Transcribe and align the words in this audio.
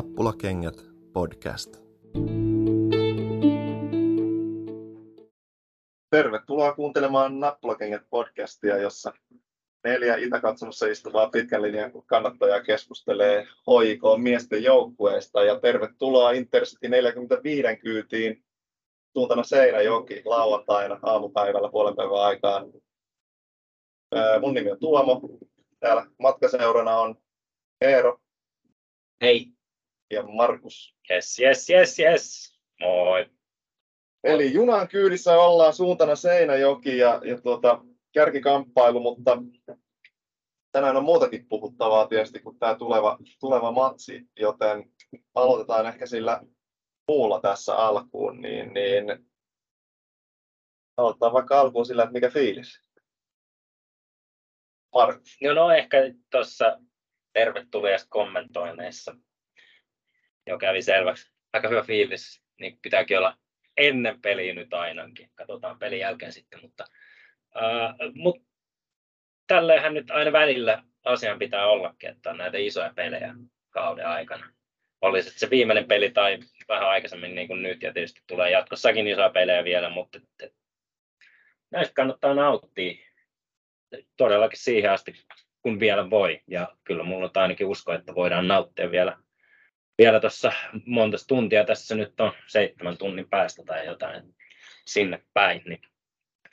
Nappulakengät 0.00 0.74
podcast. 1.12 1.76
Tervetuloa 6.10 6.74
kuuntelemaan 6.74 7.40
Nappulakengät 7.40 8.02
podcastia, 8.10 8.78
jossa 8.78 9.12
neljä 9.84 10.16
Itäkatsomossa 10.16 10.86
istuvaa 10.86 11.30
pitkän 11.30 11.62
linjan 11.62 11.92
kannattajaa 12.06 12.60
keskustelee 12.60 13.42
HIK 13.42 14.00
miesten 14.22 14.62
joukkueesta. 14.62 15.44
Ja 15.44 15.60
tervetuloa 15.60 16.30
Intercity 16.30 16.88
45 16.88 17.76
kyytiin 17.76 18.44
suuntana 19.12 19.42
Seinäjoki 19.42 20.22
lauantaina 20.24 20.98
aamupäivällä 21.02 21.68
puolen 21.70 21.96
päivän 21.96 22.22
aikaan. 22.22 22.72
Mun 24.40 24.54
nimi 24.54 24.70
on 24.70 24.78
Tuomo. 24.78 25.20
Täällä 25.80 26.06
matkaseurana 26.18 26.98
on 26.98 27.14
Eero. 27.80 28.20
Hei. 29.20 29.59
Ja 30.10 30.22
Markus. 30.22 30.96
Yes, 31.10 31.38
yes, 31.38 31.70
yes, 31.70 31.98
yes. 31.98 32.58
Moi. 32.80 33.26
Eli 34.24 34.52
junan 34.52 34.88
kyydissä 34.88 35.38
ollaan 35.38 35.72
suuntana 35.72 36.16
Seinäjoki 36.16 36.98
ja, 36.98 37.20
ja 37.24 37.40
tuota, 37.40 37.84
kärkikamppailu, 38.12 39.00
mutta 39.00 39.42
tänään 40.72 40.96
on 40.96 41.04
muutakin 41.04 41.48
puhuttavaa 41.48 42.06
tietysti 42.06 42.38
kuin 42.38 42.58
tämä 42.58 42.74
tuleva, 42.74 43.18
tuleva 43.40 43.72
matsi, 43.72 44.28
joten 44.36 44.92
aloitetaan 45.34 45.86
ehkä 45.86 46.06
sillä 46.06 46.40
muulla 47.08 47.40
tässä 47.40 47.76
alkuun, 47.76 48.40
niin, 48.40 48.72
niin 48.74 49.04
aloitetaan 50.96 51.32
vaikka 51.32 51.60
alkuun 51.60 51.86
sillä, 51.86 52.02
että 52.02 52.12
mikä 52.12 52.30
fiilis? 52.30 52.82
Markus. 54.94 55.36
No, 55.42 55.54
no 55.54 55.70
ehkä 55.70 55.98
tuossa 56.30 56.80
tervetulias 57.32 58.06
kommentoineissa 58.08 59.16
jo 60.50 60.58
kävi 60.58 60.82
selväksi. 60.82 61.32
Aika 61.52 61.68
hyvä 61.68 61.82
fiilis, 61.82 62.42
niin 62.60 62.78
pitääkin 62.82 63.18
olla 63.18 63.36
ennen 63.76 64.20
peliä 64.20 64.54
nyt 64.54 64.74
ainakin. 64.74 65.30
Katsotaan 65.34 65.78
pelin 65.78 65.98
jälkeen 65.98 66.32
sitten, 66.32 66.60
mutta, 66.62 66.84
ää, 67.54 67.94
mut 68.14 68.42
tälleenhän 69.46 69.94
nyt 69.94 70.10
aina 70.10 70.32
välillä 70.32 70.82
asian 71.04 71.38
pitää 71.38 71.66
ollakin, 71.66 72.10
että 72.10 72.30
on 72.30 72.38
näitä 72.38 72.58
isoja 72.58 72.92
pelejä 72.96 73.34
kauden 73.70 74.06
aikana. 74.06 74.52
Olisi 75.00 75.38
se 75.38 75.50
viimeinen 75.50 75.88
peli 75.88 76.10
tai 76.10 76.38
vähän 76.68 76.88
aikaisemmin 76.88 77.34
niin 77.34 77.48
kuin 77.48 77.62
nyt, 77.62 77.82
ja 77.82 77.92
tietysti 77.92 78.20
tulee 78.26 78.50
jatkossakin 78.50 79.06
isoja 79.06 79.30
pelejä 79.30 79.64
vielä, 79.64 79.90
mutta 79.90 80.18
et, 80.18 80.24
et, 80.42 80.54
näistä 81.70 81.94
kannattaa 81.94 82.34
nauttia 82.34 82.94
todellakin 84.16 84.58
siihen 84.58 84.90
asti, 84.90 85.14
kun 85.62 85.80
vielä 85.80 86.10
voi. 86.10 86.40
Ja 86.46 86.76
kyllä 86.84 87.04
mulla 87.04 87.24
on 87.24 87.42
ainakin 87.42 87.66
usko, 87.66 87.92
että 87.92 88.14
voidaan 88.14 88.48
nauttia 88.48 88.90
vielä, 88.90 89.18
vielä 90.00 90.20
tuossa 90.20 90.52
monta 90.86 91.16
tuntia. 91.28 91.64
Tässä 91.64 91.94
nyt 91.94 92.20
on 92.20 92.32
seitsemän 92.46 92.98
tunnin 92.98 93.28
päästä 93.28 93.62
tai 93.66 93.86
jotain 93.86 94.34
sinne 94.86 95.22
päin. 95.34 95.62
Niin, 95.66 95.82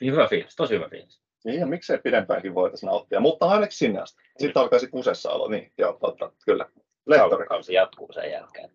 niin 0.00 0.12
hyvä 0.12 0.28
fiilis, 0.28 0.56
tosi 0.56 0.74
hyvä 0.74 0.88
fiilis. 0.88 1.22
Niin, 1.44 1.60
ja 1.60 1.66
miksei 1.66 1.98
pidempäänkin 1.98 2.54
voitaisiin 2.54 2.88
nauttia, 2.88 3.20
mutta 3.20 3.46
ainakin 3.46 3.76
sinne 3.76 4.00
asti. 4.00 4.22
Sitten 4.38 4.62
alkaisi 4.62 4.88
kusessa 4.88 5.30
olo, 5.30 5.48
niin 5.48 5.72
joo, 5.78 5.98
totta, 6.00 6.32
kyllä. 6.44 6.66
Lehtorikausi 7.06 7.74
jatkuu 7.74 8.12
sen 8.12 8.30
jälkeen. 8.30 8.70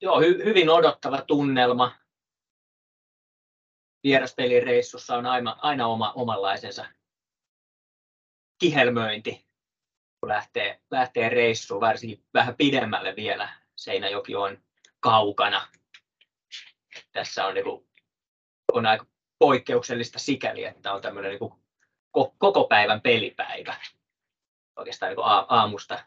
Joo, 0.00 0.20
hy- 0.20 0.44
hyvin 0.44 0.70
odottava 0.70 1.22
tunnelma. 1.22 1.92
Vieraspelireissussa 4.04 5.16
on 5.16 5.26
aina, 5.26 5.56
aina 5.62 5.86
oma, 5.86 6.12
omanlaisensa 6.12 6.86
kihelmöinti, 8.58 9.45
kun 10.20 10.28
lähtee, 10.28 10.80
lähtee 10.90 11.28
reissuun, 11.28 11.80
varsinkin 11.80 12.24
vähän 12.34 12.56
pidemmälle 12.56 13.16
vielä. 13.16 13.48
Seinäjoki 13.76 14.34
on 14.34 14.58
kaukana. 15.00 15.68
Tässä 17.12 17.46
on, 17.46 17.54
niin 17.54 17.64
kuin, 17.64 17.86
on 18.72 18.86
aika 18.86 19.06
poikkeuksellista 19.38 20.18
sikäli, 20.18 20.64
että 20.64 20.92
on 20.92 21.02
tämmöinen 21.02 21.30
niin 21.30 21.38
kuin 21.38 21.52
koko 22.38 22.64
päivän 22.64 23.00
pelipäivä. 23.00 23.76
Oikeastaan 24.76 25.10
niin 25.10 25.24
aamusta 25.48 26.04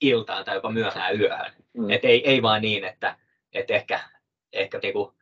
iltaan 0.00 0.44
tai 0.44 0.54
jopa 0.54 0.70
myöhään 0.70 1.20
yöhön. 1.20 1.52
Mm. 1.72 1.90
Et 1.90 2.04
ei, 2.04 2.30
ei 2.30 2.42
vaan 2.42 2.62
niin, 2.62 2.84
että, 2.84 3.18
että 3.52 3.74
ehkä, 3.74 4.00
ehkä 4.52 4.78
niin 4.82 4.92
kuin 4.92 5.16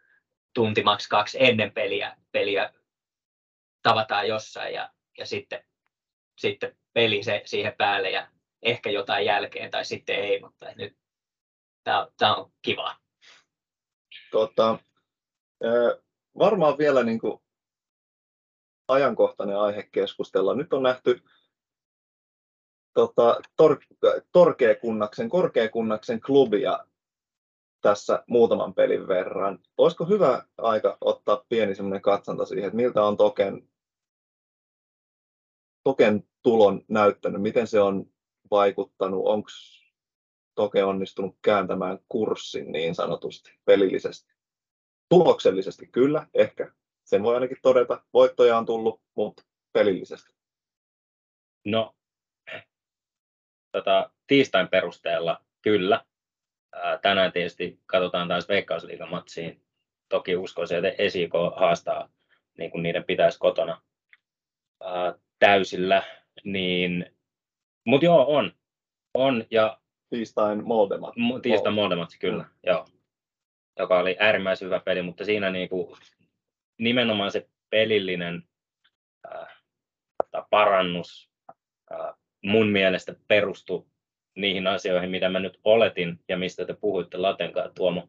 tunti 0.55 0.83
maks 0.83 1.09
kaksi 1.09 1.39
ennen 1.41 1.73
peliä, 1.73 2.17
peliä 2.33 2.73
tavataan 3.83 4.29
jossain 4.29 4.75
ja, 4.75 4.91
ja 5.19 5.27
sitten 5.27 5.65
sitten 6.39 6.77
peli 6.93 7.23
se, 7.23 7.43
siihen 7.45 7.75
päälle 7.79 8.11
ja 8.11 8.29
ehkä 8.63 8.91
jotain 8.91 9.27
jälkeen 9.27 9.71
tai 9.71 9.85
sitten 9.85 10.17
ei, 10.17 10.41
mutta 10.41 10.67
nyt 10.77 10.97
tämä 11.85 12.37
on 12.37 12.53
kiva. 12.63 12.97
Tota, 14.31 14.79
varmaan 16.39 16.79
vielä 16.79 17.03
niin 17.03 17.19
kuin 17.19 17.41
ajankohtainen 18.89 19.59
aihe 19.59 19.89
keskustella. 19.93 20.55
Nyt 20.55 20.73
on 20.73 20.83
nähty 20.83 21.23
tota, 22.95 23.41
tor, 23.57 23.81
Torkeakunnaksen, 24.33 25.29
Korkeakunnaksen 25.29 26.21
klubia 26.21 26.87
tässä 27.81 28.25
muutaman 28.29 28.75
pelin 28.75 29.09
verran. 29.09 29.59
Olisiko 29.79 30.05
hyvä 30.05 30.45
aika 30.59 30.99
ottaa 31.01 31.45
pieni 31.49 31.75
katsanta 32.03 32.45
siihen, 32.47 32.67
että 32.67 32.77
miltä 32.77 33.05
on 33.05 33.17
Token 33.17 33.69
Token 35.85 36.25
tulon 36.43 36.85
näyttänyt? 36.89 37.43
Miten 37.43 37.67
se 37.67 37.81
on 37.81 38.07
vaikuttanut? 38.51 39.27
Onko 39.27 39.49
Toke 40.55 40.85
onnistunut 40.85 41.37
kääntämään 41.43 41.99
kurssin 42.09 42.73
niin 42.73 42.95
sanotusti 42.95 43.59
pelillisesti? 43.65 44.35
Tuloksellisesti 45.09 45.87
kyllä, 45.87 46.27
ehkä. 46.35 46.73
Sen 47.05 47.23
voi 47.23 47.35
ainakin 47.35 47.57
todeta. 47.63 48.03
Voittoja 48.13 48.59
on 48.59 48.67
tullut, 48.67 49.03
mutta 49.15 49.43
pelillisesti. 49.73 50.35
No, 51.65 51.95
tota, 53.73 54.11
tiistain 54.27 54.69
perusteella 54.69 55.45
kyllä. 55.63 56.05
Ää, 56.73 56.99
tänään 56.99 57.33
tietysti 57.33 57.81
katsotaan 57.87 58.29
taas 58.29 58.49
Veikkausliigamatsiin. 58.49 59.65
Toki 60.09 60.37
uskoisin, 60.37 60.85
että 60.85 61.03
ESIK 61.03 61.33
haastaa 61.57 62.09
niin 62.59 62.71
kuin 62.71 62.83
niiden 62.83 63.05
pitäisi 63.05 63.39
kotona. 63.39 63.83
Täysillä, 65.45 66.03
niin, 66.45 67.17
mutta 67.87 68.05
joo, 68.05 68.37
on. 68.37 68.53
On, 69.15 69.45
ja 69.51 69.81
tiistain 70.11 70.67
Moldemat. 70.67 71.15
Tiistain 71.43 71.75
Moldemat, 71.75 72.09
kyllä, 72.21 72.43
mm. 72.43 72.49
joo. 72.63 72.87
Joka 73.79 73.99
oli 73.99 74.17
äärimmäisen 74.19 74.67
hyvä 74.67 74.81
peli, 74.81 75.03
mutta 75.03 75.25
siinä 75.25 75.51
niinku, 75.51 75.97
nimenomaan 76.79 77.31
se 77.31 77.49
pelillinen 77.71 78.43
äh, 79.35 79.49
parannus 80.51 81.31
äh, 81.93 82.15
mun 82.45 82.69
mielestä 82.69 83.15
perustui 83.29 83.87
niihin 84.37 84.67
asioihin, 84.67 85.11
mitä 85.11 85.29
mä 85.29 85.41
nyt 85.41 85.61
oletin 85.65 86.21
ja 86.29 86.39
mistä 86.39 86.65
te 86.65 86.75
puhuitte 86.75 87.17
Latenkaan 87.17 87.71
Tuomo 87.75 88.09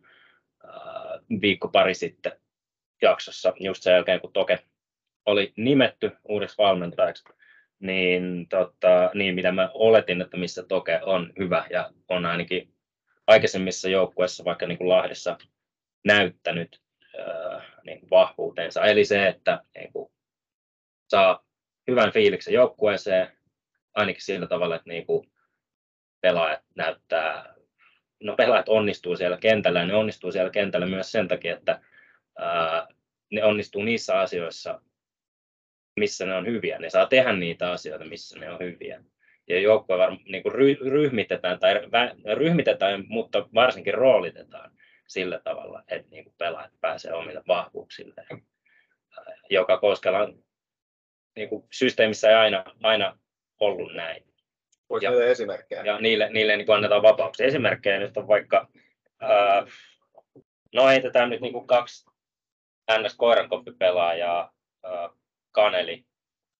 äh, 0.66 1.42
viikko 1.42 1.68
pari 1.68 1.94
sitten 1.94 2.32
jaksossa, 3.02 3.54
just 3.60 3.84
sen 3.84 3.94
jälkeen 3.94 4.22
kun 4.22 4.34
Toke 4.34 4.60
oli 5.26 5.54
nimetty 5.58 6.12
uudeksi 6.24 6.58
valmentajaksi, 6.58 7.24
niin, 7.80 8.48
tota, 8.50 9.12
niin 9.14 9.36
mitä 9.36 9.52
mä 9.52 9.70
oletin, 9.74 10.22
että 10.22 10.38
missä 10.38 10.64
Toke 10.64 11.00
on 11.04 11.34
hyvä 11.40 11.66
ja 11.70 11.92
on 12.10 12.26
ainakin 12.26 12.74
aikaisemmissa 13.28 13.90
joukkueissa, 13.90 14.46
vaikka 14.46 14.68
niin 14.68 14.78
kuin 14.78 14.90
Lahdessa, 14.90 15.38
näyttänyt 16.06 16.82
äh, 17.20 17.64
niin 17.86 18.00
kuin 18.00 18.10
vahvuutensa. 18.10 18.86
Eli 18.86 19.06
se, 19.06 19.28
että 19.28 19.62
niin 19.76 19.94
kuin, 19.94 20.12
saa 21.08 21.46
hyvän 21.88 22.12
fiiliksen 22.12 22.54
joukkueeseen, 22.54 23.28
ainakin 23.94 24.22
sillä 24.22 24.48
tavalla, 24.48 24.76
että 24.76 24.90
niin 24.90 25.06
kuin, 25.06 25.32
pelaajat 26.22 26.62
näyttää, 26.76 27.56
no 28.24 28.36
pelaajat 28.36 28.70
onnistuu 28.70 29.16
siellä 29.16 29.38
kentällä, 29.38 29.80
ja 29.80 29.86
ne 29.86 29.96
onnistuu 29.96 30.32
siellä 30.32 30.52
kentällä 30.52 30.86
myös 30.86 31.12
sen 31.12 31.28
takia, 31.28 31.54
että 31.54 31.82
ää, 32.38 32.88
ne 33.32 33.44
onnistuu 33.44 33.84
niissä 33.84 34.20
asioissa, 34.20 34.82
missä 36.00 36.26
ne 36.26 36.36
on 36.36 36.46
hyviä. 36.46 36.80
Ne 36.80 36.90
saa 36.90 37.06
tehdä 37.06 37.34
niitä 37.34 37.72
asioita, 37.72 38.06
missä 38.06 38.40
ne 38.40 38.52
on 38.52 38.60
hyviä. 38.60 39.04
Ja 39.48 39.60
joukkue 39.60 39.98
niin 40.26 40.44
kuin 40.44 40.56
ryhmitetään, 40.82 41.60
tai 41.60 41.74
ryhmitetään, 42.36 43.04
mutta 43.08 43.50
varsinkin 43.54 43.94
roolitetaan 43.94 44.72
sillä 45.08 45.40
tavalla, 45.44 45.84
että 45.88 46.10
niin 46.12 46.24
kuin 46.24 46.36
pelaajat 46.38 46.72
pääsee 46.82 47.14
omille 47.14 47.44
vahvuuksilleen, 47.48 48.28
joka 49.50 49.78
koskella 49.78 50.30
niin 51.36 51.50
kuin 51.50 51.68
systeemissä 51.72 52.30
ei 52.30 52.36
aina, 52.36 52.64
aina 52.84 53.20
ollut 53.60 53.94
näin. 53.94 54.24
Voisi 54.90 55.06
ja, 55.06 55.26
esimerkkejä? 55.26 55.84
Ja 55.84 56.00
niille, 56.00 56.30
niille 56.30 56.58
niin 56.58 56.66
kuin 56.66 56.76
annetaan 56.76 57.02
vapauksia. 57.02 57.46
Esimerkkejä 57.46 58.00
nyt 58.00 58.18
on 58.18 58.28
vaikka, 58.28 58.68
ää, 59.22 59.66
no 60.74 60.88
heitetään 60.88 61.30
nyt 61.30 61.42
niin 61.42 61.54
kuin 61.54 61.68
kaksi 61.68 62.06
ns. 63.02 63.16
koirankoppi-pelaajaa, 63.18 64.54
Kaneli, 65.56 66.06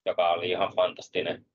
joka 0.06 0.30
oli 0.30 0.50
ihan 0.50 0.74
fantastinen 0.76 1.46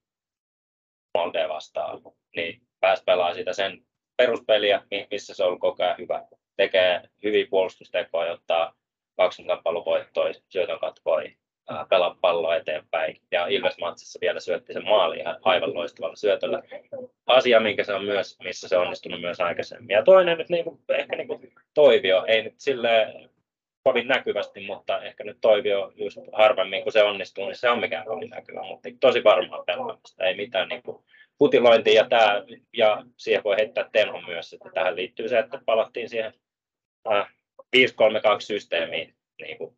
Molde 1.19 1.49
vastaan, 1.49 2.03
niin 2.37 2.63
pääsi 2.81 3.03
pelaamaan 3.07 3.35
sitä 3.35 3.53
sen 3.53 3.85
peruspeliä, 4.17 4.83
missä 5.11 5.35
se 5.35 5.43
on 5.43 5.47
ollut 5.47 5.61
koko 5.61 5.83
ajan 5.83 5.99
hyvä. 5.99 6.23
Tekee 6.57 7.03
hyviä 7.23 7.47
puolustustekoja, 7.51 8.33
ottaa 8.33 8.75
20 9.17 9.55
kamppailun 9.55 9.85
syötön 10.49 10.79
katkoi, 10.79 11.37
pelaa 11.89 12.19
palloa 12.21 12.57
eteenpäin. 12.57 13.21
Ja 13.31 13.47
Ilves-matsissa 13.47 14.19
vielä 14.21 14.41
syötti 14.41 14.73
sen 14.73 14.85
maali 14.85 15.19
ihan 15.19 15.39
aivan 15.43 15.75
loistavalla 15.75 16.17
syötöllä. 16.17 16.63
Asia, 17.27 17.61
minkä 17.61 17.85
se 17.85 17.95
on 17.95 18.05
myös, 18.05 18.39
missä 18.45 18.69
se 18.69 18.77
on 18.77 18.83
onnistunut 18.85 19.21
myös 19.21 19.41
aikaisemmin. 19.41 19.95
Ja 19.95 20.03
toinen 20.03 20.39
nyt 20.39 20.49
niin 20.49 20.65
kuin, 20.65 20.81
ehkä 20.89 21.17
niin 21.17 21.29
kuin 21.29 21.53
Toivio, 21.75 22.25
ei 22.29 22.43
nyt 22.43 22.55
sille 22.59 23.15
kovin 23.83 24.09
näkyvästi, 24.09 24.67
mutta 24.67 25.03
ehkä 25.03 25.25
nyt 25.25 25.39
Toivio 25.41 25.93
just 25.95 26.19
harvemmin, 26.33 26.83
kun 26.83 26.93
se 26.93 27.03
onnistuu, 27.03 27.47
niin 27.47 27.57
se 27.57 27.71
on 27.71 27.81
mikään 27.81 28.07
kovin 28.07 28.31
näkyvä, 28.31 28.63
mutta 28.63 28.89
tosi 29.01 29.25
varmaa 29.25 29.65
pelaamista, 29.65 30.25
ei 30.25 30.37
mitään 30.37 30.69
niin 30.69 30.83
kuin 30.83 31.05
hutilointia 31.41 32.03
ja, 32.03 32.09
tämä, 32.09 32.43
ja 32.73 33.05
siihen 33.17 33.45
voi 33.45 33.57
heittää 33.57 33.89
Tenho 33.93 34.21
myös, 34.21 34.53
että 34.53 34.71
tähän 34.75 34.97
liittyy 34.97 35.29
se, 35.29 35.39
että 35.39 35.61
palattiin 35.67 36.09
siihen 36.09 36.35
äh, 37.13 37.35
5-3-2 37.77 37.81
systeemiin 38.41 39.15
niin 39.41 39.59
kuin 39.59 39.77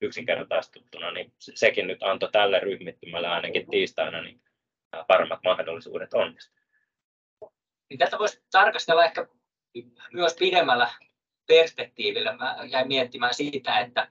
yksinkertaistuttuna, 0.00 1.10
niin 1.10 1.32
sekin 1.38 1.86
nyt 1.86 2.02
antoi 2.02 2.28
tälle 2.32 2.60
ryhmittymälle 2.60 3.28
ainakin 3.28 3.70
tiistaina 3.70 4.22
niin 4.22 4.40
paremmat 5.06 5.40
mahdollisuudet 5.44 6.14
onnistua. 6.14 6.60
Niin 7.90 7.98
tätä 7.98 8.18
voisi 8.18 8.42
tarkastella 8.50 9.04
ehkä 9.04 9.26
myös 10.12 10.36
pidemmällä 10.38 10.90
perspektiivillä. 11.50 12.36
Mä 12.36 12.56
jäin 12.70 12.88
miettimään 12.88 13.34
siitä, 13.34 13.78
että, 13.78 14.08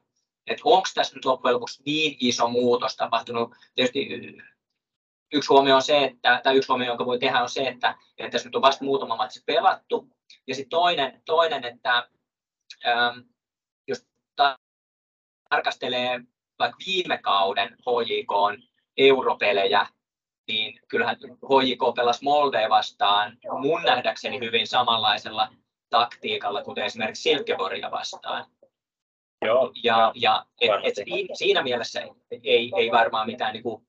että 0.47 0.61
onko 0.65 0.87
tässä 0.93 1.15
nyt 1.15 1.25
loppujen 1.25 1.53
lopuksi 1.53 1.83
niin 1.85 2.17
iso 2.19 2.47
muutos 2.47 2.95
tapahtunut. 2.95 3.55
Tietysti 3.75 4.07
yksi 5.33 5.49
huomio 5.49 5.75
on 5.75 5.81
se, 5.81 6.03
että, 6.03 6.41
tai 6.43 6.57
yksi 6.57 6.67
huomio, 6.67 6.87
jonka 6.87 7.05
voi 7.05 7.19
tehdä, 7.19 7.41
on 7.41 7.49
se, 7.49 7.67
että, 7.67 7.95
että 8.17 8.31
tässä 8.31 8.47
nyt 8.47 8.55
on 8.55 8.61
vasta 8.61 8.85
muutama 8.85 9.15
matsi 9.15 9.43
pelattu. 9.45 10.09
Ja 10.47 10.55
sitten 10.55 10.69
toinen, 10.69 11.21
toinen, 11.25 11.65
että 11.65 12.09
ähm, 12.87 13.19
jos 13.87 14.07
tarkastelee 15.49 16.21
vaikka 16.59 16.77
viime 16.85 17.17
kauden 17.17 17.69
HJK 17.69 18.63
europelejä, 18.97 19.87
niin 20.47 20.79
kyllähän 20.87 21.17
HJK 21.21 21.95
pelasi 21.95 22.23
Molde 22.23 22.69
vastaan 22.69 23.37
mun 23.61 23.83
nähdäkseni 23.83 24.39
hyvin 24.39 24.67
samanlaisella 24.67 25.53
taktiikalla, 25.89 26.63
kuten 26.63 26.85
esimerkiksi 26.85 27.23
Silkeborgia 27.23 27.91
vastaan. 27.91 28.45
Joo, 29.45 29.71
ja, 29.83 30.11
ja 30.15 30.45
et, 30.61 30.71
et 30.83 30.95
siinä 31.33 31.63
mielessä 31.63 32.01
ei, 32.43 32.71
ei 32.77 32.91
varmaan 32.91 33.27
mitään 33.27 33.53
niin 33.53 33.63
kuin 33.63 33.87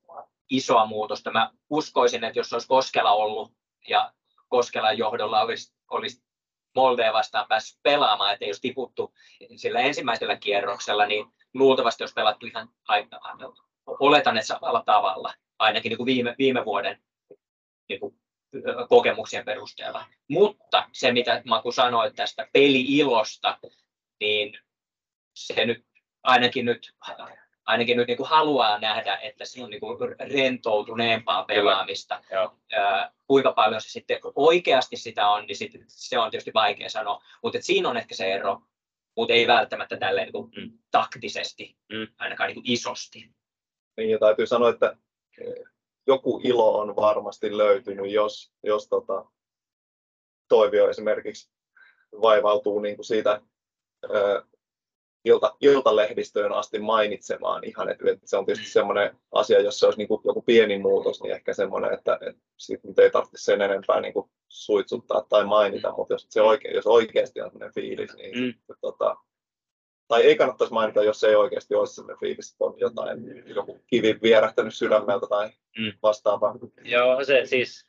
isoa 0.50 0.86
muutosta. 0.86 1.30
Mä 1.30 1.50
uskoisin, 1.70 2.24
että 2.24 2.38
jos 2.38 2.52
olisi 2.52 2.68
Koskela 2.68 3.12
ollut 3.12 3.52
ja 3.88 4.12
Koskelan 4.48 4.98
johdolla 4.98 5.40
olisi, 5.40 5.74
olisi 5.90 6.22
Moldea 6.76 7.12
vastaan 7.12 7.46
päässyt 7.48 7.80
pelaamaan, 7.82 8.32
että 8.32 8.44
olisi 8.44 8.60
tiputtu 8.60 9.14
sillä 9.56 9.80
ensimmäisellä 9.80 10.36
kierroksella, 10.36 11.06
niin 11.06 11.26
luultavasti 11.54 12.02
olisi 12.02 12.14
pelattu 12.14 12.46
ihan 12.46 12.68
oletan, 13.86 14.36
että 14.36 14.46
samalla 14.46 14.82
tavalla, 14.86 15.34
ainakin 15.58 15.90
niin 15.90 15.96
kuin 15.96 16.06
viime, 16.06 16.34
viime 16.38 16.64
vuoden 16.64 17.02
niin 17.88 18.00
kuin 18.00 18.20
kokemuksien 18.88 19.44
perusteella. 19.44 20.06
Mutta 20.28 20.88
se, 20.92 21.12
mitä 21.12 21.42
Maku 21.44 21.72
sanoi 21.72 22.12
tästä 22.12 22.48
peli-ilosta, 22.52 23.58
niin 24.20 24.58
se 25.34 25.66
nyt 25.66 25.86
ainakin 26.22 26.64
nyt, 26.64 26.94
ainakin 27.64 27.96
nyt 27.96 28.06
niin 28.06 28.16
kuin 28.16 28.28
haluaa 28.28 28.78
nähdä, 28.78 29.16
että 29.16 29.44
se 29.44 29.64
on 29.64 29.70
niin 29.70 29.80
kuin 29.80 29.98
rentoutuneempaa 30.18 31.44
pelaamista. 31.44 32.22
Kyllä. 32.28 33.12
Kuinka 33.26 33.52
paljon 33.52 33.80
se 33.80 33.88
sitten 33.88 34.18
oikeasti 34.34 34.96
sitä 34.96 35.28
on, 35.28 35.46
niin 35.46 35.56
sit, 35.56 35.72
se 35.86 36.18
on 36.18 36.30
tietysti 36.30 36.54
vaikea 36.54 36.90
sanoa. 36.90 37.22
Mutta 37.42 37.58
siinä 37.60 37.88
on 37.88 37.96
ehkä 37.96 38.14
se 38.14 38.32
ero, 38.32 38.62
mutta 39.16 39.34
ei 39.34 39.46
välttämättä 39.46 39.96
tälleen 39.96 40.24
niin 40.24 40.32
kuin 40.32 40.50
mm. 40.56 40.78
taktisesti, 40.90 41.76
mm. 41.92 42.06
ainakaan 42.18 42.48
niin 42.48 42.54
kuin 42.54 42.70
isosti. 42.70 43.30
Niin, 43.96 44.10
ja 44.10 44.18
täytyy 44.18 44.46
sanoa, 44.46 44.70
että 44.70 44.96
joku 46.10 46.40
ilo 46.44 46.78
on 46.78 46.96
varmasti 46.96 47.56
löytynyt, 47.56 48.10
jos, 48.10 48.52
jos 48.62 48.88
tota, 48.88 49.24
Toivio 50.48 50.88
esimerkiksi 50.88 51.50
vaivautuu 52.22 52.80
niin 52.80 52.96
kuin 52.96 53.06
siitä 53.06 53.42
ö, 54.04 54.42
ilta, 55.24 55.56
iltalehdistöön 55.60 56.52
asti 56.52 56.78
mainitsemaan 56.78 57.64
ihan, 57.64 57.88
että, 57.88 58.04
että 58.10 58.26
se 58.26 58.36
on 58.36 58.46
tietysti 58.46 58.70
semmoinen 58.70 59.16
asia, 59.32 59.60
jos 59.60 59.78
se 59.78 59.86
olisi 59.86 59.98
niin 59.98 60.08
kuin 60.08 60.20
joku 60.24 60.42
pieni 60.42 60.78
muutos, 60.78 61.22
niin 61.22 61.34
ehkä 61.34 61.52
semmoinen, 61.52 61.94
että, 61.94 62.18
että 62.20 62.42
siitä 62.56 62.88
nyt 62.88 62.98
ei 62.98 63.10
tarvitse 63.10 63.38
sen 63.38 63.62
enempää 63.62 64.00
niin 64.00 64.14
kuin 64.14 64.30
suitsuttaa 64.48 65.26
tai 65.28 65.44
mainita, 65.44 65.94
mutta 65.96 66.14
jos, 66.14 66.26
se 66.30 66.42
oikein, 66.42 66.74
jos 66.74 66.86
oikeasti 66.86 67.40
on 67.40 67.50
sellainen 67.50 67.74
fiilis, 67.74 68.14
niin 68.16 68.38
mm. 68.38 68.52
sitten, 68.52 68.76
tota, 68.80 69.16
tai 70.10 70.22
ei 70.22 70.36
kannattaisi 70.36 70.74
mainita, 70.74 71.04
jos 71.04 71.24
ei 71.24 71.34
oikeasti 71.34 71.74
olisi 71.74 71.94
sellainen 71.94 72.20
fiilis, 72.20 72.52
että 72.52 72.64
on 72.64 72.74
jotain, 72.78 73.42
joku 73.46 73.80
kivi 73.86 74.18
vierähtänyt 74.22 74.74
sydämeltä 74.74 75.26
tai 75.26 75.50
mm. 75.78 75.92
vastaavaa. 76.02 76.54
Joo, 76.84 77.24
se 77.24 77.42
siis, 77.44 77.86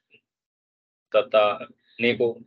tota, 1.12 1.60
niin 2.00 2.18
kuin 2.18 2.46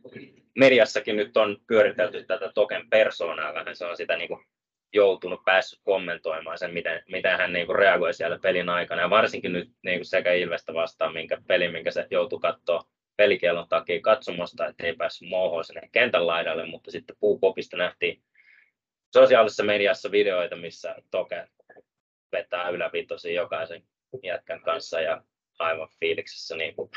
mediassakin 0.55 1.15
nyt 1.15 1.37
on 1.37 1.57
pyöritelty 1.67 2.23
tätä 2.23 2.51
Token 2.53 2.89
persoonaa 2.89 3.53
vähän, 3.53 3.75
se 3.75 3.85
on 3.85 3.97
sitä 3.97 4.17
niin 4.17 4.27
kuin 4.27 4.45
joutunut 4.93 5.45
päässyt 5.45 5.79
kommentoimaan 5.83 6.57
sen, 6.57 6.73
miten, 6.73 7.03
miten 7.09 7.37
hän 7.37 7.53
niin 7.53 7.65
kuin 7.65 7.75
reagoi 7.75 8.13
siellä 8.13 8.39
pelin 8.39 8.69
aikana. 8.69 9.01
Ja 9.01 9.09
varsinkin 9.09 9.53
nyt 9.53 9.69
niin 9.83 9.99
kuin 9.99 10.05
sekä 10.05 10.33
Ilvestä 10.33 10.73
vastaan, 10.73 11.13
minkä 11.13 11.37
peli, 11.47 11.71
minkä 11.71 11.91
se 11.91 12.07
joutui 12.11 12.39
katsoa 12.39 12.83
pelikielon 13.17 13.69
takia 13.69 14.01
katsomosta, 14.01 14.67
että 14.67 14.85
ei 14.85 14.95
päässyt 14.95 15.29
moohoon 15.29 15.63
sinne 15.63 15.89
kentän 15.91 16.27
laidalle, 16.27 16.65
mutta 16.65 16.91
sitten 16.91 17.15
puupopista 17.19 17.77
nähtiin 17.77 18.21
sosiaalisessa 19.19 19.63
mediassa 19.63 20.11
videoita, 20.11 20.55
missä 20.55 20.95
Toke 21.11 21.47
vetää 22.31 22.69
ylävitosi 22.69 23.33
jokaisen 23.33 23.83
jätkän 24.23 24.61
kanssa 24.61 25.01
ja 25.01 25.23
aivan 25.59 25.89
fiiliksessä 25.99 26.55
niin 26.55 26.75
kuin, 26.75 26.91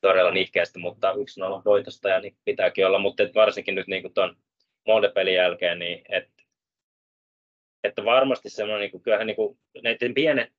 todella 0.00 0.30
nihkeästi, 0.30 0.78
mutta 0.78 1.12
yksi 1.12 1.40
nolla 1.40 1.62
voitosta 1.64 2.08
ja 2.08 2.20
niin 2.20 2.36
pitääkin 2.44 2.86
olla, 2.86 2.98
mutta 2.98 3.22
varsinkin 3.34 3.74
nyt 3.74 3.86
niin 3.86 4.14
tuon 4.14 4.36
Molde-pelin 4.86 5.34
jälkeen, 5.34 5.78
niin 5.78 6.04
et, 6.08 6.28
että 7.84 8.04
varmasti 8.04 8.50
semmoinen, 8.50 8.80
niin 8.80 8.90
kuin, 8.90 9.02
kyllähän 9.02 9.26
niin 9.26 9.36
kuin, 9.36 9.58
näiden 9.82 10.14
pienet, 10.14 10.52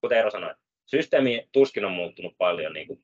kuten 0.00 0.18
Eero 0.18 0.30
sanoi, 0.30 0.54
systeemi 0.86 1.48
tuskin 1.52 1.84
on 1.84 1.92
muuttunut 1.92 2.34
paljon 2.38 2.72
niin 2.72 2.86
kuin 2.86 3.00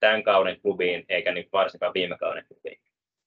tämän 0.00 0.22
kauden 0.22 0.60
klubiin, 0.60 1.04
eikä 1.08 1.32
niin 1.32 1.48
varsinkaan 1.52 1.94
viime 1.94 2.18
kauden 2.18 2.44
klubiin. 2.48 2.80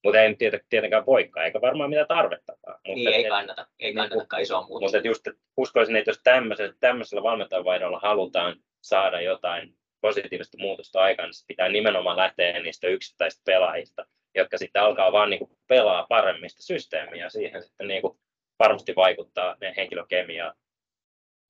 Mutta 0.03 0.21
ei 0.21 0.35
tietenkään 0.69 1.05
voikaan, 1.05 1.45
eikä 1.45 1.61
varmaan 1.61 1.89
mitään 1.89 2.07
tarvettakaan. 2.07 2.79
Mutta 2.87 3.09
niin, 3.09 3.13
ei 3.13 3.23
kannata, 3.23 3.67
ei 3.79 3.93
kannatakaan 3.93 4.41
isoa 4.41 4.67
muuta. 4.67 4.85
Mutta 4.85 5.07
just, 5.07 5.27
että 5.27 5.41
uskoisin, 5.57 5.95
että 5.95 6.09
jos 6.09 6.21
tämmöisellä, 6.23 6.73
tämmöisellä 6.79 7.23
valmentajavaihdolla 7.23 7.99
halutaan 7.99 8.55
saada 8.81 9.21
jotain 9.21 9.75
positiivista 10.01 10.57
muutosta 10.59 11.01
aikaan, 11.01 11.29
niin 11.29 11.47
pitää 11.47 11.69
nimenomaan 11.69 12.17
lähteä 12.17 12.59
niistä 12.59 12.87
yksittäisistä 12.87 13.43
pelaajista, 13.45 14.05
jotka 14.35 14.57
sitten 14.57 14.81
alkaa 14.81 15.11
vaan 15.11 15.29
niin 15.29 15.49
pelaa 15.67 16.05
paremmista 16.09 16.63
systeemiä. 16.63 17.29
Siihen 17.29 17.63
sitten 17.63 17.87
niin 17.87 18.01
kuin 18.01 18.19
varmasti 18.59 18.95
vaikuttaa 18.95 19.55
ne 19.61 19.73
henkilökemia 19.77 20.53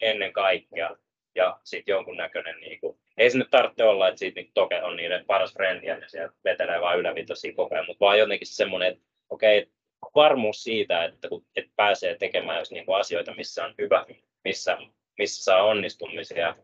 ennen 0.01 0.33
kaikkea 0.33 0.95
ja 1.35 1.59
sitten 1.63 1.93
jonkunnäköinen, 1.93 2.59
niin 2.59 2.79
kuin, 2.79 2.99
ei 3.17 3.29
se 3.29 3.37
nyt 3.37 3.49
tarvitse 3.49 3.83
olla, 3.83 4.07
että 4.07 4.19
siitä 4.19 4.41
niin 4.41 4.51
Toke 4.53 4.83
on 4.83 4.95
niiden 4.95 5.25
paras 5.25 5.53
frendi 5.53 5.87
ja 5.87 5.97
ne 5.97 6.09
sieltä 6.09 6.35
vetelee 6.43 6.81
vain 6.81 6.99
ylävitosia 6.99 7.55
koko 7.55 7.75
ajan, 7.75 7.85
mutta 7.85 8.05
vaan 8.05 8.19
jotenkin 8.19 8.47
semmoinen, 8.47 8.93
että 8.93 9.05
okei, 9.29 9.71
varmuus 10.15 10.63
siitä, 10.63 11.03
että 11.03 11.29
kun 11.29 11.45
et 11.55 11.65
pääsee 11.75 12.17
tekemään 12.17 12.59
jos 12.59 12.71
niin 12.71 12.85
asioita, 12.99 13.35
missä 13.35 13.65
on 13.65 13.73
hyvä, 13.77 14.05
missä, 14.43 14.77
missä 15.17 15.43
saa 15.43 15.63
onnistumisia 15.63 16.55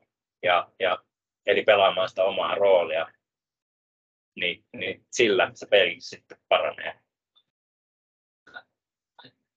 ja, 0.43 0.69
ja 0.79 1.03
eli 1.45 1.63
pelaamaan 1.63 2.09
sitä 2.09 2.23
omaa 2.23 2.55
roolia, 2.55 3.07
niin, 4.35 4.63
niin 4.73 5.05
sillä 5.11 5.51
se 5.53 5.67
peli 5.67 5.95
sitten 5.99 6.37
paranee. 6.47 6.99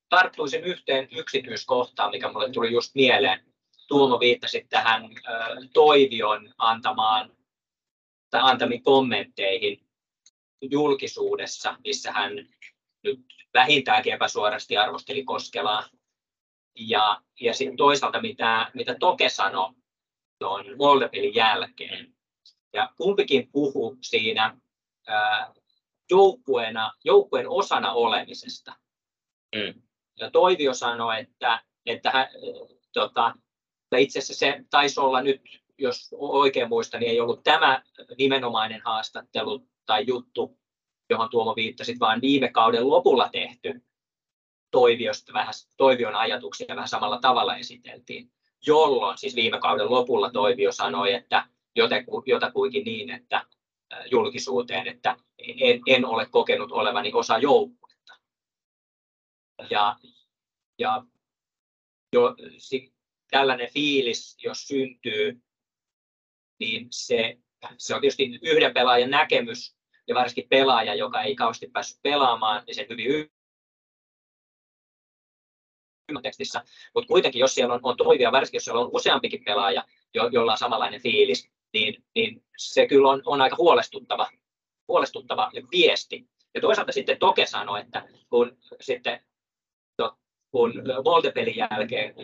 Tarttuisin 0.08 0.64
yhteen 0.64 1.08
yksityiskohtaan, 1.12 2.10
mikä 2.10 2.32
mulle 2.32 2.52
tuli 2.52 2.72
just 2.72 2.94
mieleen 2.94 3.51
Tuomo 3.88 4.20
viittasi 4.20 4.66
tähän 4.70 5.02
Toivion 5.72 6.54
antamaan 6.58 7.36
tai 8.30 8.40
antamiin 8.44 8.82
kommentteihin 8.82 9.86
julkisuudessa, 10.70 11.76
missä 11.84 12.12
hän 12.12 12.32
nyt 13.02 13.20
vähintäänkin 13.54 14.12
epäsuorasti 14.12 14.76
arvosteli 14.76 15.24
Koskelaa. 15.24 15.88
Ja, 16.78 17.22
ja 17.40 17.54
sitten 17.54 17.76
toisaalta 17.76 18.20
mitä, 18.20 18.70
mitä 18.74 18.94
Toke 19.00 19.28
sanoi 19.28 19.72
tuon 20.38 20.64
Moldepelin 20.78 21.34
jälkeen. 21.34 22.14
Ja 22.72 22.90
kumpikin 22.96 23.52
puhu 23.52 23.96
siinä 24.00 24.56
ää, 25.06 25.54
joukkueena, 26.10 26.92
joukkueen 27.04 27.48
osana 27.48 27.92
olemisesta. 27.92 28.76
Mm. 29.54 29.82
Ja 30.18 30.30
Toivio 30.30 30.74
sanoi, 30.74 31.20
että, 31.20 31.62
että 31.86 32.10
hän, 32.10 32.28
tota, 32.92 33.34
itse 33.96 34.18
asiassa 34.18 34.34
se 34.34 34.64
taisi 34.70 35.00
olla 35.00 35.22
nyt, 35.22 35.40
jos 35.78 36.08
oikein 36.18 36.68
muistan, 36.68 37.00
niin 37.00 37.10
ei 37.10 37.20
ollut 37.20 37.42
tämä 37.44 37.82
nimenomainen 38.18 38.82
haastattelu 38.84 39.66
tai 39.86 40.04
juttu, 40.06 40.58
johon 41.10 41.30
Tuomo 41.30 41.56
viittasit, 41.56 42.00
vaan 42.00 42.20
viime 42.20 42.48
kauden 42.48 42.88
lopulla 42.88 43.28
tehty 43.28 43.84
Toiviosta 44.70 45.32
vähän, 45.32 45.54
Toivion 45.76 46.14
ajatuksia 46.14 46.76
vähän 46.76 46.88
samalla 46.88 47.18
tavalla 47.18 47.56
esiteltiin, 47.56 48.32
jolloin 48.66 49.18
siis 49.18 49.36
viime 49.36 49.58
kauden 49.58 49.90
lopulla 49.90 50.30
Toivio 50.30 50.72
sanoi, 50.72 51.14
että 51.14 51.48
jotakuinkin 52.26 52.84
niin, 52.84 53.10
että 53.10 53.46
julkisuuteen, 54.10 54.86
että 54.86 55.16
en, 55.38 55.80
en 55.86 56.04
ole 56.06 56.26
kokenut 56.26 56.72
olevani 56.72 57.10
osa 57.14 57.38
joukkuetta. 57.38 58.14
Ja, 59.70 59.96
ja 60.78 61.04
jo, 62.12 62.36
tällainen 63.32 63.72
fiilis, 63.72 64.36
jos 64.42 64.66
syntyy, 64.66 65.42
niin 66.60 66.86
se, 66.90 67.38
se 67.78 67.94
on 67.94 68.00
tietysti 68.00 68.38
yhden 68.42 68.74
pelaajan 68.74 69.10
näkemys, 69.10 69.76
ja 70.08 70.14
varsinkin 70.14 70.48
pelaaja, 70.48 70.94
joka 70.94 71.22
ei 71.22 71.34
kauheasti 71.34 71.70
päässyt 71.72 72.02
pelaamaan, 72.02 72.62
niin 72.66 72.74
sen 72.74 72.86
hyvin 72.88 73.30
tekstissä, 76.22 76.64
mutta 76.94 77.08
kuitenkin 77.08 77.40
jos 77.40 77.54
siellä 77.54 77.74
on, 77.74 77.80
on 77.82 77.96
toivia, 77.96 78.32
varsinkin 78.32 78.56
jos 78.56 78.64
siellä 78.64 78.80
on 78.80 78.90
useampikin 78.92 79.44
pelaaja, 79.44 79.84
jo, 80.14 80.28
jolla 80.32 80.52
on 80.52 80.58
samanlainen 80.58 81.02
fiilis, 81.02 81.50
niin, 81.72 82.04
niin 82.14 82.44
se 82.56 82.86
kyllä 82.86 83.08
on, 83.08 83.22
on 83.26 83.40
aika 83.40 83.56
huolestuttava, 83.56 84.30
huolestuttava 84.88 85.50
viesti. 85.70 86.28
Ja 86.54 86.60
toisaalta 86.60 86.92
sitten 86.92 87.18
Toke 87.18 87.46
sanoi, 87.46 87.80
että 87.80 88.08
kun 88.30 88.58
sitten 88.80 89.20
kun 90.50 90.72
Molde-pelin 91.04 91.56
jälkeen 91.56 92.14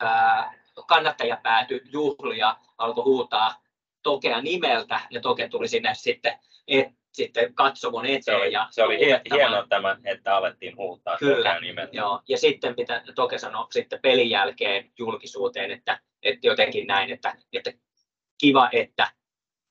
ää, 0.00 0.54
kannattaja 0.86 1.38
päätyi 1.42 1.80
juhlia, 1.92 2.56
alkoi 2.78 3.04
huutaa 3.04 3.62
Tokea 4.02 4.40
nimeltä 4.40 5.00
ja 5.10 5.20
Toke 5.20 5.48
tuli 5.48 5.68
sinne 5.68 5.94
sitten, 5.94 6.38
et, 6.68 6.88
sitten 7.12 7.54
katsomon 7.54 8.06
eteen. 8.06 8.22
Se 8.22 8.36
oli, 8.36 8.52
ja 8.52 8.68
se 8.70 8.82
oli 8.82 8.98
hienoa 9.34 9.66
tämä, 9.68 9.96
että 10.04 10.36
alettiin 10.36 10.76
huutaa 10.76 11.16
Kyllä, 11.18 11.36
Tokea 11.36 11.60
nimeltä. 11.60 11.96
Joo. 11.96 12.22
Ja 12.28 12.38
sitten 12.38 12.74
mitä 12.76 13.02
Toke 13.14 13.38
sanoi 13.38 13.66
sitten 13.72 14.00
pelin 14.02 14.30
jälkeen 14.30 14.92
julkisuuteen, 14.98 15.70
että, 15.70 16.00
että 16.22 16.46
jotenkin 16.46 16.86
näin, 16.86 17.10
että, 17.10 17.36
että 17.52 17.72
kiva, 18.40 18.68
että 18.72 19.12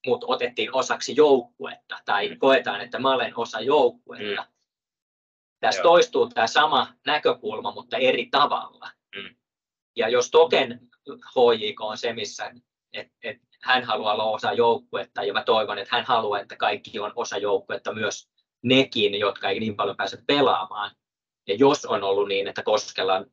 mut 0.05 0.24
otettiin 0.27 0.75
osaksi 0.75 1.15
joukkuetta 1.15 2.00
tai 2.05 2.29
mm. 2.29 2.39
koetaan, 2.39 2.82
että 2.82 3.00
mä 3.00 3.13
olen 3.13 3.34
osa 3.36 3.60
joukkuetta. 3.60 4.41
Mm. 4.41 4.48
Tässä 5.60 5.82
Joo. 5.82 5.91
toistuu 5.91 6.29
tämä 6.29 6.48
sama 6.48 6.88
näkökulma, 7.05 7.72
mutta 7.72 7.98
eri 7.98 8.25
tavalla. 8.32 8.89
Mm. 9.15 9.36
Ja 9.95 10.09
jos 10.09 10.31
Token 10.31 10.79
HJK 11.09 11.81
on 11.81 11.97
se, 11.97 12.13
missä 12.13 12.51
et, 12.93 13.07
et 13.23 13.37
hän 13.63 13.83
haluaa 13.83 14.13
olla 14.13 14.23
osa 14.23 14.53
joukkuetta, 14.53 15.23
ja 15.23 15.33
mä 15.33 15.43
toivon, 15.43 15.77
että 15.77 15.95
hän 15.95 16.05
haluaa, 16.05 16.39
että 16.39 16.55
kaikki 16.55 16.99
on 16.99 17.11
osa 17.15 17.37
joukkuetta, 17.37 17.93
myös 17.93 18.29
nekin, 18.63 19.19
jotka 19.19 19.49
ei 19.49 19.59
niin 19.59 19.75
paljon 19.75 19.97
pääse 19.97 20.17
pelaamaan. 20.27 20.91
Ja 21.47 21.55
jos 21.55 21.85
on 21.85 22.03
ollut 22.03 22.27
niin, 22.27 22.47
että 22.47 22.63
Koskelan 22.63 23.25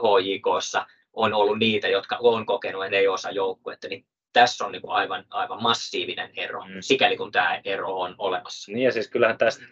HJKssa 0.00 0.86
on 1.12 1.34
ollut 1.34 1.58
niitä, 1.58 1.88
jotka 1.88 2.16
on 2.20 2.46
kokenut, 2.46 2.84
että 2.84 2.96
ei 2.96 3.08
osa 3.08 3.30
joukkuetta, 3.30 3.88
niin 3.88 4.06
tässä 4.32 4.66
on 4.66 4.72
niin 4.72 4.82
aivan, 4.86 5.24
aivan 5.30 5.62
massiivinen 5.62 6.30
ero, 6.36 6.64
mm. 6.64 6.76
sikäli 6.80 7.16
kun 7.16 7.32
tämä 7.32 7.60
ero 7.64 8.00
on 8.00 8.14
olemassa. 8.18 8.72
Niin 8.72 8.84
ja 8.84 8.92
siis 8.92 9.10
kyllähän 9.10 9.38
tästä 9.38 9.64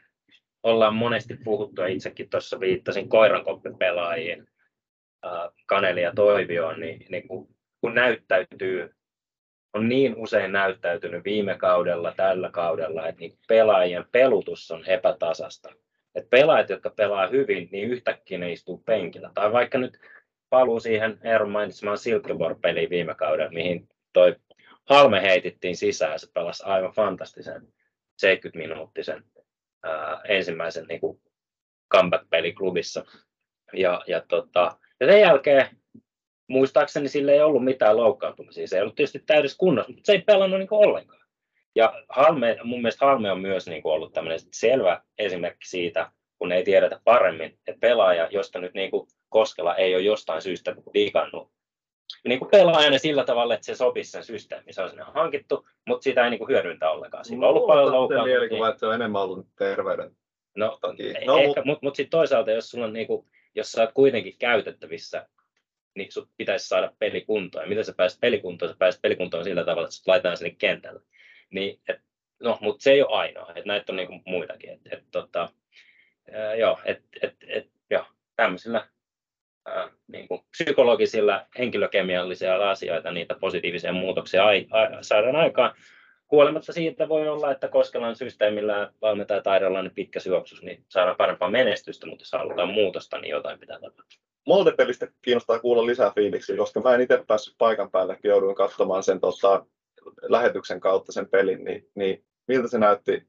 ollaan 0.62 0.94
monesti 0.94 1.36
puhuttu, 1.44 1.80
ja 1.80 1.86
itsekin 1.86 2.30
tuossa 2.30 2.60
viittasin 2.60 3.08
koirankoppipelaajiin, 3.08 4.46
Kaneli 5.66 6.02
ja 6.02 6.12
Toivioon, 6.14 6.80
niin, 6.80 7.06
niin 7.08 7.28
kun, 7.28 7.48
kun 7.80 7.94
näyttäytyy, 7.94 8.94
on 9.72 9.88
niin 9.88 10.16
usein 10.16 10.52
näyttäytynyt 10.52 11.24
viime 11.24 11.58
kaudella, 11.58 12.14
tällä 12.16 12.50
kaudella, 12.50 13.08
että 13.08 13.20
niin 13.20 13.38
pelaajien 13.48 14.04
pelutus 14.12 14.70
on 14.70 14.86
epätasasta. 14.86 15.72
Et 16.14 16.30
pelaajat, 16.30 16.68
jotka 16.68 16.90
pelaa 16.90 17.26
hyvin, 17.26 17.68
niin 17.72 17.90
yhtäkkiä 17.90 18.38
ne 18.38 18.52
istuu 18.52 18.78
penkillä. 18.78 19.30
Tai 19.34 19.52
vaikka 19.52 19.78
nyt 19.78 19.98
paluu 20.50 20.80
siihen 20.80 21.18
Eeron 21.24 21.50
mainitsemaan 21.50 21.98
Silkeborg-peliin 21.98 22.90
viime 22.90 23.14
kaudella, 23.14 23.52
mihin 23.52 23.88
toi 24.12 24.36
Halme 24.84 25.22
heitittiin 25.22 25.76
sisään, 25.76 26.18
se 26.18 26.26
pelasi 26.34 26.62
aivan 26.66 26.92
fantastisen 26.92 27.68
70-minuuttisen 28.26 29.24
ää, 29.82 30.20
ensimmäisen 30.28 30.86
niin 30.88 31.00
kuin 31.00 31.20
comeback-peli 31.94 32.52
klubissa. 32.52 33.04
Ja, 33.72 34.02
ja, 34.06 34.22
tota, 34.28 34.78
ja 35.00 35.06
sen 35.06 35.20
jälkeen 35.20 35.66
muistaakseni 36.48 37.08
sille 37.08 37.32
ei 37.32 37.42
ollut 37.42 37.64
mitään 37.64 37.96
loukkaantumisia. 37.96 38.68
Se 38.68 38.76
ei 38.76 38.82
ollut 38.82 38.94
tietysti 38.94 39.22
täydessä 39.26 39.58
kunnossa, 39.58 39.92
mutta 39.92 40.06
se 40.06 40.12
ei 40.12 40.22
pelannut 40.22 40.58
niin 40.58 40.68
ollenkaan. 40.70 41.24
Ja 41.74 42.04
Halme, 42.08 42.58
mun 42.64 42.78
mielestä 42.78 43.06
Halme 43.06 43.32
on 43.32 43.40
myös 43.40 43.66
niin 43.66 43.82
ollut 43.84 44.12
tämmöinen 44.12 44.40
selvä 44.52 45.02
esimerkki 45.18 45.68
siitä, 45.68 46.10
kun 46.38 46.52
ei 46.52 46.64
tiedetä 46.64 47.00
paremmin, 47.04 47.58
että 47.66 47.80
pelaaja, 47.80 48.28
josta 48.30 48.58
nyt 48.58 48.74
niin 48.74 48.90
kuin 48.90 49.08
Koskela 49.28 49.74
ei 49.74 49.94
ole 49.94 50.02
jostain 50.02 50.42
syystä 50.42 50.76
digannut 50.94 51.54
niin 52.24 52.38
kuin 52.38 52.50
pelaajana 52.50 52.98
sillä 52.98 53.24
tavalla, 53.24 53.54
että 53.54 53.66
se 53.66 53.74
sopisi 53.74 54.10
sen 54.10 54.24
systeemiin. 54.24 54.74
Se 54.74 54.82
on 54.82 54.88
sinne 54.88 55.04
hankittu, 55.06 55.68
mutta 55.88 56.04
sitä 56.04 56.24
ei 56.24 56.30
niin 56.30 56.38
kuin 56.38 56.48
hyödyntä 56.48 56.90
ollenkaan. 56.90 57.24
Sillä 57.24 57.46
on 57.46 57.54
ollut 57.54 57.66
paljon 57.66 57.92
loukkaantumisia. 57.92 58.38
mielikuva, 58.38 58.68
että 58.68 58.80
se 58.80 58.86
on 58.86 58.94
enemmän 58.94 59.22
ollut 59.22 59.46
terveyden 59.58 60.16
No, 60.56 60.78
no 61.26 61.38
ehkä, 61.38 61.62
mutta 61.64 61.86
mut 61.86 61.96
sitten 61.96 62.10
toisaalta, 62.10 62.50
jos, 62.50 62.70
sulla 62.70 62.86
on 62.86 62.92
niin 62.92 63.06
kuin, 63.06 63.26
jos 63.54 63.72
sä 63.72 63.82
oot 63.82 63.92
kuitenkin 63.92 64.38
käytettävissä, 64.38 65.28
niin 65.94 66.12
sun 66.12 66.28
pitäisi 66.36 66.68
saada 66.68 66.92
pelikuntoon. 66.98 67.64
Ja 67.64 67.68
miten 67.68 67.84
sä 67.84 67.94
pääset 67.96 68.20
pelikuntoon? 68.20 68.72
Sä 68.72 68.76
pääset 68.78 69.02
pelikuntoon 69.02 69.44
sillä 69.44 69.64
tavalla, 69.64 69.86
että 69.86 69.96
sut 69.96 70.06
laitetaan 70.06 70.36
sinne 70.36 70.54
kentälle. 70.58 71.00
Niin, 71.50 71.80
et, 71.88 72.00
no, 72.40 72.58
mutta 72.60 72.82
se 72.82 72.92
ei 72.92 73.02
ole 73.02 73.18
ainoa. 73.18 73.52
Et 73.54 73.64
näitä 73.64 73.92
on 73.92 73.96
niin 73.96 74.08
kuin 74.08 74.22
muitakin. 74.26 74.70
Et, 74.70 74.80
et, 74.90 75.04
tota, 75.10 75.48
ää, 76.32 76.54
joo, 76.54 76.80
et, 76.84 77.02
et, 77.22 77.36
et, 77.46 77.70
joo, 77.90 78.06
tämmöisillä 78.36 78.88
ää, 79.66 79.88
niin 80.06 80.28
kuin 80.28 80.40
psykologisilla, 80.50 81.46
henkilökemiallisia 81.58 82.70
asioita, 82.70 83.10
niitä 83.10 83.34
positiivisia 83.40 83.92
muutoksia 83.92 84.44
ai, 84.44 84.66
a, 84.70 85.02
saadaan 85.02 85.36
aikaan. 85.36 85.74
Huolimatta 86.34 86.72
siitä 86.72 87.08
voi 87.08 87.28
olla, 87.28 87.50
että 87.50 87.68
Koskelan 87.68 88.16
systeemillä 88.16 88.92
valmentaja 89.02 89.42
taidolla 89.42 89.82
niin 89.82 89.94
pitkä 89.94 90.20
syöksus, 90.20 90.62
niin 90.62 90.84
saadaan 90.88 91.16
parempaa 91.16 91.50
menestystä, 91.50 92.06
mutta 92.06 92.22
jos 92.22 92.32
halutaan 92.32 92.68
muutosta, 92.68 93.18
niin 93.18 93.30
jotain 93.30 93.58
pitää 93.58 93.80
tapahtua. 93.80 94.20
Molde-pelistä 94.46 95.08
kiinnostaa 95.22 95.58
kuulla 95.58 95.86
lisää 95.86 96.12
fiiliksiä, 96.14 96.56
koska 96.56 96.80
mä 96.80 96.94
en 96.94 97.00
itse 97.00 97.24
päässyt 97.26 97.54
paikan 97.58 97.90
päälle, 97.90 98.18
jouduin 98.24 98.54
katsomaan 98.54 99.02
sen 99.02 99.20
tota, 99.20 99.66
lähetyksen 100.22 100.80
kautta 100.80 101.12
sen 101.12 101.28
pelin, 101.28 101.64
niin, 101.64 101.90
niin 101.94 102.24
miltä 102.48 102.68
se 102.68 102.78
näytti 102.78 103.28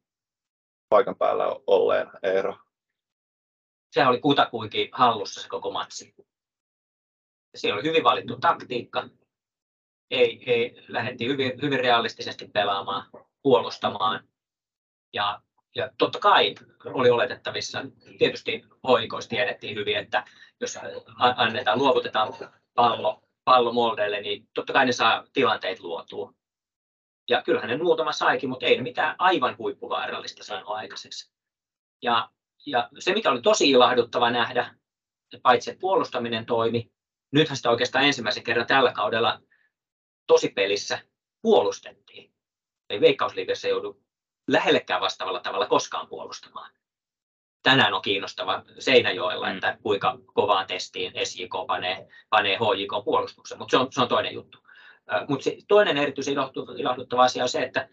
paikan 0.89 1.15
päällä 1.15 1.55
olleen 1.67 2.07
Eero? 2.24 2.57
Se 3.91 4.07
oli 4.07 4.19
kutakuinkin 4.19 4.89
hallussa 4.91 5.41
se 5.41 5.50
koko 5.50 5.71
matsi. 5.71 6.15
Siinä 7.55 7.75
oli 7.75 7.83
hyvin 7.83 8.03
valittu 8.03 8.38
taktiikka. 8.39 9.09
Ei, 10.12 10.43
ei, 10.51 10.83
lähdettiin 10.88 11.31
hyvin, 11.31 11.62
hyvin 11.62 11.79
realistisesti 11.79 12.47
pelaamaan, 12.47 13.09
puolustamaan. 13.41 14.27
Ja, 15.13 15.41
ja 15.75 15.89
totta 15.97 16.19
kai 16.19 16.55
oli 16.85 17.09
oletettavissa, 17.09 17.85
tietysti 18.17 18.63
hoikoista 18.88 19.29
tiedettiin 19.29 19.75
hyvin, 19.75 19.97
että 19.97 20.24
jos 20.62 20.79
annetaan, 21.17 21.77
luovutetaan 21.77 22.33
pallo, 22.74 23.21
pallo 23.43 23.74
Moldelle, 23.74 24.21
niin 24.21 24.47
totta 24.53 24.74
kai 24.74 24.85
ne 24.85 24.91
saa 24.91 25.24
tilanteet 25.33 25.79
luotua. 25.79 26.33
Ja 27.29 27.41
kyllähän 27.41 27.69
ne 27.69 27.77
muutama 27.77 28.12
saikin, 28.12 28.50
mutta 28.50 28.65
ei 28.65 28.77
ne 28.77 28.83
mitään 28.83 29.15
aivan 29.17 29.57
huippuvaarallista 29.57 30.43
saanut 30.43 30.69
aikaiseksi. 30.69 31.31
Ja, 32.01 32.29
ja 32.65 32.89
se, 33.00 33.13
mikä 33.13 33.31
oli 33.31 33.41
tosi 33.41 33.69
ilahduttava 33.69 34.31
nähdä, 34.31 34.75
paitsi 35.41 35.69
että 35.69 35.81
puolustaminen 35.81 36.45
toimi, 36.45 36.91
nythän 37.31 37.57
sitä 37.57 37.69
oikeastaan 37.69 38.05
ensimmäisen 38.05 38.43
kerran 38.43 38.67
tällä 38.67 38.91
kaudella 38.91 39.39
tosipelissä 40.27 41.00
puolustettiin. 41.41 42.32
Ei 42.89 43.01
Veikkausliigassa 43.01 43.67
joudu 43.67 44.01
lähellekään 44.48 45.01
vastaavalla 45.01 45.39
tavalla 45.39 45.67
koskaan 45.67 46.08
puolustamaan. 46.08 46.72
Tänään 47.63 47.94
on 47.94 48.01
kiinnostava 48.01 48.63
Seinäjoella, 48.79 49.48
mm. 49.50 49.55
että 49.55 49.77
kuinka 49.84 50.20
kovaan 50.34 50.67
testiin 50.67 51.13
SJK 51.24 51.53
panee, 51.67 52.08
panee 52.29 52.58
HJK 52.58 53.05
puolustuksen, 53.05 53.58
mutta 53.58 53.72
se 53.72 53.77
on, 53.77 53.88
se 53.91 54.01
on 54.01 54.08
toinen 54.08 54.34
juttu. 54.34 54.58
Mutta 55.29 55.50
toinen 55.67 55.98
erityisen 55.98 56.36
ilahduttava 56.77 57.24
asia 57.24 57.44
on 57.44 57.50
se, 57.50 57.63
että 57.63 57.89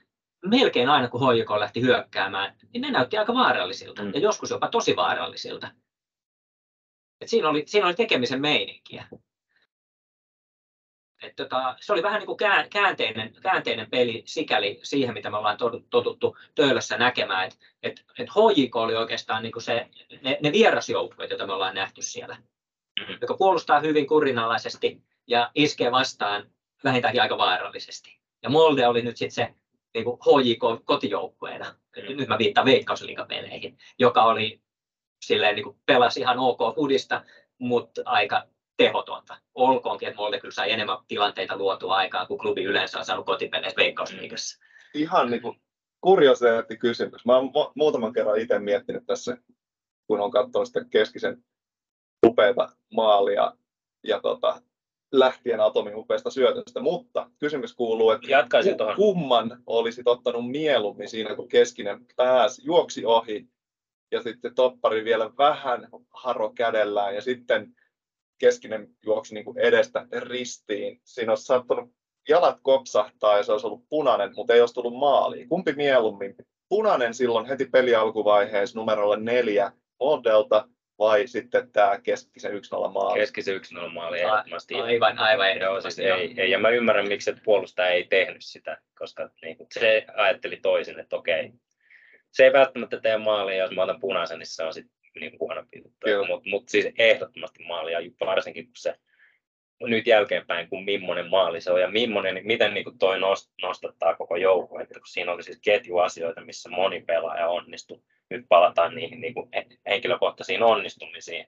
melkein 0.46 0.88
aina 0.88 1.08
kun 1.08 1.20
HJK 1.20 1.50
lähti 1.50 1.80
hyökkäämään, 1.80 2.56
niin 2.72 2.80
ne 2.80 2.90
näytti 2.90 3.18
aika 3.18 3.34
vaarallisilta 3.34 4.02
mm. 4.02 4.10
ja 4.14 4.20
joskus 4.20 4.50
jopa 4.50 4.68
tosi 4.68 4.96
vaarallisilta. 4.96 5.70
Et 7.20 7.28
siinä, 7.28 7.48
oli, 7.48 7.62
siinä 7.66 7.86
oli 7.86 7.94
tekemisen 7.94 8.40
meininkiä. 8.40 9.06
Et 11.22 11.36
tota, 11.36 11.76
se 11.80 11.92
oli 11.92 12.02
vähän 12.02 12.18
niin 12.18 12.26
kuin 12.26 12.38
käänteinen, 12.70 13.34
käänteinen 13.42 13.90
peli 13.90 14.22
sikäli 14.26 14.80
siihen, 14.82 15.14
mitä 15.14 15.30
me 15.30 15.36
ollaan 15.36 15.56
totuttu 15.90 16.36
Töölössä 16.54 16.98
näkemään. 16.98 17.44
Että 17.44 17.56
et, 17.82 18.04
et 18.18 18.28
HJK 18.28 18.76
oli 18.76 18.96
oikeastaan 18.96 19.42
niin 19.42 19.52
kuin 19.52 19.62
se, 19.62 19.88
ne, 20.22 20.38
ne 20.42 20.52
vierasjoukkueet, 20.52 21.30
joita 21.30 21.46
me 21.46 21.52
ollaan 21.52 21.74
nähty 21.74 22.02
siellä, 22.02 22.34
mm-hmm. 22.34 23.18
joka 23.20 23.34
puolustaa 23.34 23.80
hyvin 23.80 24.06
kurinalaisesti 24.06 25.02
ja 25.26 25.50
iskee 25.54 25.90
vastaan 25.90 26.50
vähintäänkin 26.84 27.22
aika 27.22 27.38
vaarallisesti. 27.38 28.18
Ja 28.42 28.50
Molde 28.50 28.86
oli 28.86 29.02
nyt 29.02 29.16
sitten 29.16 29.34
se 29.46 29.54
niin 29.94 30.04
kuin 30.04 30.18
HJK 30.20 30.84
kotijoukkueena, 30.84 31.74
Mm. 31.96 32.16
nyt 32.16 32.28
mä 32.28 32.38
viittaan 32.38 32.64
veikkausliigapeleihin, 32.66 33.78
joka 33.98 34.24
oli 34.24 34.60
silleen 35.22 35.54
niin 35.54 35.64
kuin 35.64 35.76
pelasi 35.86 36.20
ihan 36.20 36.38
ok 36.38 36.58
fudista, 36.74 37.24
mutta 37.58 38.02
aika 38.04 38.46
tehotonta. 38.84 39.36
Olkoonkin, 39.54 40.08
että 40.08 40.16
Molde 40.16 40.40
kyllä 40.40 40.54
sai 40.54 40.72
enemmän 40.72 40.98
tilanteita 41.08 41.56
luotua 41.56 41.96
aikaan, 41.96 42.26
kuin 42.26 42.38
klubi 42.38 42.64
yleensä 42.64 42.98
on 42.98 43.04
saanut 43.04 43.26
kotipeleissä 43.26 43.76
veikkausliigassa. 43.76 44.58
Ihan 44.94 45.30
niin 45.30 45.42
kuin 45.42 45.60
kuriositeetti 46.00 46.76
kysymys. 46.76 47.24
Mä 47.24 47.36
oon 47.36 47.48
mu- 47.48 47.72
muutaman 47.74 48.12
kerran 48.12 48.38
itse 48.38 48.58
miettinyt 48.58 49.06
tässä, 49.06 49.36
kun 50.06 50.20
on 50.20 50.30
katsonut 50.30 50.68
sitä 50.68 50.84
keskisen 50.90 51.44
upeata 52.26 52.68
maalia 52.94 53.52
ja 54.04 54.20
tota, 54.20 54.62
lähtien 55.12 55.60
Atomin 55.60 55.96
upeasta 55.96 56.30
syötöstä. 56.30 56.80
Mutta 56.80 57.30
kysymys 57.38 57.74
kuuluu, 57.74 58.10
että 58.10 58.30
Jatkaisin 58.30 58.76
tuohon. 58.76 58.96
kumman 58.96 59.62
olisit 59.66 60.08
ottanut 60.08 60.50
mieluummin 60.50 61.08
siinä, 61.08 61.36
kun 61.36 61.48
keskinen 61.48 62.06
pääsi, 62.16 62.62
juoksi 62.64 63.06
ohi 63.06 63.48
ja 64.10 64.22
sitten 64.22 64.54
toppari 64.54 65.04
vielä 65.04 65.30
vähän 65.38 65.88
haro 66.10 66.50
kädellään 66.50 67.14
ja 67.14 67.22
sitten 67.22 67.74
keskinen 68.42 68.88
juoksi 69.04 69.34
niin 69.34 69.44
kuin 69.44 69.58
edestä 69.58 70.06
ristiin. 70.18 71.00
Siinä 71.04 71.32
olisi 71.32 71.44
saattanut 71.44 71.90
jalat 72.28 72.58
kopsahtaa 72.62 73.36
ja 73.36 73.42
se 73.42 73.52
olisi 73.52 73.66
ollut 73.66 73.88
punainen, 73.88 74.32
mutta 74.36 74.54
ei 74.54 74.60
olisi 74.60 74.74
tullut 74.74 74.98
maaliin. 74.98 75.48
Kumpi 75.48 75.72
mieluummin? 75.72 76.34
Punainen 76.68 77.14
silloin 77.14 77.46
heti 77.46 77.64
peli 77.64 77.94
alkuvaiheessa 77.94 78.78
numerolle 78.78 79.20
neljä 79.20 79.72
Modelta 80.00 80.68
vai 80.98 81.26
sitten 81.26 81.72
tämä 81.72 82.00
keskisen 82.02 82.52
1-0 82.52 82.54
maali? 82.92 83.20
Keskisen 83.20 83.60
1-0 83.60 83.88
maali 83.92 84.20
ehdottomasti. 84.20 84.74
Aivan, 84.74 85.18
aivan 85.18 85.60
Joo, 85.60 85.80
siis 85.80 85.98
ehdottomasti. 85.98 86.40
ei, 86.40 86.44
ei, 86.44 86.50
ja 86.50 86.58
mä 86.58 86.68
ymmärrän, 86.68 87.08
miksi 87.08 87.30
et 87.30 87.42
puolustaja 87.44 87.88
ei 87.88 88.04
tehnyt 88.04 88.42
sitä, 88.44 88.78
koska 88.98 89.30
niin 89.42 89.56
se 89.74 90.06
ajatteli 90.14 90.56
toisin, 90.56 91.00
että 91.00 91.16
okei, 91.16 91.52
se 92.30 92.44
ei 92.44 92.52
välttämättä 92.52 93.00
tee 93.00 93.18
maalia, 93.18 93.56
jos 93.56 93.70
mä 93.70 93.82
otan 93.82 94.00
punaisen, 94.00 94.38
niin 94.38 94.46
se 94.46 94.64
on 94.64 94.74
sitten 94.74 95.01
niin 95.20 95.38
huonompi 95.40 95.78
juttu. 95.78 96.26
Mutta 96.28 96.50
mut 96.50 96.68
siis 96.68 96.88
ehdottomasti 96.98 97.64
maalia, 97.64 97.98
varsinkin 98.20 98.64
kun 98.64 98.76
se 98.76 98.94
nyt 99.80 100.06
jälkeenpäin, 100.06 100.68
kun 100.68 100.84
millainen 100.84 101.30
maali 101.30 101.60
se 101.60 101.72
on 101.72 101.80
ja 101.80 101.90
millainen, 101.90 102.34
niin 102.34 102.46
miten 102.46 102.74
niin 102.74 102.84
kuin 102.84 102.98
toi 102.98 103.20
nost, 103.20 103.50
nostattaa 103.62 104.16
koko 104.16 104.36
joukko, 104.36 104.80
että 104.80 104.98
kun 104.98 105.06
siinä 105.06 105.32
oli 105.32 105.42
siis 105.42 105.60
ketjuasioita, 105.64 106.40
missä 106.40 106.68
moni 106.68 107.00
pelaaja 107.00 107.48
onnistui. 107.48 108.02
Nyt 108.30 108.46
palataan 108.48 108.94
niihin 108.94 109.20
niin 109.20 109.34
kuin 109.34 109.48
he- 109.54 109.66
henkilökohtaisiin 109.86 110.62
onnistumisiin 110.62 111.46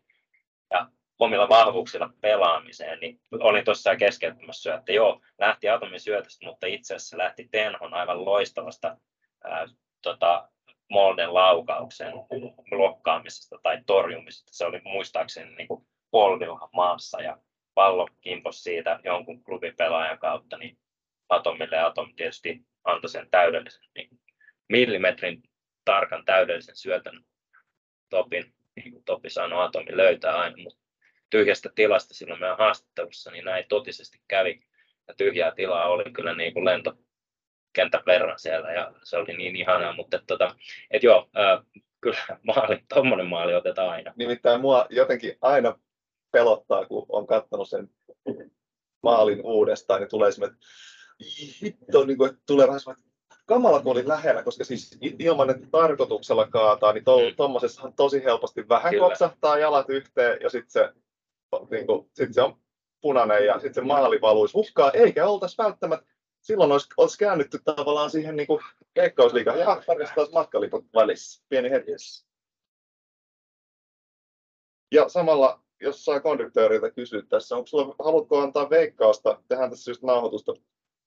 ja 0.71 0.87
omilla 1.19 1.49
vahvuuksilla 1.49 2.11
pelaamiseen, 2.21 3.01
niin 3.01 3.21
olin 3.33 3.65
tuossa 3.65 3.97
keskeyttämässä 3.97 4.75
että 4.75 4.93
joo, 4.93 5.21
lähti 5.39 5.69
Atomin 5.69 6.01
syötöstä, 6.01 6.47
mutta 6.47 6.67
itse 6.67 6.95
asiassa 6.95 7.19
lähti 7.19 7.49
Tenhon 7.51 7.95
aivan 7.95 8.25
loistavasta 8.25 8.97
ää, 9.45 9.67
tota, 10.03 10.49
Molden 10.91 11.35
laukauksen 11.35 12.13
blokkaamisesta 12.71 13.59
tai 13.63 13.79
torjumisesta. 13.87 14.53
Se 14.55 14.65
oli 14.65 14.81
muistaakseni 14.85 15.55
niin 15.55 15.69
kuin 15.69 15.87
polvilta 16.11 16.69
maassa 16.73 17.23
ja 17.23 17.39
pallo 17.75 18.09
kimpos 18.21 18.63
siitä 18.63 19.01
jonkun 19.05 19.45
klubin 19.45 19.77
pelaajan 19.77 20.19
kautta, 20.19 20.59
niin 20.59 20.79
Atomille 21.29 21.79
Atom 21.79 22.15
tietysti 22.17 22.63
antoi 22.85 23.11
sen 23.11 23.31
täydellisen 23.31 23.85
niin 23.95 24.21
millimetrin 24.69 25.43
tarkan 25.85 26.25
täydellisen 26.25 26.77
syötön 26.77 27.25
Topin, 28.11 28.55
niin 28.77 28.93
kuin 28.93 29.05
Topi 29.05 29.31
sanoi, 29.31 29.65
Atomi 29.65 29.97
löytää 29.97 30.39
aina, 30.39 30.57
mutta 30.57 30.81
tyhjästä 31.31 31.71
tilasta 31.75 32.15
silloin 32.15 32.41
meidän 32.41 32.59
haastattelussa, 32.59 33.31
niin 33.31 33.45
näin 33.45 33.65
totisesti 33.69 34.19
kävi. 34.29 34.61
Ja 35.09 35.15
tyhjää 35.15 35.51
tilaa 35.51 35.89
oli 35.89 36.13
kyllä 36.13 36.35
niin 36.35 36.55
kuin 36.55 36.65
lentokentän 37.77 38.03
verran 38.07 38.39
siellä 38.39 38.73
ja 38.73 38.93
se 39.03 39.17
oli 39.17 39.37
niin 39.37 39.57
ihanaa, 39.57 39.93
mutta 39.93 40.19
tota, 40.27 40.57
et 40.91 41.03
joo, 41.03 41.29
ää, 41.35 41.63
kyllä 42.01 42.19
maali, 42.47 42.85
tommonen 42.89 43.27
maali 43.27 43.55
otetaan 43.55 43.89
aina. 43.91 44.13
Nimittäin 44.17 44.61
mua 44.61 44.87
jotenkin 44.91 45.39
aina 45.41 45.79
pelottaa, 46.33 46.87
kun 46.87 47.07
on 47.09 47.27
katsonut 47.27 47.69
sen 47.69 47.89
maalin 49.03 49.41
uudestaan, 49.45 50.01
niin 50.01 50.11
tulee 50.11 50.33
semmoinen, 50.33 50.57
että 50.57 50.67
hitto, 51.63 52.05
niin 52.05 52.19
kuin, 52.19 52.31
että 52.31 52.43
tulee 52.47 52.67
vähän 52.67 52.81
semmoinen, 52.81 53.05
kamala 53.47 53.81
kun 53.81 53.93
oli 53.93 54.09
lähellä, 54.09 54.43
koska 54.43 54.65
siis 54.65 54.99
ilman, 55.19 55.51
että 55.51 55.67
tarkoituksella 55.71 56.47
kaataa, 56.47 56.93
niin 56.93 57.05
to, 57.05 57.19
Mm. 57.19 57.93
tosi 57.97 58.25
helposti 58.25 58.69
vähän 58.69 58.91
Kyllä. 58.93 59.07
kopsahtaa 59.09 59.59
jalat 59.59 59.91
yhteen 59.91 60.39
ja 60.43 60.51
sitten 60.51 60.71
se, 60.71 60.93
niin 61.71 61.87
kuin, 61.87 62.11
sit 62.15 62.35
se 62.35 62.43
on 62.43 62.57
punainen 63.01 63.47
ja 63.47 63.55
sitten 63.55 63.75
se 63.75 63.81
maali 63.81 64.21
valuisi 64.21 64.55
hukkaan, 64.55 64.91
eikä 64.95 65.27
oltaisi 65.27 65.59
välttämättä, 65.59 66.14
silloin 66.45 66.73
olisi, 66.73 66.89
olisi 66.97 67.19
käännytty 67.19 67.59
tavallaan 67.65 68.11
siihen 68.11 68.37
niin 68.37 68.49
veikkausliigaan, 68.97 69.59
ja 69.59 69.83
parissa 69.87 70.15
taas 70.15 70.33
matkaliput 70.33 70.85
välissä, 70.95 71.45
pieni 71.49 71.71
hetki. 71.71 71.93
Ja 74.93 75.09
samalla, 75.09 75.61
jos 75.81 76.05
saa 76.05 76.21
konduktööriltä 76.21 76.91
kysyä 76.91 77.23
tässä, 77.29 77.57
onko 77.57 77.67
sulla, 77.67 77.95
haluatko 78.05 78.39
antaa 78.39 78.71
veikkausta, 78.71 79.43
tehdään 79.49 79.71
tässä 79.71 79.91
just 79.91 80.03
nauhoitusta 80.03 80.53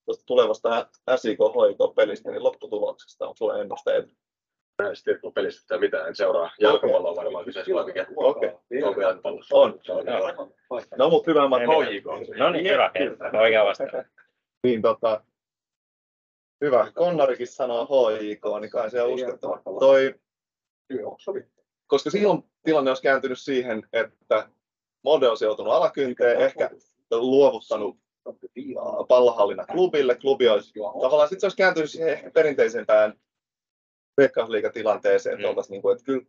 tuosta 0.04 0.24
tulevasta 0.26 0.88
SIK-HIK-pelistä, 1.16 2.30
niin 2.30 2.44
lopputuloksesta, 2.44 3.24
onko 3.24 3.36
sulla 3.36 3.58
ennusteita? 3.58 4.08
Kun 5.20 5.32
pelistä 5.32 5.78
mitään, 5.78 6.08
en 6.08 6.16
seuraa. 6.16 6.50
Jalkapallo 6.60 7.10
on 7.10 7.16
varmaan 7.16 7.44
kyseessä 7.44 7.74
vai 7.74 7.84
mikä? 7.84 8.06
Okei. 8.16 8.50
Onko 8.84 9.00
jalkapallo? 9.00 9.40
On. 9.52 9.80
Joo. 9.84 10.48
No 10.96 11.10
mutta 11.10 11.30
hyvä, 11.30 11.48
mä 11.48 11.58
HJK. 11.58 12.36
No 12.38 12.50
niin, 12.50 12.64
hyvä. 12.64 12.90
Oikea 13.42 13.64
vastaan. 13.64 14.04
Niin 14.64 14.82
tota, 14.82 15.24
hyvä. 16.60 16.92
Konnarikin 16.94 17.46
sanoo 17.46 18.08
HIK, 18.20 18.42
niin 18.60 18.70
kai 18.70 18.90
se 18.90 19.02
on 19.02 19.10
uskottava. 19.14 19.62
Toi, 19.80 20.14
koska 21.86 22.10
silloin 22.10 22.42
tilanne 22.62 22.90
olisi 22.90 23.02
kääntynyt 23.02 23.38
siihen, 23.38 23.82
että 23.92 24.48
Mode 25.04 25.28
olisi 25.28 25.44
joutunut 25.44 25.72
alakynteen, 25.72 26.40
ehkä 26.40 26.70
luovuttanut 27.10 27.96
pallohallinnan 29.08 29.66
klubille. 29.66 30.14
Klubi 30.14 30.48
olisi, 30.48 30.74
tavallaan 31.02 31.28
sitten 31.28 31.40
se 31.40 31.46
olisi 31.46 31.56
kääntynyt 31.56 31.90
siihen 31.90 32.08
ehkä 32.12 32.30
perinteisempään 32.30 33.14
veikkausliigatilanteeseen, 34.16 35.34
että 35.34 35.46
Mm. 35.46 35.48
oltaisiin 35.50 35.72
niin 35.72 35.82
kuin, 35.82 35.92
että 35.92 36.04
kyllä 36.04 36.22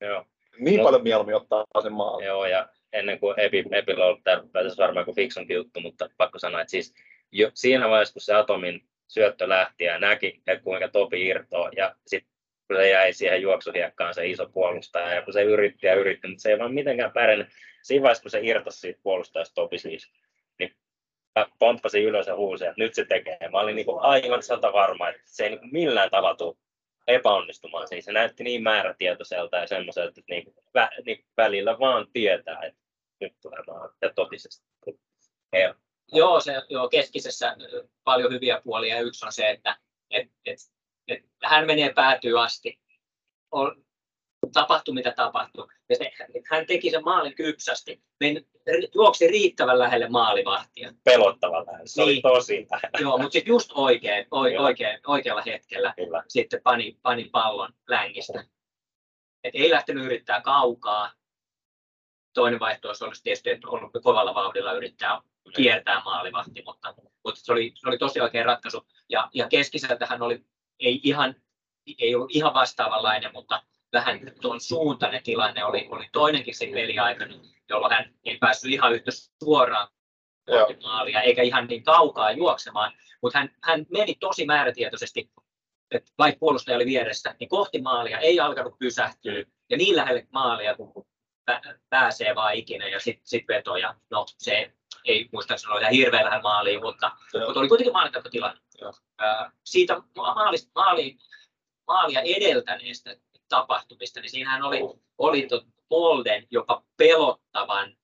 Joo. 0.00 0.24
niin 0.58 0.80
Mut- 0.80 0.84
paljon 0.84 1.02
mieluummin 1.02 1.36
ottaa 1.36 1.64
sen 1.82 1.92
maalin. 1.92 2.26
Joo, 2.26 2.46
ja 2.46 2.68
ennen 2.92 3.20
kuin 3.20 3.40
Epi, 3.40 3.64
Epillä 3.72 4.04
on 4.04 4.10
ollut 4.10 4.24
tämä 4.24 4.42
varmaan 4.78 5.04
kuin 5.04 5.14
fiksumpi 5.14 5.54
juttu, 5.54 5.80
mutta 5.80 6.10
pakko 6.16 6.38
sanoa, 6.38 6.60
että 6.60 6.70
siis 6.70 6.94
jo 7.32 7.50
siinä 7.54 7.88
vaiheessa, 7.88 8.12
kun 8.12 8.22
se 8.22 8.34
Atomin 8.34 8.87
syöttö 9.08 9.48
lähti 9.48 9.84
ja 9.84 9.98
näki, 9.98 10.42
että 10.46 10.64
kuinka 10.64 10.88
Topi 10.88 11.26
irtoaa, 11.26 11.70
ja 11.76 11.94
sitten 12.06 12.32
kun 12.66 12.76
se 12.76 12.90
jäi 12.90 13.12
siihen 13.12 13.42
juoksuhiekkaan 13.42 14.14
se 14.14 14.26
iso 14.26 14.48
puolustaja, 14.48 15.14
ja 15.14 15.22
kun 15.22 15.32
se 15.32 15.42
yritti 15.42 15.86
ja 15.86 15.94
yritti, 15.94 16.28
mutta 16.28 16.42
se 16.42 16.50
ei 16.50 16.58
vaan 16.58 16.74
mitenkään 16.74 17.12
pärjännyt. 17.12 17.48
Siinä 17.82 18.02
vaiheessa, 18.02 18.22
kun 18.22 18.30
se 18.30 18.40
irtosi 18.42 18.80
siitä 18.80 19.00
puolustajasta 19.02 19.54
Topi 19.54 19.78
siis, 19.78 20.12
niin 20.58 20.74
mä 21.38 21.46
pomppasin 21.58 22.04
ylös 22.04 22.26
ja 22.26 22.36
huusin, 22.36 22.68
että 22.68 22.82
nyt 22.82 22.94
se 22.94 23.04
tekee. 23.04 23.48
Mä 23.52 23.60
olin 23.60 23.76
niin 23.76 23.86
aivan 24.00 24.42
sata 24.42 24.72
varma, 24.72 25.08
että 25.08 25.22
se 25.24 25.44
ei 25.44 25.50
niin 25.50 25.72
millään 25.72 26.10
tavalla 26.10 26.36
tule 26.36 26.56
epäonnistumaan. 27.06 27.88
Siis 27.88 28.04
se 28.04 28.12
näytti 28.12 28.44
niin 28.44 28.62
määrätietoiselta 28.62 29.56
ja 29.56 29.66
semmoiselta, 29.66 30.08
että 30.08 30.22
niin, 30.28 30.54
vä, 30.74 30.88
niin 31.06 31.24
välillä 31.36 31.78
vaan 31.78 32.06
tietää, 32.12 32.62
että 32.62 32.80
nyt 33.20 33.32
tulee 33.42 33.62
maan 33.66 33.90
ja 34.02 34.12
totisesti. 34.14 34.66
Ei, 35.52 35.72
Joo, 36.12 36.40
se, 36.40 36.52
joo, 36.68 36.88
keskisessä 36.88 37.56
paljon 38.04 38.32
hyviä 38.32 38.60
puolia. 38.64 38.94
Ja 38.96 39.02
yksi 39.02 39.26
on 39.26 39.32
se, 39.32 39.50
että 39.50 39.76
et, 40.10 40.30
et, 40.46 40.58
et, 41.08 41.24
hän 41.44 41.66
menee 41.66 41.92
päätyy 41.92 42.42
asti. 42.42 42.80
On, 43.50 43.84
tapahtui 44.52 44.94
mitä 44.94 45.12
tapahtui. 45.16 45.66
Ja 45.88 45.96
se, 45.96 46.12
hän 46.50 46.66
teki 46.66 46.90
sen 46.90 47.04
maalin 47.04 47.34
kypsästi. 47.34 48.02
Men, 48.20 48.44
juoksi 48.94 49.26
riittävän 49.26 49.78
lähelle 49.78 50.08
maalivahtia. 50.08 50.92
pelottava 51.04 51.66
lähellä. 51.66 51.86
Se 51.86 52.02
oli 52.02 52.12
Niin. 52.12 52.22
tosi 52.22 52.66
lähellä. 52.70 52.98
Joo, 53.00 53.18
mutta 53.18 53.32
sitten 53.32 53.50
just 53.50 53.70
oikein, 53.74 54.26
oi, 54.30 54.54
Joo. 54.54 54.64
oikein, 54.64 55.00
oikealla 55.06 55.42
hetkellä 55.46 55.94
Kyllä. 55.96 56.22
sitten 56.28 56.62
pani, 56.62 56.98
pani 57.02 57.28
pallon 57.32 57.72
längistä. 57.88 58.44
Et 59.44 59.54
ei 59.54 59.70
lähtenyt 59.70 60.04
yrittää 60.04 60.40
kaukaa. 60.40 61.12
Toinen 62.34 62.60
vaihtoehto 62.60 63.04
olisi 63.04 63.22
tietysti 63.22 63.50
että 63.50 63.68
ollut 63.68 63.90
kovalla 64.02 64.34
vauhdilla 64.34 64.72
yrittää 64.72 65.20
kiertää 65.56 66.02
maalivahti, 66.04 66.62
mutta, 66.66 66.94
mutta 67.24 67.40
se, 67.40 67.52
oli, 67.52 67.72
se 67.74 67.88
oli 67.88 67.98
tosi 67.98 68.20
oikea 68.20 68.44
ratkaisu. 68.44 68.86
Ja, 69.08 69.28
ja 69.34 69.48
keskiseltä 69.48 70.06
hän 70.06 70.22
oli, 70.22 70.44
ei, 70.80 71.00
ihan, 71.02 71.34
ei 71.98 72.14
ollut 72.14 72.30
ihan 72.34 72.54
vastaavanlainen, 72.54 73.32
mutta 73.32 73.62
vähän 73.92 74.20
tuon 74.40 74.60
suuntainen 74.60 75.22
tilanne 75.22 75.64
oli, 75.64 75.88
oli 75.90 76.08
toinenkin 76.12 76.54
sen 76.54 76.70
peliaikana, 76.70 77.34
jolloin 77.68 77.92
hän 77.92 78.14
ei 78.24 78.38
päässyt 78.38 78.72
ihan 78.72 78.92
yhtä 78.92 79.10
suoraan 79.44 79.88
kohti 80.46 80.76
maalia, 80.82 81.22
eikä 81.22 81.42
ihan 81.42 81.66
niin 81.66 81.84
kaukaa 81.84 82.32
juoksemaan, 82.32 82.92
mutta 83.22 83.38
hän, 83.38 83.50
hän 83.62 83.86
meni 83.90 84.14
tosi 84.14 84.46
määrätietoisesti, 84.46 85.30
että 85.90 86.12
vaikka 86.18 86.38
puolustaja 86.38 86.76
oli 86.76 86.86
vieressä, 86.86 87.34
niin 87.40 87.48
kohti 87.48 87.80
maalia 87.80 88.18
ei 88.18 88.40
alkanut 88.40 88.78
pysähtyä, 88.78 89.44
ja 89.70 89.76
niin 89.76 89.96
lähelle 89.96 90.26
maalia 90.32 90.74
kuin 90.74 91.06
pä- 91.50 91.78
pääsee 91.88 92.34
vaan 92.34 92.54
ikinä, 92.54 92.88
ja 92.88 93.00
sitten 93.00 93.26
sit 93.26 93.48
vetoja, 93.48 93.94
no 94.10 94.26
se 94.38 94.72
ei 95.08 95.28
muistaakseni 95.32 95.72
ole 95.72 95.80
ihan 95.80 95.92
hirveän 95.92 96.24
lähellä 96.24 96.42
maaliin, 96.42 96.82
mutta, 96.82 97.12
Joo. 97.34 97.44
mutta 97.44 97.60
oli 97.60 97.68
kuitenkin. 97.68 97.92
Ää, 99.18 99.52
siitä 99.64 100.02
maalista, 100.16 100.70
maali, 100.74 101.16
maalia 101.86 102.20
edeltäneestä 102.20 103.16
tapahtumista, 103.48 104.20
niin 104.20 104.30
siinähän 104.30 104.62
oli, 104.62 104.80
oli 105.18 105.46
tot 105.46 105.64
Molden 105.90 106.46
jopa 106.50 106.82
pelottavan 106.96 107.96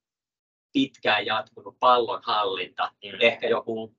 pitkään 0.72 1.26
jatkunut 1.26 1.78
pallonhallinta, 1.78 2.92
Mm. 3.04 3.18
ehkä 3.20 3.48
joku, 3.48 3.96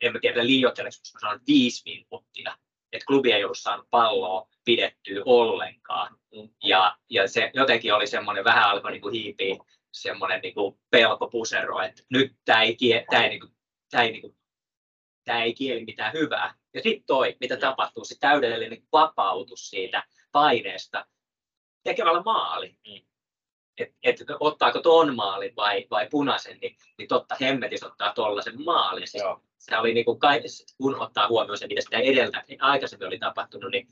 en 0.00 0.12
mä 0.12 0.18
tiedä 0.20 0.46
liioitteleeko, 0.46 0.96
koska 1.00 1.18
sanon 1.20 1.40
viisi 1.46 1.82
minuuttia, 1.84 2.58
että 2.92 3.06
klubi 3.06 3.32
ei 3.32 3.44
ollut 3.44 3.58
saanut 3.58 3.86
palloa 3.90 4.48
pidettyä 4.64 5.22
ollenkaan. 5.24 6.16
Mm. 6.34 6.48
Ja, 6.64 6.96
ja 7.10 7.28
se 7.28 7.50
jotenkin 7.54 7.94
oli 7.94 8.06
semmoinen, 8.06 8.44
vähän 8.44 8.70
alkoi 8.70 8.90
niin 8.92 9.12
hiipiä 9.12 9.56
semmoinen 10.02 10.40
niin 10.40 10.54
kuin 10.54 10.80
pelkopusero, 10.90 11.80
että 11.80 12.02
nyt 12.10 12.36
tämä 12.44 12.62
ei, 12.62 12.76
kie, 12.76 13.04
tää 13.10 13.22
ei, 13.22 13.28
niin 13.28 13.40
kuin, 13.40 13.52
tää 13.90 14.02
ei, 14.02 14.12
niin 14.12 14.22
kuin, 14.22 14.36
tää 15.24 15.42
ei 15.42 15.54
kieli 15.54 15.84
mitään 15.84 16.12
hyvää. 16.12 16.54
Ja 16.74 16.82
sitten 16.82 17.06
toi, 17.06 17.36
mitä 17.40 17.54
Mm. 17.54 17.60
tapahtuu, 17.60 18.04
se 18.04 18.18
täydellinen 18.20 18.82
vapautus 18.92 19.70
siitä 19.70 20.02
paineesta 20.32 21.06
tekemällä 21.84 22.22
maali. 22.22 22.78
Mm. 22.88 23.08
Et, 23.78 23.94
et, 24.02 24.16
ottaako 24.40 24.80
ton 24.80 25.16
maalin 25.16 25.56
vai, 25.56 25.86
vai 25.90 26.08
punaisen, 26.10 26.58
niin, 26.62 26.76
niin 26.98 27.08
totta 27.08 27.36
hemmetis 27.40 27.82
ottaa 27.82 28.12
tollasen 28.12 28.64
maalin. 28.64 29.08
Siis 29.08 29.24
se 29.58 29.78
oli 29.78 29.94
niin 29.94 30.04
kuin 30.04 30.18
kun 30.78 31.00
ottaa 31.00 31.28
huomioon 31.28 31.58
se, 31.58 31.66
mitä 31.66 31.80
sitä 31.80 31.98
edeltä 31.98 32.44
aikaisemmin 32.60 33.06
oli 33.06 33.18
tapahtunut, 33.18 33.70
niin 33.70 33.88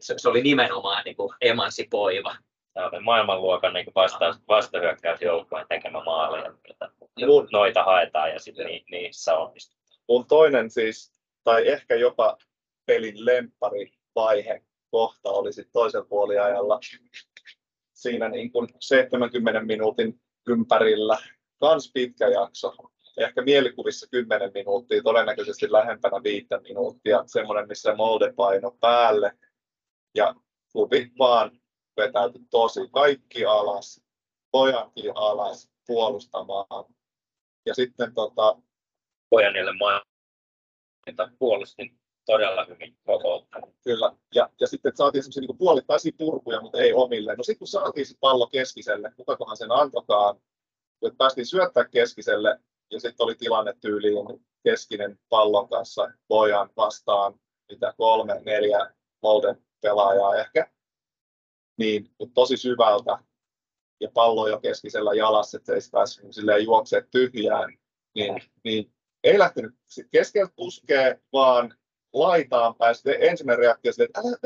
se, 0.00 0.14
se, 0.16 0.28
oli 0.28 0.42
nimenomaan 0.42 1.04
niin 1.04 1.16
kuin 1.16 1.34
emansipoiva. 1.40 2.36
Tämä 2.76 3.00
maailmanluokan 3.00 3.72
niin 3.74 3.86
vasta, 3.94 4.34
vastahyökkäysjoukkueen 4.48 5.66
tekemä 5.68 6.04
maali. 6.04 6.54
että 6.70 6.90
Mun, 7.26 7.48
Noita 7.52 7.84
haetaan 7.84 8.30
ja 8.30 8.40
sitten 8.40 8.66
ni, 8.66 8.84
niissä 8.90 9.34
onnistutaan. 9.34 10.00
mun 10.08 10.26
toinen 10.26 10.70
siis, 10.70 11.12
tai 11.44 11.68
ehkä 11.68 11.94
jopa 11.94 12.36
pelin 12.86 13.26
lemppari 13.26 13.92
vaihe 14.14 14.62
kohta 14.90 15.30
oli 15.30 15.52
sitten 15.52 15.72
toisen 15.72 16.06
puoliajalla 16.08 16.80
siinä 17.94 18.28
niin 18.28 18.52
kuin 18.52 18.68
70 18.80 19.60
minuutin 19.60 20.20
ympärillä. 20.48 21.18
Kans 21.60 21.90
pitkä 21.94 22.28
jakso. 22.28 22.74
Ehkä 23.18 23.42
mielikuvissa 23.42 24.06
10 24.10 24.50
minuuttia, 24.54 25.02
todennäköisesti 25.02 25.72
lähempänä 25.72 26.22
5 26.24 26.46
minuuttia. 26.68 27.22
Semmoinen, 27.26 27.68
missä 27.68 27.94
Molde 27.94 28.32
paino 28.32 28.76
päälle. 28.80 29.32
Ja 30.14 30.34
klubi 30.72 31.10
vaan 31.18 31.50
vetäytyi 31.96 32.42
tosi 32.50 32.80
kaikki 32.92 33.44
alas, 33.44 34.00
pojankin 34.50 35.12
alas 35.14 35.70
puolustamaan. 35.86 36.84
Ja 37.66 37.74
sitten 37.74 38.14
tota, 38.14 38.56
Pojanille 39.30 39.72
mainita 39.72 41.30
puolustin 41.38 41.98
todella 42.26 42.64
hyvin 42.64 42.96
koko. 43.04 43.46
Kyllä, 43.84 44.12
ja, 44.34 44.50
ja 44.60 44.66
sitten 44.66 44.96
saatiin 44.96 45.22
semmoisia 45.22 45.40
niin 45.40 45.58
puolittaisia 45.58 46.12
purkuja, 46.18 46.60
mutta 46.60 46.78
ei 46.78 46.92
omille. 46.92 47.36
No 47.36 47.42
sitten 47.42 47.58
kun 47.58 47.68
saatiin 47.68 48.06
se 48.06 48.14
pallo 48.20 48.46
keskiselle, 48.46 49.12
kukakohan 49.16 49.56
sen 49.56 49.72
antokaan, 49.72 50.36
että 51.02 51.16
päästiin 51.16 51.46
syöttää 51.46 51.84
keskiselle, 51.84 52.60
ja 52.90 53.00
sitten 53.00 53.24
oli 53.24 53.34
tilanne 53.34 53.74
tyyliin 53.80 54.46
keskinen 54.64 55.18
pallon 55.28 55.68
kanssa 55.68 56.12
pojan 56.28 56.70
vastaan, 56.76 57.40
mitä 57.70 57.94
kolme, 57.96 58.40
neljä 58.44 58.94
Molden 59.22 59.66
pelaajaa 59.82 60.36
ehkä, 60.36 60.70
niin 61.76 62.10
tosi 62.34 62.56
syvältä, 62.56 63.18
ja 64.00 64.10
pallo 64.14 64.48
jo 64.48 64.60
keskisellä 64.60 65.14
jalassa, 65.14 65.56
että 65.56 65.74
ei 65.74 65.80
päässyt 65.92 66.24
niin 66.24 66.34
silleen 66.34 66.66
tyhjään, 67.10 67.78
niin, 68.14 68.42
niin 68.64 68.92
ei 69.24 69.38
lähtenyt 69.38 69.74
keskeltä 70.10 70.52
puskee, 70.56 71.20
vaan 71.32 71.74
laitaan. 72.12 72.74
Sitten 72.92 73.16
ensimmäinen 73.20 73.58
reaktio 73.58 73.92
oli, 73.98 74.04
että 74.04 74.20
älä 74.20 74.36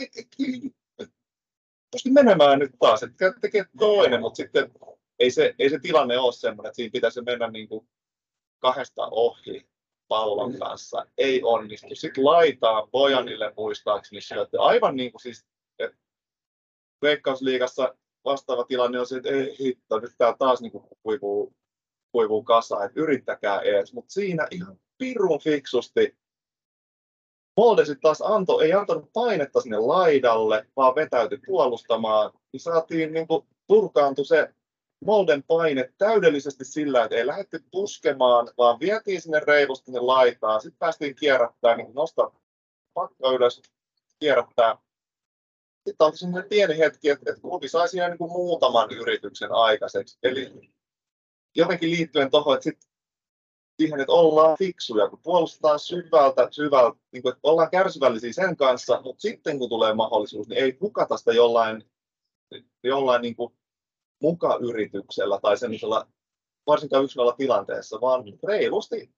pysty 1.90 2.10
menemään 2.10 2.58
nyt 2.58 2.72
taas, 2.78 3.02
että 3.02 3.32
tekee 3.40 3.64
toinen, 3.78 4.20
mutta 4.20 4.36
sitten 4.36 4.70
ei 5.18 5.30
se, 5.30 5.54
ei 5.58 5.70
se 5.70 5.78
tilanne 5.78 6.18
ole 6.18 6.32
semmoinen, 6.32 6.68
että 6.68 6.76
siinä 6.76 6.92
pitäisi 6.92 7.22
mennä 7.22 7.50
niin 7.50 7.68
kuin 7.68 7.88
kahdesta 8.58 9.06
ohi 9.06 9.68
pallon 10.08 10.58
kanssa. 10.58 11.06
Ei 11.18 11.42
onnistu. 11.42 11.86
Sitten 11.94 12.24
laitaan 12.24 12.90
Bojanille 12.90 13.52
muistaakseni 13.56 14.20
syöttö. 14.20 14.62
Aivan 14.62 14.96
niin 14.96 15.12
kuin 15.12 15.22
siis, 15.22 15.46
että 15.78 15.98
Veikkausliigassa 17.02 17.94
vastaava 18.24 18.64
tilanne 18.64 19.00
on 19.00 19.06
se, 19.06 19.16
että 19.16 19.28
ei 19.28 19.56
hitto, 19.60 19.98
nyt 19.98 20.12
tää 20.18 20.34
taas 20.38 20.60
niin 20.60 20.72
kuivuu, 21.02 21.52
kuivuu 22.12 22.42
kasaan, 22.42 22.86
että 22.86 23.00
yrittäkää 23.00 23.60
edes. 23.60 23.92
Mutta 23.92 24.12
siinä 24.12 24.48
ihan 24.50 24.80
pirun 24.98 25.40
fiksusti 25.40 26.20
Molde 27.56 27.84
sitten 27.84 28.00
taas 28.00 28.22
antoi, 28.22 28.64
ei 28.64 28.72
antanut 28.72 29.12
painetta 29.12 29.60
sinne 29.60 29.78
laidalle, 29.78 30.66
vaan 30.76 30.94
vetäytyi 30.94 31.38
puolustamaan, 31.46 32.32
niin 32.52 32.60
saatiin 32.60 33.12
niin 33.12 33.26
kuin, 33.26 33.46
purkaantui 33.66 34.24
se 34.24 34.54
Molden 35.04 35.42
paine 35.42 35.92
täydellisesti 35.98 36.64
sillä, 36.64 37.04
että 37.04 37.16
ei 37.16 37.26
lähdetty 37.26 37.64
puskemaan, 37.70 38.48
vaan 38.58 38.80
vietiin 38.80 39.20
sinne 39.20 39.40
reilusti 39.40 39.84
sinne 39.84 40.00
laitaan. 40.00 40.60
Sitten 40.60 40.78
päästiin 40.78 41.14
kierrättämään, 41.14 41.78
niin 41.78 41.94
nostaa 41.94 42.40
pakka 42.94 43.30
ylös, 43.30 43.62
kierrättää. 44.20 44.78
Sitten 45.86 46.06
oli 46.06 46.16
semmoinen 46.16 46.48
pieni 46.48 46.78
hetki, 46.78 47.08
että, 47.08 47.30
että 47.30 47.42
klubi 47.42 47.68
sai 47.68 47.88
siinä 47.88 48.08
niin 48.08 48.18
kuin 48.18 48.32
muutaman 48.32 48.90
yrityksen 48.90 49.52
aikaiseksi. 49.52 50.18
Eli 50.22 50.72
jotenkin 51.56 51.90
liittyen 51.90 52.30
tuohon, 52.30 52.54
että 52.54 52.64
sit 52.64 52.78
siihen, 53.80 54.00
että 54.00 54.12
ollaan 54.12 54.58
fiksuja, 54.58 55.08
kun 55.08 55.18
puolustetaan 55.22 55.78
syvältä, 55.78 56.48
syvältä, 56.50 56.98
niin 57.12 57.22
kuin, 57.22 57.32
että 57.32 57.40
ollaan 57.42 57.70
kärsivällisiä 57.70 58.32
sen 58.32 58.56
kanssa, 58.56 59.00
mutta 59.02 59.20
sitten 59.20 59.58
kun 59.58 59.68
tulee 59.68 59.94
mahdollisuus, 59.94 60.48
niin 60.48 60.64
ei 60.64 60.78
hukata 60.80 61.16
sitä 61.16 61.32
jollain, 61.32 61.90
jollain 62.84 63.22
niin 63.22 63.36
kuin 63.36 63.54
mukayrityksellä 64.22 65.40
tai 65.42 65.56
semmoisella 65.56 66.06
varsinkaan 66.66 67.04
yksilöllä 67.04 67.34
tilanteessa, 67.36 68.00
vaan 68.00 68.24
reilusti 68.48 69.14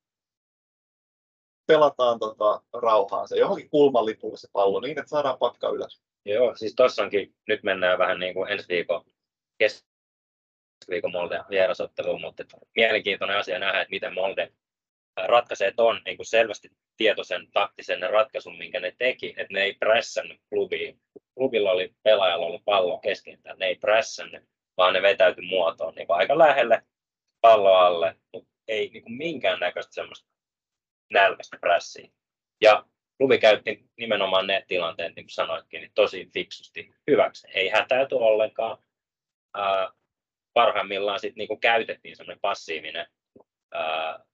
pelataan 1.66 2.18
tota, 2.18 2.62
rauhaan 2.72 3.28
se 3.28 3.36
johonkin 3.36 3.70
kulman 3.70 4.06
lipulle 4.06 4.36
se 4.36 4.48
pallo 4.52 4.80
niin, 4.80 4.98
että 4.98 5.10
saadaan 5.10 5.38
pakka 5.38 5.68
ylös. 5.68 6.02
Joo, 6.24 6.54
siis 6.56 6.74
tossakin 6.74 7.34
nyt 7.48 7.62
mennään 7.62 7.98
vähän 7.98 8.20
niin 8.20 8.34
kuin 8.34 8.52
ensi 8.52 8.68
viikon 8.68 9.04
keskiviikon 9.58 11.12
Molde 11.12 11.40
vierasotteluun, 11.50 12.20
mutta 12.20 12.44
mielenkiintoinen 12.76 13.36
asia 13.36 13.58
nähdä, 13.58 13.80
että 13.80 13.90
miten 13.90 14.14
Molde 14.14 14.52
ratkaisee 15.26 15.72
ton 15.76 16.00
niin 16.04 16.16
kuin 16.16 16.26
selvästi 16.26 16.68
tietoisen 16.96 17.50
taktisen 17.52 18.10
ratkaisun, 18.10 18.58
minkä 18.58 18.80
ne 18.80 18.94
teki, 18.98 19.34
että 19.36 19.54
ne 19.54 19.62
ei 19.62 19.74
pressannut 19.74 20.40
klubiin. 20.48 21.00
Klubilla 21.34 21.70
oli 21.70 21.94
pelaajalla 22.02 22.46
ollut 22.46 22.64
pallo 22.64 22.98
keskentä, 22.98 23.54
ne 23.54 23.66
ei 23.66 23.74
pressannut, 23.74 24.42
vaan 24.76 24.94
ne 24.94 25.02
vetäytyi 25.02 25.46
muotoon 25.46 25.94
niin 25.94 26.06
kuin 26.06 26.16
aika 26.16 26.38
lähelle 26.38 26.82
pallo 27.40 27.74
alle, 27.74 28.16
mutta 28.32 28.50
ei 28.68 28.88
niin 28.88 29.02
kuin 29.02 29.12
minkäännäköistä 29.12 29.94
semmoista 29.94 30.28
nälkäistä 31.12 31.58
prässiä. 31.60 32.08
Ja 32.60 32.86
klubi 33.22 33.38
käytti 33.38 33.84
nimenomaan 33.98 34.46
ne 34.46 34.64
tilanteet, 34.68 35.16
niin 35.16 35.24
kuin 35.24 35.30
sanoitkin, 35.30 35.80
niin 35.80 35.92
tosi 35.94 36.30
fiksusti 36.34 36.94
hyväksi. 37.10 37.48
Ei 37.54 37.68
hätäyty 37.68 38.14
ollenkaan. 38.14 38.78
Ää, 39.54 39.90
parhaimmillaan 40.52 41.20
sit 41.20 41.36
niinku 41.36 41.56
käytettiin 41.56 42.16
semmoinen 42.16 42.40
passiivinen 42.40 43.06
ää, 43.72 44.24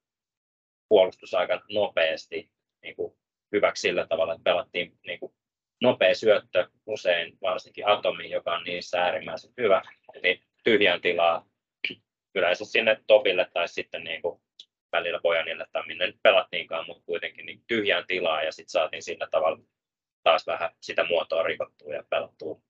puolustus 0.88 1.35
aika 1.35 1.62
nopeasti 1.70 2.51
niinku 2.83 3.18
hyväksi 3.53 3.81
sillä 3.81 4.07
tavalla, 4.07 4.33
että 4.33 4.44
pelattiin 4.44 4.98
niinku 5.07 5.35
nopea 5.83 6.14
syöttö 6.14 6.68
usein, 6.87 7.38
varsinkin 7.42 7.88
Atomi, 7.88 8.31
joka 8.31 8.57
on 8.57 8.64
niissä 8.64 9.03
äärimmäisen 9.03 9.53
hyvä, 9.59 9.83
eli 10.14 10.42
tyhjän 10.64 11.01
tilaa 11.01 11.48
yleensä 12.35 12.64
sinne 12.64 13.03
topille 13.07 13.51
tai 13.55 13.68
sitten 13.68 14.05
niinku 14.05 14.42
välillä 14.92 15.20
Bojanille 15.22 15.66
tai 15.72 15.87
minne 15.87 16.07
nyt 16.07 16.22
pelattiinkaan, 16.22 16.87
mutta 16.87 17.03
kuitenkin 17.07 17.46
niin 17.46 17.62
tyhjään 17.66 18.05
tilaa 18.07 18.42
ja 18.42 18.53
sitten 18.53 18.70
saatiin 18.70 19.03
sillä 19.03 19.29
tavalla 19.31 19.59
taas 20.22 20.46
vähän 20.46 20.70
sitä 20.81 21.05
muotoa 21.05 21.42
rikottua 21.42 21.94
ja 21.94 22.03
pelattua, 22.11 22.61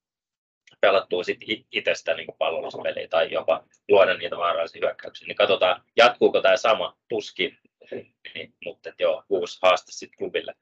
pelattua 0.81 1.25
sit 1.25 1.39
itsestä 1.73 2.15
niin 2.15 2.27
palveluspeliä 2.39 3.09
tai 3.09 3.33
jopa 3.33 3.65
luoda 3.89 4.15
niitä 4.15 4.37
vaarallisia 4.37 4.81
hyökkäyksiä. 4.81 5.27
Niin 5.27 5.37
katsotaan, 5.37 5.85
jatkuuko 5.97 6.41
tämä 6.41 6.57
sama 6.57 6.99
tuskin, 7.09 7.59
niin, 8.35 8.55
mutta 8.65 8.93
joo, 8.99 9.25
uusi 9.29 9.59
haaste 9.63 9.93
sitten 9.93 10.19
klubille. 10.19 10.55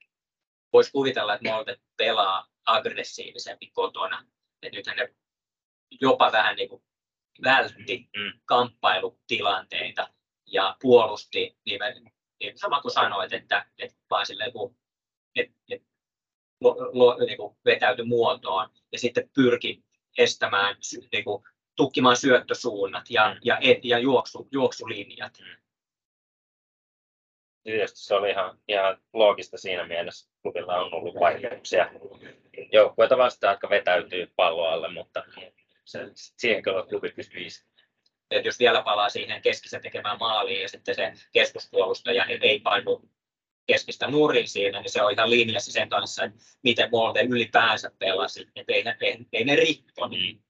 Voisi 0.72 0.92
kuvitella, 0.92 1.34
että 1.34 1.48
Molde 1.50 1.76
pelaa 1.96 2.46
aggressiivisempi 2.64 3.70
kotona. 3.72 4.26
Et 4.62 4.72
nythän 4.72 4.96
ne 4.96 5.14
jopa 6.00 6.32
vähän 6.32 6.56
niin 6.56 6.68
kuin 6.68 6.82
vältti 7.44 8.08
Mm. 8.16 8.40
kamppailutilanteita 8.44 10.08
ja 10.46 10.76
puolusti 10.82 11.56
nimen, 11.66 12.10
niin 12.40 12.58
sama 12.58 12.80
kuin 12.80 12.92
sanoit, 12.92 13.32
että, 13.32 13.66
että 13.78 13.96
vaan 14.10 14.26
silleen, 14.26 14.52
kun, 14.52 14.76
et, 15.36 15.50
et, 15.70 15.82
lo, 16.60 16.76
lo, 16.92 17.16
niin 17.26 17.36
kuin 17.36 17.56
vetäytyi 17.64 18.04
muotoon 18.04 18.70
ja 18.92 18.98
sitten 18.98 19.30
pyrki 19.34 19.84
estämään, 20.18 20.76
niin 21.12 21.24
kuin, 21.24 21.42
tukkimaan 21.76 22.16
syöttösuunnat 22.16 23.10
ja, 23.10 23.34
Mm. 23.34 23.40
ja, 23.44 23.58
et, 23.60 23.84
ja 23.84 23.98
juoksu, 23.98 24.48
juoksulinjat. 24.52 25.38
Mm. 25.40 25.56
tietysti 27.62 27.98
se 27.98 28.14
oli 28.14 28.30
ihan, 28.30 28.58
ihan 28.68 29.00
loogista 29.12 29.58
siinä 29.58 29.86
mielessä. 29.86 30.30
Klubilla 30.42 30.76
on 30.76 30.94
ollut 30.94 31.14
vaikeuksia 31.20 31.90
joukkueita 32.72 33.18
vastaan, 33.18 33.52
jotka 33.52 33.70
vetäytyy 33.70 34.32
palloalle, 34.36 34.88
mutta 34.88 35.24
se, 35.84 36.10
siihen 36.14 36.62
kyllä 36.62 36.86
klubi 36.88 37.10
pystyy 37.10 37.40
että 38.30 38.48
jos 38.48 38.58
vielä 38.58 38.82
palaa 38.82 39.08
siihen 39.08 39.42
keskisen 39.42 39.82
tekemään 39.82 40.18
maaliin 40.20 40.62
ja 40.62 40.68
sitten 40.68 40.94
se 40.94 41.12
keskuspuolustaja 41.32 42.24
ei 42.24 42.60
painu 42.60 43.02
keskistä 43.66 44.06
nurin 44.06 44.48
siinä, 44.48 44.80
niin 44.80 44.92
se 44.92 45.02
on 45.02 45.12
ihan 45.12 45.30
linjassa 45.30 45.72
sen 45.72 45.88
kanssa, 45.88 46.24
että 46.24 46.38
miten 46.62 46.88
Molde 46.92 47.22
ylipäänsä 47.22 47.90
pelasi. 47.98 48.46
Että 48.56 48.72
ei, 48.72 48.84
ei, 49.00 49.18
ei 49.32 49.44
ne 49.44 49.56
rikko 49.56 50.08
niin 50.08 50.46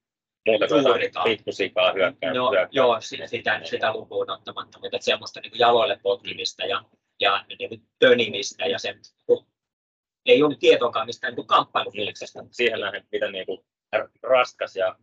Muuta 0.47 0.67
kuin 0.69 1.25
pikkusikaa 1.25 1.93
hyökkää. 1.93 2.35
No, 2.35 2.51
joo, 2.71 3.01
sitä, 3.01 3.27
sitä, 3.27 3.61
sitä 3.65 3.93
lukuun 3.93 4.31
ottamatta, 4.31 4.81
mutta 4.81 4.99
semmoista 5.01 5.41
niin 5.41 5.59
jaloille 5.59 6.01
potkimista 6.03 6.65
ja, 6.65 6.85
ja 7.21 7.45
niin 7.49 7.83
tönimistä 7.99 8.67
ja 8.67 8.79
sen, 8.79 9.01
ei 10.27 10.43
ollut 10.43 10.59
tietoakaan 10.59 11.07
mistään 11.07 11.35
niin 11.35 11.47
kamppailufilksestä. 11.47 12.45
Siihen 12.51 12.81
nähden, 12.81 13.07
mitä 13.13 13.31
niin 13.31 13.47
kuin 13.47 13.61
raskas 14.23 14.77
ja 14.77 14.97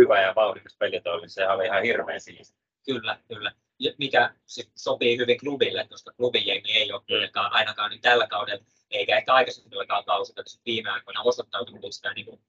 hyvä 0.00 0.20
ja 0.20 0.34
vauhdikas 0.34 0.76
pelit 0.78 1.06
oli, 1.06 1.28
se 1.28 1.48
oli 1.48 1.66
ihan 1.66 1.82
hirveän 1.82 2.20
siisti. 2.20 2.58
Kyllä, 2.86 3.18
kyllä. 3.28 3.52
Mikä 3.98 4.34
sopii 4.74 5.18
hyvin 5.18 5.38
klubille, 5.38 5.86
koska 5.88 6.12
klubin 6.16 6.46
jengi 6.46 6.72
ei 6.72 6.92
ole 6.92 7.02
mm. 7.08 7.40
ainakaan 7.50 7.90
niin 7.90 8.00
tällä 8.00 8.26
kaudella, 8.26 8.64
eikä 8.90 9.16
ehkä 9.16 9.34
aikaisemmillakaan 9.34 10.04
kausilla, 10.04 10.40
että 10.40 10.62
viime 10.66 10.90
aikoina 10.90 11.22
osoittautunut 11.22 11.92
sitä 11.92 12.12
niin 12.12 12.26
kuin, 12.26 12.40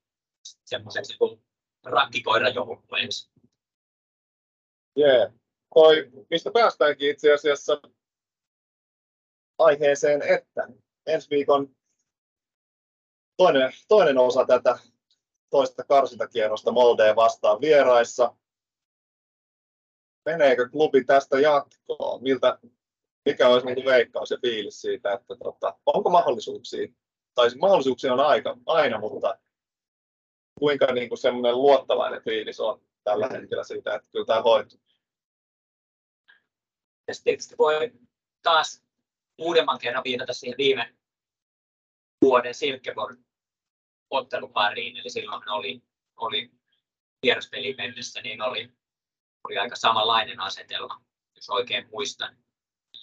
semmoiseksi 0.66 1.18
niin 1.20 1.42
rakkikoirajoukkueeksi. 1.86 3.32
Jee. 4.96 5.32
Toi, 5.74 6.12
mistä 6.30 6.52
päästäänkin 6.54 7.12
itse 7.12 7.34
asiassa 7.34 7.82
aiheeseen, 9.58 10.22
että 10.22 10.68
ensi 11.06 11.30
viikon 11.30 11.76
toinen, 13.38 13.72
toinen 13.88 14.18
osa 14.18 14.46
tätä 14.46 14.80
toista 15.50 15.84
karsintakierrosta 15.84 16.72
Moldeen 16.72 17.16
vastaan 17.16 17.62
vieraissa. 17.62 18.36
Meneekö 20.26 20.70
klubi 20.70 21.04
tästä 21.04 21.40
jatkoon? 21.40 22.24
Miltä, 22.24 22.60
mikä 23.26 23.48
olisi 23.48 23.68
niin 23.68 23.86
veikkaus 23.86 24.32
ja 24.32 24.38
fiilis 24.42 24.82
siitä, 24.82 25.14
että 25.14 25.36
tota, 25.44 25.80
onko 25.86 26.10
mahdollisuuksia? 26.10 26.88
Tai 27.36 27.50
siis 27.50 27.62
mahdollisuuksia 27.62 28.14
on 28.14 28.20
aika, 28.20 28.58
aina, 28.66 29.00
mutta 29.00 29.38
kuinka 30.60 30.86
niin 30.86 31.10
kuin 31.10 31.20
semmoinen 31.20 31.56
luottavainen 31.56 32.22
fiilis 32.24 32.60
on 32.60 32.82
tällä 33.04 33.28
hetkellä 33.28 33.64
siitä, 33.64 33.96
että 33.96 34.10
kyllä 34.12 34.26
tämä 34.26 34.42
hoituu? 34.42 34.80
Tietysti 37.24 37.56
voi 37.58 37.92
taas 38.42 38.84
uudemman 39.38 39.80
kerran 39.80 40.04
viitata 40.04 40.34
siihen 40.34 40.58
viime 40.58 40.96
vuoden 42.22 42.54
Silkeborg 42.54 43.20
ottelupariin, 44.10 44.98
eli 44.98 45.10
silloin 45.10 45.50
oli, 45.50 45.82
oli 46.16 46.52
vieraspeliin 47.22 47.76
mennessä, 47.78 48.22
niin 48.22 48.42
oli, 48.42 48.72
oli 49.44 49.58
aika 49.58 49.76
samanlainen 49.76 50.40
asetelma, 50.40 51.02
jos 51.36 51.50
oikein 51.50 51.88
muistan. 51.92 52.38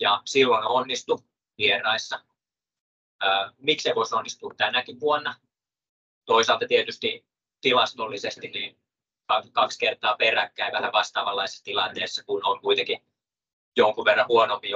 Ja 0.00 0.22
silloin 0.24 0.66
onnistui 0.66 1.18
vieraissa. 1.58 2.24
Miksi 3.58 3.88
se 3.88 3.94
voisi 3.94 4.14
onnistua 4.14 4.54
tänäkin 4.56 5.00
vuonna? 5.00 5.34
Toisaalta 6.24 6.66
tietysti 6.68 7.26
tilastollisesti 7.60 8.48
niin 8.48 8.80
kaksi 9.52 9.78
kertaa 9.78 10.16
peräkkäin 10.16 10.72
vähän 10.72 10.92
vastaavanlaisessa 10.92 11.64
tilanteessa, 11.64 12.24
kun 12.24 12.40
on 12.44 12.60
kuitenkin 12.60 13.06
jonkun 13.76 14.04
verran 14.04 14.28
huonompi 14.28 14.68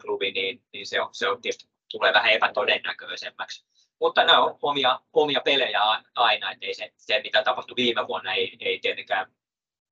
klubi, 0.00 0.32
niin, 0.32 0.62
niin 0.72 0.86
se, 0.86 1.00
on, 1.00 1.08
se 1.12 1.28
on 1.28 1.42
tietysti 1.42 1.70
tulee 1.90 2.12
vähän 2.12 2.32
epätodennäköisemmäksi. 2.32 3.66
Mutta 4.00 4.24
nämä 4.24 4.40
on 4.40 4.58
omia, 4.62 5.00
omia 5.12 5.40
pelejä 5.40 5.80
aina, 6.14 6.52
että 6.52 6.66
ei 6.66 6.74
se, 6.74 6.92
se, 6.96 7.20
mitä 7.24 7.42
tapahtui 7.42 7.76
viime 7.76 8.06
vuonna, 8.06 8.32
ei, 8.34 8.56
ei 8.60 8.78
tietenkään 8.78 9.32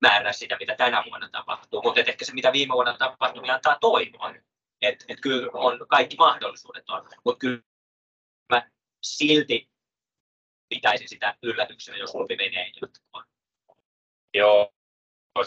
määrää 0.01 0.33
sitä, 0.33 0.57
mitä 0.59 0.75
tänä 0.75 1.03
vuonna 1.09 1.29
tapahtuu. 1.29 1.81
Mutta 1.81 1.99
ehkä 1.99 2.25
se, 2.25 2.33
mitä 2.33 2.53
viime 2.53 2.73
vuonna 2.73 2.97
tapahtui, 2.97 3.41
niin 3.41 3.53
antaa 3.53 3.77
toivoa. 3.81 4.33
Että 4.81 5.05
et 5.07 5.21
kyllä 5.21 5.49
on 5.53 5.85
kaikki 5.87 6.15
mahdollisuudet 6.15 6.89
on. 6.89 7.09
Mutta 7.25 7.39
kyllä 7.39 7.61
mä 8.49 8.69
silti 9.03 9.69
pitäisin 10.69 11.09
sitä 11.09 11.37
yllätyksenä, 11.43 11.97
jos 11.97 12.11
klubi 12.11 12.35
menee 12.35 12.71
jatkoon. 12.81 13.25
Joo, 14.33 14.73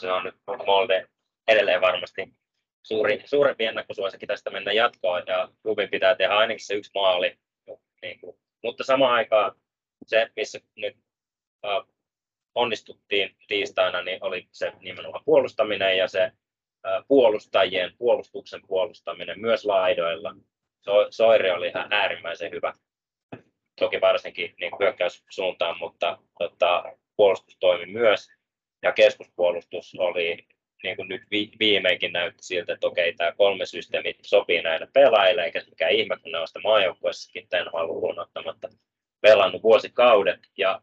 se 0.00 0.12
on 0.12 0.24
nyt 0.24 0.36
Molde 0.66 1.08
edelleen 1.48 1.80
varmasti 1.80 2.34
suuri, 2.82 3.22
suurempi 3.24 3.64
ennakkosuosikin 3.64 4.26
tästä 4.26 4.50
mennä 4.50 4.72
jatkoon 4.72 5.22
ja 5.26 5.48
klubin 5.62 5.90
pitää 5.90 6.14
tehdä 6.14 6.34
ainakin 6.36 6.66
se 6.66 6.74
yksi 6.74 6.90
maali. 6.94 7.38
Niin 8.02 8.20
kuin. 8.20 8.36
Mutta 8.62 8.84
samaan 8.84 9.14
aikaan 9.14 9.52
se, 10.06 10.30
missä 10.36 10.60
nyt 10.76 10.96
äh, 11.64 11.86
onnistuttiin 12.54 13.36
tiistaina, 13.48 14.02
niin 14.02 14.24
oli 14.24 14.48
se 14.50 14.72
nimenomaan 14.80 15.24
puolustaminen 15.24 15.98
ja 15.98 16.08
se 16.08 16.22
äh, 16.22 17.04
puolustajien 17.08 17.92
puolustuksen 17.98 18.60
puolustaminen 18.66 19.40
myös 19.40 19.64
laidoilla. 19.64 20.34
So, 20.84 21.06
Soiri 21.10 21.50
oli 21.50 21.68
ihan 21.68 21.92
äärimmäisen 21.92 22.50
hyvä 22.50 22.72
toki 23.80 24.00
varsinkin 24.00 24.54
niin 24.60 24.72
hyökkäyssuuntaan, 24.80 25.78
mutta 25.78 26.18
tota, 26.38 26.84
puolustus 27.16 27.56
toimi 27.60 27.86
myös. 27.92 28.28
Ja 28.82 28.92
keskuspuolustus 28.92 29.94
oli, 29.98 30.46
niin 30.82 30.96
kuin 30.96 31.08
nyt 31.08 31.22
vi, 31.30 31.52
viimeinkin 31.58 32.12
näytti 32.12 32.42
siltä, 32.42 32.72
että 32.72 32.86
okei, 32.86 33.12
tämä 33.12 33.32
kolme 33.32 33.66
systeemi 33.66 34.14
sopii 34.22 34.62
näille 34.62 34.88
pelaajille, 34.92 35.44
eikä 35.44 35.62
mikä 35.70 35.88
ihme, 35.88 36.16
kun 36.22 36.32
ne 36.32 36.38
on 36.38 36.48
sitä 36.48 36.60
maajoukkueessakin 36.60 37.48
Tenhoa 37.48 37.86
lukuun 37.86 38.18
ottamatta 38.18 38.68
pelannut 39.20 39.62
vuosikaudet, 39.62 40.40
ja 40.58 40.82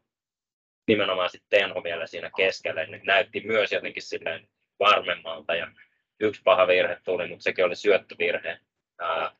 nimenomaan 0.87 1.29
sitten 1.29 1.59
Tenho 1.59 1.83
vielä 1.83 2.07
siinä 2.07 2.31
keskellä, 2.37 2.85
niin 2.85 3.01
näytti 3.05 3.41
myös 3.45 3.71
jotenkin 3.71 4.03
silleen 4.03 4.47
varmemmalta, 4.79 5.55
ja 5.55 5.71
yksi 6.19 6.41
paha 6.43 6.67
virhe 6.67 6.97
tuli, 7.03 7.27
mutta 7.27 7.43
sekin 7.43 7.65
oli 7.65 7.75
syöttövirhe. 7.75 8.59
Ää, 8.99 9.31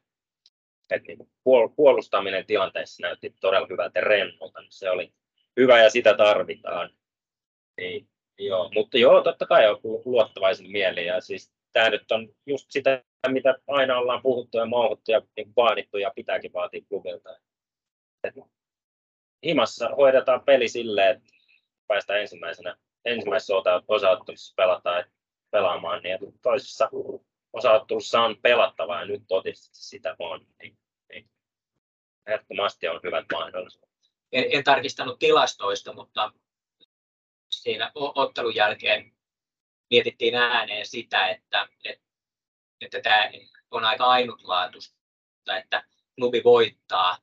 niin 1.08 1.30
puolustaminen 1.76 2.46
tilanteessa 2.46 3.08
näytti 3.08 3.36
todella 3.41 3.67
hyvältä 3.70 4.02
rennolta, 4.02 4.62
niin 4.62 4.72
se 4.72 4.89
oli 4.89 5.13
hyvä 5.58 5.84
ja 5.84 5.89
sitä 5.89 6.13
tarvitaan. 6.13 6.89
Niin, 7.78 8.10
joo, 8.39 8.69
mutta 8.73 8.97
joo, 8.97 9.23
totta 9.23 9.45
kai 9.45 9.67
on 9.67 9.80
luottavaisin 10.06 10.71
mieli 10.71 11.06
ja 11.06 11.21
siis 11.21 11.52
tämä 11.73 11.89
nyt 11.89 12.12
on 12.12 12.30
just 12.45 12.65
sitä, 12.69 13.04
mitä 13.28 13.56
aina 13.67 13.97
ollaan 13.97 14.21
puhuttu 14.21 14.58
ja 14.58 14.65
mauhuttu 14.65 15.12
ja 15.12 15.21
vaadittu 15.56 15.97
ja 15.97 16.12
pitääkin 16.15 16.54
vaatia 16.54 16.82
klubilta. 16.89 17.30
Himassa 19.45 19.89
hoidetaan 19.89 20.41
peli 20.43 20.67
silleen, 20.67 21.17
että 21.17 21.30
päästään 21.88 22.21
ensimmäisenä, 22.21 22.78
ensimmäisessä 23.06 23.54
osa-ottelussa 23.88 24.54
pelataan, 24.58 25.04
pelaamaan, 25.52 26.04
niin 26.04 26.19
toisessa 26.41 26.89
osaottelussa 27.54 28.21
on 28.21 28.38
pelattavaa 28.41 29.00
ja 29.00 29.06
nyt 29.06 29.23
totisesti 29.28 29.78
sitä 29.78 30.15
on, 30.19 30.45
niin, 30.62 30.78
niin 31.10 31.30
ehdottomasti 32.28 32.88
on 32.88 33.00
hyvät 33.04 33.26
mahdollisuudet. 33.34 33.89
En, 34.32 34.45
en 34.52 34.63
tarkistanut 34.63 35.19
tilastoista, 35.19 35.93
mutta 35.93 36.32
siinä 37.67 37.91
ottelun 37.93 38.56
jälkeen 38.56 39.13
mietittiin 39.89 40.36
ääneen 40.36 40.86
sitä, 40.86 41.27
että, 41.27 41.67
että, 41.86 42.06
että 42.82 43.01
tämä 43.01 43.32
on 43.71 43.84
aika 43.84 44.06
ainutlaatuista, 44.06 45.58
että 45.58 45.84
klubi 46.15 46.43
voittaa 46.43 47.17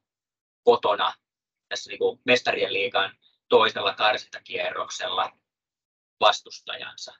kotona 0.62 1.14
tässä 1.68 1.90
niin 1.90 1.98
kuin 1.98 2.20
mestarien 2.24 2.72
liigan 2.72 3.16
toisella 3.48 3.94
karsintakierroksella 3.94 5.32
vastustajansa 6.20 7.14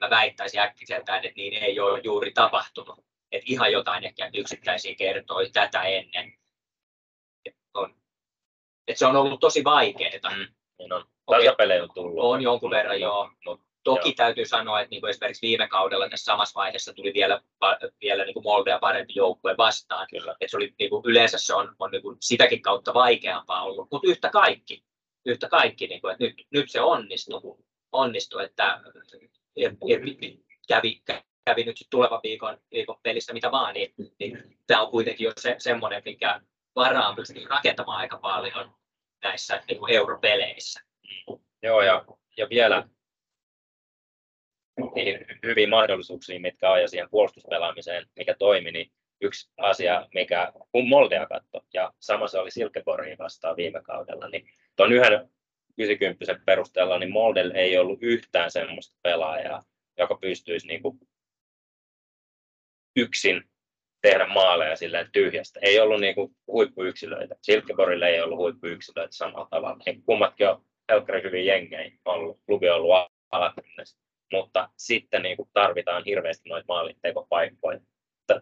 mä 0.00 0.10
väittäisin 0.10 0.60
äkkiseltään, 0.60 1.24
että 1.24 1.36
niin 1.36 1.62
ei 1.62 1.80
ole 1.80 2.00
juuri 2.04 2.32
tapahtunut. 2.32 3.04
Että 3.32 3.46
ihan 3.52 3.72
jotain 3.72 4.04
ehkä 4.04 4.30
yksittäisiä 4.34 4.94
kertoi 4.94 5.50
tätä 5.50 5.82
ennen. 5.82 6.34
Että 7.44 7.60
on, 7.74 8.00
että 8.88 8.98
se 8.98 9.06
on 9.06 9.16
ollut 9.16 9.40
tosi 9.40 9.64
vaikeaa. 9.64 10.36
Mm, 10.36 10.54
niin 10.78 10.92
on. 10.92 11.10
Tasapelejä 11.30 11.82
on 11.82 11.90
tullut. 11.94 12.24
On 12.24 12.42
jonkun 12.42 12.70
verran, 12.70 13.00
joo. 13.00 13.30
Mutta 13.46 13.66
toki 13.84 14.08
joo. 14.08 14.14
täytyy 14.16 14.44
sanoa, 14.44 14.80
että 14.80 14.90
niin 14.90 15.00
kuin 15.00 15.10
esimerkiksi 15.10 15.46
viime 15.46 15.68
kaudella 15.68 16.08
tässä 16.08 16.24
samassa 16.24 16.60
vaiheessa 16.60 16.92
tuli 16.92 17.12
vielä, 17.14 17.40
vielä 18.00 18.24
niin 18.24 18.34
kuin 18.34 18.44
Moldea 18.44 18.78
parempi 18.78 19.12
joukkue 19.16 19.56
vastaan. 19.56 20.06
Kyllä. 20.10 20.32
Että 20.40 20.50
se 20.50 20.56
oli, 20.56 20.74
niin 20.78 20.90
kuin, 20.90 21.02
yleensä 21.06 21.38
se 21.38 21.54
on, 21.54 21.74
on 21.78 21.90
niin 21.90 22.02
kuin 22.02 22.16
sitäkin 22.20 22.62
kautta 22.62 22.94
vaikeampaa 22.94 23.62
ollut. 23.62 23.88
Mutta 23.90 24.08
yhtä 24.08 24.30
kaikki, 24.30 24.84
yhtä 25.26 25.48
kaikki 25.48 25.86
niin 25.86 26.00
kuin, 26.00 26.12
että 26.12 26.24
nyt, 26.24 26.34
nyt 26.50 26.70
se 26.70 26.80
onnistuu. 26.80 27.64
Onnistui, 27.92 28.44
että 28.44 28.80
kävi, 30.68 31.02
kävi 31.44 31.64
nyt 31.64 31.76
tulevan 31.90 32.20
viikon, 32.22 32.58
viikon 32.72 32.96
pelissä 33.02 33.32
mitä 33.32 33.50
vaan, 33.50 33.74
niin, 33.74 33.94
niin 34.18 34.58
tämä 34.66 34.82
on 34.82 34.90
kuitenkin 34.90 35.24
jo 35.24 35.32
se, 35.38 35.54
semmoinen, 35.58 36.02
mikä 36.04 36.40
varaan 36.76 37.16
pystyy 37.16 37.46
rakentamaan 37.48 37.98
aika 37.98 38.18
paljon 38.18 38.74
näissä 39.22 39.62
niin 39.68 39.78
kuin 39.78 39.92
europeleissä. 39.92 40.80
Joo, 41.62 41.82
ja, 41.82 42.04
ja 42.36 42.48
vielä 42.48 42.88
niihin 44.94 45.26
hyviin 45.42 45.70
mahdollisuuksiin, 45.70 46.42
mitkä 46.42 46.70
on 46.70 46.80
ja 46.80 46.88
siihen 46.88 47.10
puolustuspelaamiseen, 47.10 48.06
mikä 48.16 48.34
toimi, 48.38 48.70
niin 48.70 48.92
yksi 49.20 49.50
asia, 49.56 50.08
mikä 50.14 50.52
kun 50.72 50.88
Moldea 50.88 51.26
katto, 51.26 51.64
ja 51.74 51.92
sama 51.98 52.28
se 52.28 52.38
oli 52.38 52.50
Silkeborgin 52.50 53.18
vastaan 53.18 53.56
viime 53.56 53.82
kaudella, 53.82 54.28
niin 54.28 54.46
tuon 54.76 54.92
yhden 54.92 55.30
90 55.78 56.44
perusteella, 56.46 56.98
niin 56.98 57.12
Moldel 57.12 57.50
ei 57.54 57.78
ollut 57.78 57.98
yhtään 58.02 58.50
semmoista 58.50 58.98
pelaajaa, 59.02 59.62
joka 59.98 60.18
pystyisi 60.20 60.66
niin 60.66 60.82
kuin 60.82 61.00
yksin 62.96 63.50
tehdä 64.02 64.26
maaleja 64.26 64.76
silleen 64.76 65.08
tyhjästä. 65.12 65.60
Ei 65.62 65.80
ollut 65.80 66.00
niin 66.00 66.14
kuin 66.14 66.36
huippuyksilöitä. 66.46 67.34
Silkeborille 67.42 68.08
ei 68.08 68.20
ollut 68.20 68.38
huippuyksilöitä 68.38 69.16
samalla 69.16 69.48
tavalla. 69.50 69.82
Niin 69.86 70.02
kummatkin 70.02 70.48
on 70.48 70.64
helkkari 70.90 71.22
hyvin 71.22 71.46
jengejä 71.46 71.92
ollut. 72.04 72.40
Klubi 72.46 72.70
on 72.70 72.76
ollut 72.76 73.12
alakynnessä. 73.30 73.98
Mutta 74.32 74.68
sitten 74.76 75.22
niin 75.22 75.36
kuin 75.36 75.48
tarvitaan 75.52 76.04
hirveästi 76.04 76.48
noita 76.48 76.64
maalintekopaikkoja. 76.68 77.80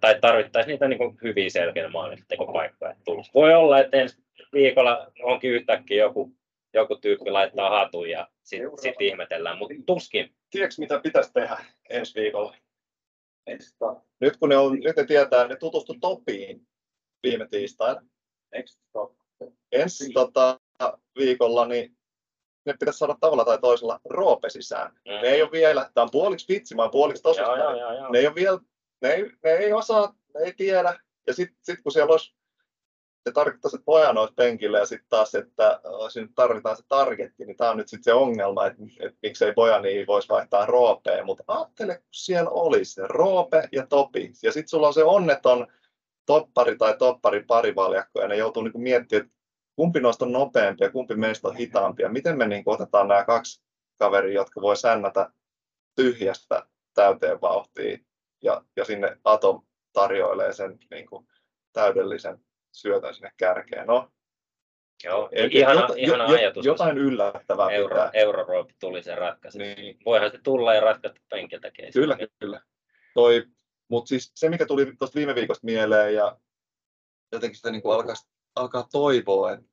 Tai 0.00 0.20
tarvittaisiin 0.20 0.72
niitä 0.72 0.88
niin 0.88 0.98
kuin 0.98 1.18
hyviä 1.22 1.50
selkeitä 1.50 1.88
maalintekopaikkoja. 1.88 2.96
Voi 3.34 3.54
olla, 3.54 3.80
että 3.80 3.96
ensi 3.96 4.22
viikolla 4.52 5.12
onkin 5.22 5.50
yhtäkkiä 5.50 6.04
joku, 6.04 6.32
joku 6.74 6.96
tyyppi 6.96 7.30
laittaa 7.30 7.70
hatun 7.70 8.10
ja 8.10 8.28
sitten 8.42 8.70
sit 8.78 9.00
ihmetellään, 9.00 9.58
mutta 9.58 9.74
tuskin. 9.86 10.34
Tiedätkö, 10.50 10.74
mitä 10.78 11.00
pitäisi 11.02 11.32
tehdä 11.32 11.58
ensi 11.90 12.20
viikolla? 12.20 12.56
Nyt 14.20 14.36
kun 14.36 14.48
ne, 14.48 14.56
on, 14.56 14.80
nyt 14.80 14.96
ne 14.96 15.04
tietää, 15.04 15.48
ne 15.48 15.56
tutustu 15.56 15.94
Topiin 16.00 16.66
viime 17.22 17.48
tiistaina. 17.50 18.00
Ensi 19.72 20.12
tota, 20.12 20.60
viikolla 21.18 21.66
niin 21.66 21.97
ne 22.68 22.76
pitäisi 22.78 22.98
saada 22.98 23.16
tavalla 23.20 23.44
tai 23.44 23.58
toisella 23.58 24.00
roope 24.04 24.50
sisään. 24.50 24.92
Mm. 24.92 25.10
Ne 25.22 25.28
ei 25.28 25.42
ole 25.42 25.52
vielä, 25.52 25.90
tämä 25.94 26.02
on 26.02 26.10
puoliksi 26.12 26.54
vitsi, 26.54 26.74
mä 26.74 26.88
puoliksi 26.88 27.22
tosissaan. 27.22 27.58
Ne 28.12 28.18
ei 28.18 28.26
ole 28.26 28.34
vielä, 28.34 28.58
ne 29.02 29.08
ei, 29.08 29.30
ne 29.44 29.50
ei 29.50 29.72
osaa, 29.72 30.14
ne 30.34 30.40
ei 30.44 30.52
tiedä. 30.52 31.00
Ja 31.26 31.34
sitten 31.34 31.58
sit 31.62 31.82
kun 31.82 31.92
siellä 31.92 32.10
olisi 32.10 32.34
se 33.28 33.32
tarkoittaa, 33.32 33.70
että 33.74 33.84
pojan 33.84 34.18
olisi 34.18 34.34
penkillä 34.34 34.78
ja 34.78 34.86
sitten 34.86 35.08
taas, 35.08 35.34
että 35.34 35.80
siinä 36.12 36.28
tarvitaan 36.34 36.76
se 36.76 36.82
targetti, 36.88 37.44
niin 37.44 37.56
tämä 37.56 37.70
on 37.70 37.76
nyt 37.76 37.88
sitten 37.88 38.04
se 38.04 38.12
ongelma, 38.12 38.66
että, 38.66 38.82
että 39.00 39.18
miksei 39.22 39.52
poja 39.52 39.80
niin 39.80 40.06
voisi 40.06 40.28
vaihtaa 40.28 40.66
roopeen, 40.66 41.26
mutta 41.26 41.44
ajattele, 41.46 41.94
kun 41.94 42.04
siellä 42.10 42.50
olisi 42.50 42.92
se 42.92 43.02
roope 43.04 43.68
ja 43.72 43.86
topi, 43.86 44.32
ja 44.42 44.52
sitten 44.52 44.68
sulla 44.68 44.86
on 44.86 44.94
se 44.94 45.04
onneton 45.04 45.66
toppari 46.26 46.76
tai 46.76 46.96
toppari 46.98 47.44
parivaljakko, 47.44 48.20
ja 48.20 48.28
ne 48.28 48.36
joutuu 48.36 48.62
niin 48.62 48.80
miettimään, 48.80 49.26
että 49.26 49.37
kumpi 49.78 50.00
noista 50.00 50.24
on 50.24 50.32
nopeampi 50.32 50.84
ja 50.84 50.90
kumpi 50.90 51.14
meistä 51.14 51.48
on 51.48 51.56
hitaampi, 51.56 52.02
ja 52.02 52.08
miten 52.08 52.38
me 52.38 52.48
niin 52.48 52.62
otetaan 52.66 53.08
nämä 53.08 53.24
kaksi 53.24 53.62
kaveria, 53.98 54.34
jotka 54.34 54.60
voi 54.60 54.76
sännätä 54.76 55.30
tyhjästä 55.96 56.66
täyteen 56.94 57.40
vauhtiin, 57.40 58.06
ja, 58.42 58.64
ja 58.76 58.84
sinne 58.84 59.16
Atom 59.24 59.62
tarjoilee 59.92 60.52
sen 60.52 60.78
niin 60.90 61.06
kuin, 61.06 61.26
täydellisen 61.72 62.38
syötän 62.72 63.14
sinne 63.14 63.32
kärkeen. 63.36 63.86
No, 63.86 64.10
Joo, 65.04 65.28
Eli 65.32 65.50
ihana, 65.52 65.80
jota, 65.80 65.94
ihana 65.96 66.24
jo, 66.24 66.36
ajatus. 66.36 66.66
Jotain 66.66 66.98
yllättävää 66.98 67.70
Euro, 67.70 68.64
pitää. 68.64 68.78
Tuli 68.80 69.02
sen 69.02 69.18
ratkaisu. 69.18 69.58
Niin. 69.58 69.98
Voihan 70.04 70.30
se 70.30 70.38
tulla 70.42 70.74
ja 70.74 70.80
ratkaista 70.80 71.20
penkiltä 71.30 71.70
Kyllä, 71.92 72.18
kyllä. 72.40 72.60
Toi, 73.14 73.44
mutta 73.88 74.08
siis 74.08 74.32
se, 74.34 74.48
mikä 74.48 74.66
tuli 74.66 74.92
tuosta 74.98 75.16
viime 75.16 75.34
viikosta 75.34 75.64
mieleen 75.64 76.14
ja 76.14 76.38
jotenkin 77.32 77.56
sitä 77.56 77.70
niin 77.70 77.82
kuin 77.82 77.94
alkaa, 77.94 78.14
alkaa 78.58 78.88
toivoa, 78.92 79.52
että 79.52 79.66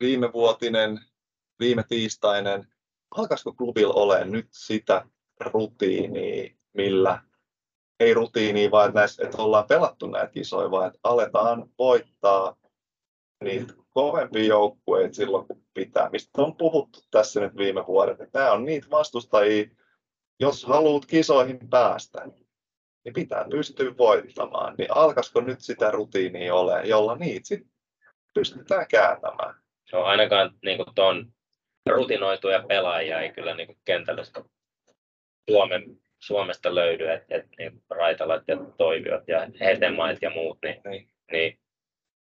viime 0.00 0.32
vuotinen, 0.32 1.00
viime 1.60 1.84
tiistainen, 1.88 2.66
alkaisiko 3.16 3.52
klubilla 3.52 3.94
ole 3.94 4.24
nyt 4.24 4.48
sitä 4.50 5.06
rutiinia, 5.40 6.54
millä 6.72 7.22
ei 8.00 8.14
rutiiniin, 8.14 8.70
vaan 8.70 8.88
että, 8.88 9.00
näissä, 9.00 9.24
että 9.24 9.42
ollaan 9.42 9.66
pelattu 9.68 10.06
näitä 10.06 10.32
kisoja, 10.32 10.70
vaan 10.70 10.86
että 10.86 10.98
aletaan 11.02 11.70
voittaa 11.78 12.56
niitä 13.44 13.74
kovempia 13.90 14.44
joukkueita 14.44 15.14
silloin, 15.14 15.46
kun 15.46 15.64
pitää. 15.74 16.10
Mistä 16.10 16.42
on 16.42 16.56
puhuttu 16.56 17.00
tässä 17.10 17.40
nyt 17.40 17.56
viime 17.56 17.86
vuodet, 17.86 18.20
että 18.20 18.38
nämä 18.38 18.52
on 18.52 18.64
niitä 18.64 18.86
vastustajia, 18.90 19.70
jos 20.40 20.64
haluat 20.64 21.06
kisoihin 21.06 21.68
päästä, 21.70 22.28
niin 23.04 23.12
pitää 23.12 23.46
pystyä 23.50 23.96
voittamaan. 23.98 24.74
Niin 24.78 24.88
alkaisiko 24.90 25.40
nyt 25.40 25.60
sitä 25.60 25.90
rutiinia 25.90 26.54
ole, 26.54 26.82
jolla 26.84 27.16
niitä 27.16 27.46
sitten 27.46 27.72
pystytään 28.34 28.86
kääntämään? 28.88 29.54
Se 29.90 29.96
on 29.96 30.06
ainakaan 30.06 30.50
niin 30.64 30.76
kuin 30.76 30.94
ton 30.94 31.32
rutinoituja 31.90 32.64
pelaajia 32.68 33.20
ei 33.20 33.32
kyllä 33.32 33.54
niin 33.54 33.78
kentällä 33.84 34.22
Suomen 35.50 36.02
Suomesta 36.18 36.74
löydy, 36.74 37.08
että 37.08 37.34
et, 37.36 37.46
niin 37.58 37.82
Raitalat 37.90 38.42
ja 38.48 38.56
Toiviot 38.78 39.28
ja 39.28 39.48
Hetemait 39.60 40.18
ja 40.22 40.30
muut, 40.30 40.58
niin, 40.62 40.80
niin. 40.84 41.08
niin 41.32 41.58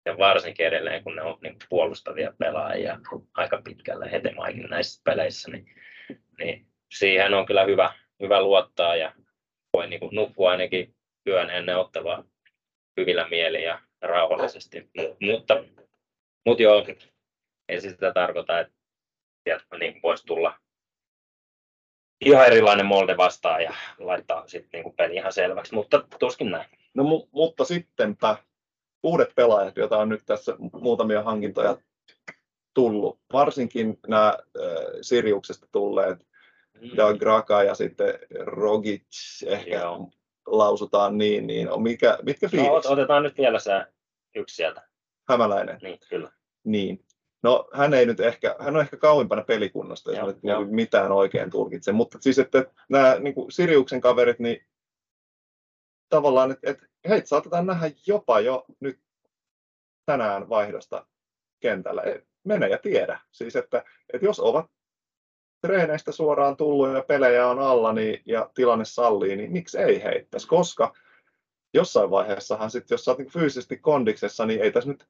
ja 0.04 0.18
varsinkin 0.18 0.66
edelleen, 0.66 1.04
kun 1.04 1.16
ne 1.16 1.22
on 1.22 1.38
niin 1.42 1.56
puolustavia 1.68 2.32
pelaajia 2.38 2.98
aika 3.34 3.60
pitkälle 3.64 4.10
Hetemaikin 4.12 4.70
näissä 4.70 5.02
peleissä, 5.04 5.50
niin, 5.50 5.66
niin 6.38 6.66
siihen 6.98 7.34
on 7.34 7.46
kyllä 7.46 7.64
hyvä, 7.64 7.92
hyvä 8.20 8.42
luottaa 8.42 8.96
ja 8.96 9.12
voi 9.76 9.88
niin 9.88 10.00
kuin 10.00 10.14
nukkua 10.14 10.50
ainakin 10.50 10.94
yön 11.26 11.50
ennen 11.50 11.78
ottelua 11.78 12.24
hyvillä 13.00 13.28
mieli 13.28 13.62
ja 13.62 13.80
rauhallisesti. 14.02 14.90
Mutta, 15.20 15.64
mutta 16.46 16.62
joo, 16.62 16.86
ei 17.68 17.80
sitä 17.80 18.12
tarkoita, 18.12 18.60
että 18.60 18.74
sieltä 19.44 19.78
niin 19.78 20.02
voisi 20.02 20.26
tulla 20.26 20.58
ihan 22.24 22.46
erilainen 22.46 22.86
molde 22.86 23.16
vastaan 23.16 23.62
ja 23.62 23.74
laittaa 23.98 24.48
sitten 24.48 24.70
niinku 24.72 24.92
peli 24.92 25.14
ihan 25.14 25.32
selväksi, 25.32 25.74
mutta 25.74 26.08
tuskin 26.18 26.50
näin. 26.50 26.70
No 26.94 27.02
mu- 27.02 27.28
mutta 27.32 27.64
sittenpä 27.64 28.36
uudet 29.02 29.34
pelaajat, 29.34 29.76
joita 29.76 29.98
on 29.98 30.08
nyt 30.08 30.22
tässä 30.26 30.56
muutamia 30.72 31.22
hankintoja 31.22 31.76
tullut, 32.74 33.20
varsinkin 33.32 33.98
nämä 34.06 34.28
äh, 34.28 34.34
Siriuksesta 35.00 35.66
tulleet. 35.72 36.26
Doug 36.96 37.22
Raka 37.22 37.62
ja 37.62 37.74
sitten 37.74 38.18
Rogic 38.40 39.02
ehkä 39.46 39.76
Joo. 39.76 40.10
lausutaan 40.46 41.18
niin, 41.18 41.46
niin 41.46 41.70
on 41.70 41.82
mikä, 41.82 42.18
mitkä 42.22 42.48
fiilis? 42.48 42.84
No, 42.84 42.92
otetaan 42.92 43.22
nyt 43.22 43.38
vielä 43.38 43.58
se 43.58 43.72
yksi 44.34 44.56
sieltä. 44.56 44.88
Hämäläinen. 45.28 45.78
Niin, 45.82 45.98
kyllä. 46.10 46.32
Niin. 46.64 47.04
No 47.42 47.68
hän 47.72 47.94
ei 47.94 48.06
nyt 48.06 48.20
ehkä, 48.20 48.56
hän 48.58 48.76
on 48.76 48.82
ehkä 48.82 48.96
kauimpana 48.96 49.44
pelikunnasta, 49.44 50.12
jos 50.12 50.26
nyt 50.26 50.42
niin 50.42 50.74
mitään 50.74 51.12
oikein 51.12 51.50
tulkitse, 51.50 51.92
mutta 51.92 52.18
siis 52.20 52.38
että 52.38 52.64
nämä 52.88 53.16
niin 53.18 53.34
kuin 53.34 53.52
Siriuksen 53.52 54.00
kaverit, 54.00 54.38
niin 54.38 54.66
tavallaan, 56.08 56.50
että, 56.50 56.70
että 56.70 56.86
heitä 57.08 57.28
saatetaan 57.28 57.66
nähdä 57.66 57.90
jopa 58.06 58.40
jo 58.40 58.64
nyt 58.80 59.00
tänään 60.06 60.48
vaihdosta 60.48 61.06
kentällä. 61.60 62.02
Mene 62.44 62.68
ja 62.68 62.78
tiedä. 62.78 63.20
Siis 63.32 63.56
että, 63.56 63.84
että 64.12 64.26
jos 64.26 64.40
ovat 64.40 64.70
treeneistä 65.60 66.12
suoraan 66.12 66.56
tullut 66.56 66.94
ja 66.94 67.02
pelejä 67.02 67.46
on 67.46 67.58
alla 67.58 67.92
niin, 67.92 68.22
ja 68.24 68.50
tilanne 68.54 68.84
sallii, 68.84 69.36
niin 69.36 69.52
miksi 69.52 69.78
ei 69.78 70.02
heittäisi? 70.02 70.48
Koska 70.48 70.94
jossain 71.74 72.10
vaiheessahan 72.10 72.70
sitten, 72.70 72.94
jos 72.94 73.08
oot 73.08 73.18
niin 73.18 73.30
fyysisesti 73.30 73.76
kondiksessa, 73.76 74.46
niin 74.46 74.60
ei 74.62 74.72
tässä 74.72 74.90
nyt 74.90 75.08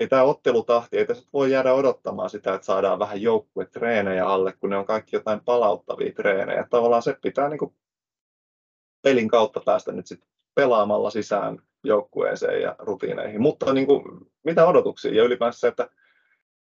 ei 0.00 0.08
tämä 0.08 0.22
ottelutahti, 0.22 0.98
ei 0.98 1.06
tässä 1.06 1.28
voi 1.32 1.50
jäädä 1.50 1.72
odottamaan 1.72 2.30
sitä, 2.30 2.54
että 2.54 2.64
saadaan 2.66 2.98
vähän 2.98 3.22
joukkuetreenejä 3.22 4.26
alle, 4.26 4.52
kun 4.52 4.70
ne 4.70 4.76
on 4.76 4.84
kaikki 4.84 5.16
jotain 5.16 5.40
palauttavia 5.44 6.12
treenejä. 6.12 6.66
Tavallaan 6.70 7.02
se 7.02 7.16
pitää 7.22 7.48
niin 7.48 7.58
kuin 7.58 7.74
pelin 9.02 9.28
kautta 9.28 9.60
päästä 9.64 9.92
nyt 9.92 10.06
sitten 10.06 10.28
pelaamalla 10.54 11.10
sisään 11.10 11.62
joukkueeseen 11.84 12.62
ja 12.62 12.76
rutiineihin. 12.78 13.40
Mutta 13.40 13.72
niin 13.72 13.86
kuin, 13.86 14.02
mitä 14.44 14.66
odotuksia 14.66 15.14
ja 15.14 15.24
ylipäänsä 15.24 15.68
että, 15.68 15.90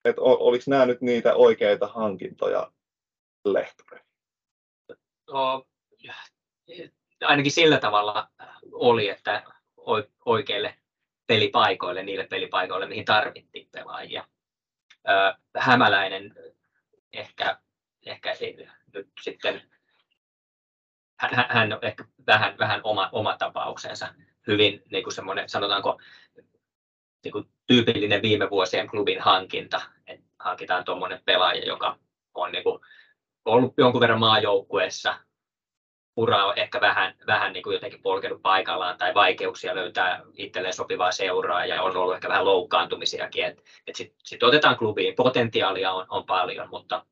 että 0.04 0.20
oliko 0.22 0.64
nämä 0.66 0.86
nyt 0.86 1.00
niitä 1.00 1.34
oikeita 1.34 1.86
hankintoja 1.86 2.72
Lehtonen? 3.44 4.04
No, 5.30 5.66
ainakin 7.20 7.52
sillä 7.52 7.78
tavalla 7.78 8.28
oli, 8.72 9.08
että 9.08 9.44
oikeille 10.24 10.78
pelipaikoille, 11.26 12.02
niille 12.02 12.26
pelipaikoille, 12.26 12.86
mihin 12.86 13.04
tarvittiin 13.04 13.68
pelaajia. 13.72 14.28
Hämäläinen 15.58 16.34
ehkä, 17.12 17.58
ehkä 18.06 18.34
nyt 18.94 19.08
sitten, 19.22 19.70
hän, 21.18 21.46
hän 21.48 21.72
on 21.72 21.78
ehkä 21.82 22.04
vähän, 22.26 22.58
vähän 22.58 22.80
oma, 22.84 23.08
oma 23.12 23.36
tapauksensa, 23.36 24.14
hyvin 24.46 24.82
niin 24.90 25.02
kuin 25.04 25.14
semmoinen, 25.14 25.48
sanotaanko, 25.48 26.00
niin 27.24 27.32
kuin 27.32 27.48
tyypillinen 27.66 28.22
viime 28.22 28.50
vuosien 28.50 28.86
klubin 28.86 29.20
hankinta, 29.20 29.82
että 30.06 30.26
hankitaan 30.38 30.84
tuommoinen 30.84 31.22
pelaaja, 31.24 31.64
joka 31.66 31.98
on 32.34 32.52
niin 32.52 32.64
kuin 32.64 32.80
ollut 33.44 33.74
jonkun 33.78 34.00
verran 34.00 34.20
maajoukkueessa, 34.20 35.14
ura 36.16 36.46
on 36.46 36.58
ehkä 36.58 36.80
vähän, 36.80 37.14
vähän 37.26 37.52
niin 37.52 37.62
kuin 37.62 37.74
jotenkin 37.74 38.02
polkenut 38.02 38.42
paikallaan 38.42 38.98
tai 38.98 39.14
vaikeuksia 39.14 39.74
löytää 39.74 40.22
itselleen 40.34 40.74
sopivaa 40.74 41.12
seuraa 41.12 41.66
ja 41.66 41.82
on 41.82 41.96
ollut 41.96 42.14
ehkä 42.14 42.28
vähän 42.28 42.44
loukkaantumisiakin. 42.44 43.44
Et, 43.44 43.64
et 43.86 43.94
Sitten 43.96 44.16
sit 44.24 44.42
otetaan 44.42 44.76
klubiin, 44.76 45.14
potentiaalia 45.14 45.92
on, 45.92 46.06
on 46.08 46.24
paljon, 46.24 46.68
mutta 46.70 47.04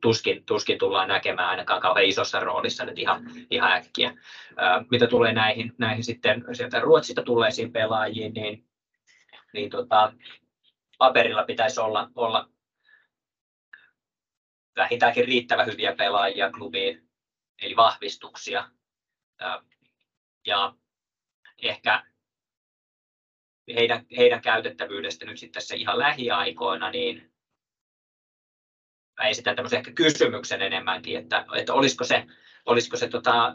tuskin, 0.00 0.44
tuskin 0.46 0.78
tullaan 0.78 1.08
näkemään 1.08 1.48
ainakaan 1.48 1.80
kauhean 1.80 2.06
isossa 2.06 2.40
roolissa 2.40 2.84
nyt 2.84 2.98
ihan, 2.98 3.24
ihan 3.50 3.72
äkkiä. 3.72 4.14
Mitä 4.90 5.06
tulee 5.06 5.32
näihin, 5.32 5.72
näihin 5.78 6.04
sitten 6.04 6.44
sieltä 6.52 6.80
Ruotsista 6.80 7.22
tulleisiin 7.22 7.72
pelaajiin, 7.72 8.34
niin, 8.34 8.64
niin 9.52 9.70
tota, 9.70 10.12
paperilla 10.98 11.42
pitäisi 11.42 11.80
olla, 11.80 12.08
olla 12.14 12.48
vähintäänkin 14.80 15.24
riittävän 15.24 15.66
hyviä 15.66 15.94
pelaajia 15.94 16.50
klubiin, 16.50 17.08
eli 17.62 17.76
vahvistuksia. 17.76 18.70
Ja 20.46 20.74
ehkä 21.62 22.04
heidän, 23.74 24.06
heidän 24.16 24.42
käytettävyydestä 24.42 25.24
nyt 25.24 25.38
sitten 25.38 25.62
tässä 25.62 25.74
ihan 25.74 25.98
lähiaikoina, 25.98 26.90
niin 26.90 27.32
mä 29.20 29.28
esitän 29.28 29.56
tämmöisen 29.56 29.76
ehkä 29.76 29.92
kysymyksen 29.92 30.62
enemmänkin, 30.62 31.16
että, 31.16 31.44
että 31.56 31.72
olisiko 31.72 32.04
se, 32.04 32.26
olisiko 32.66 32.96
se 32.96 33.08
tota, 33.08 33.52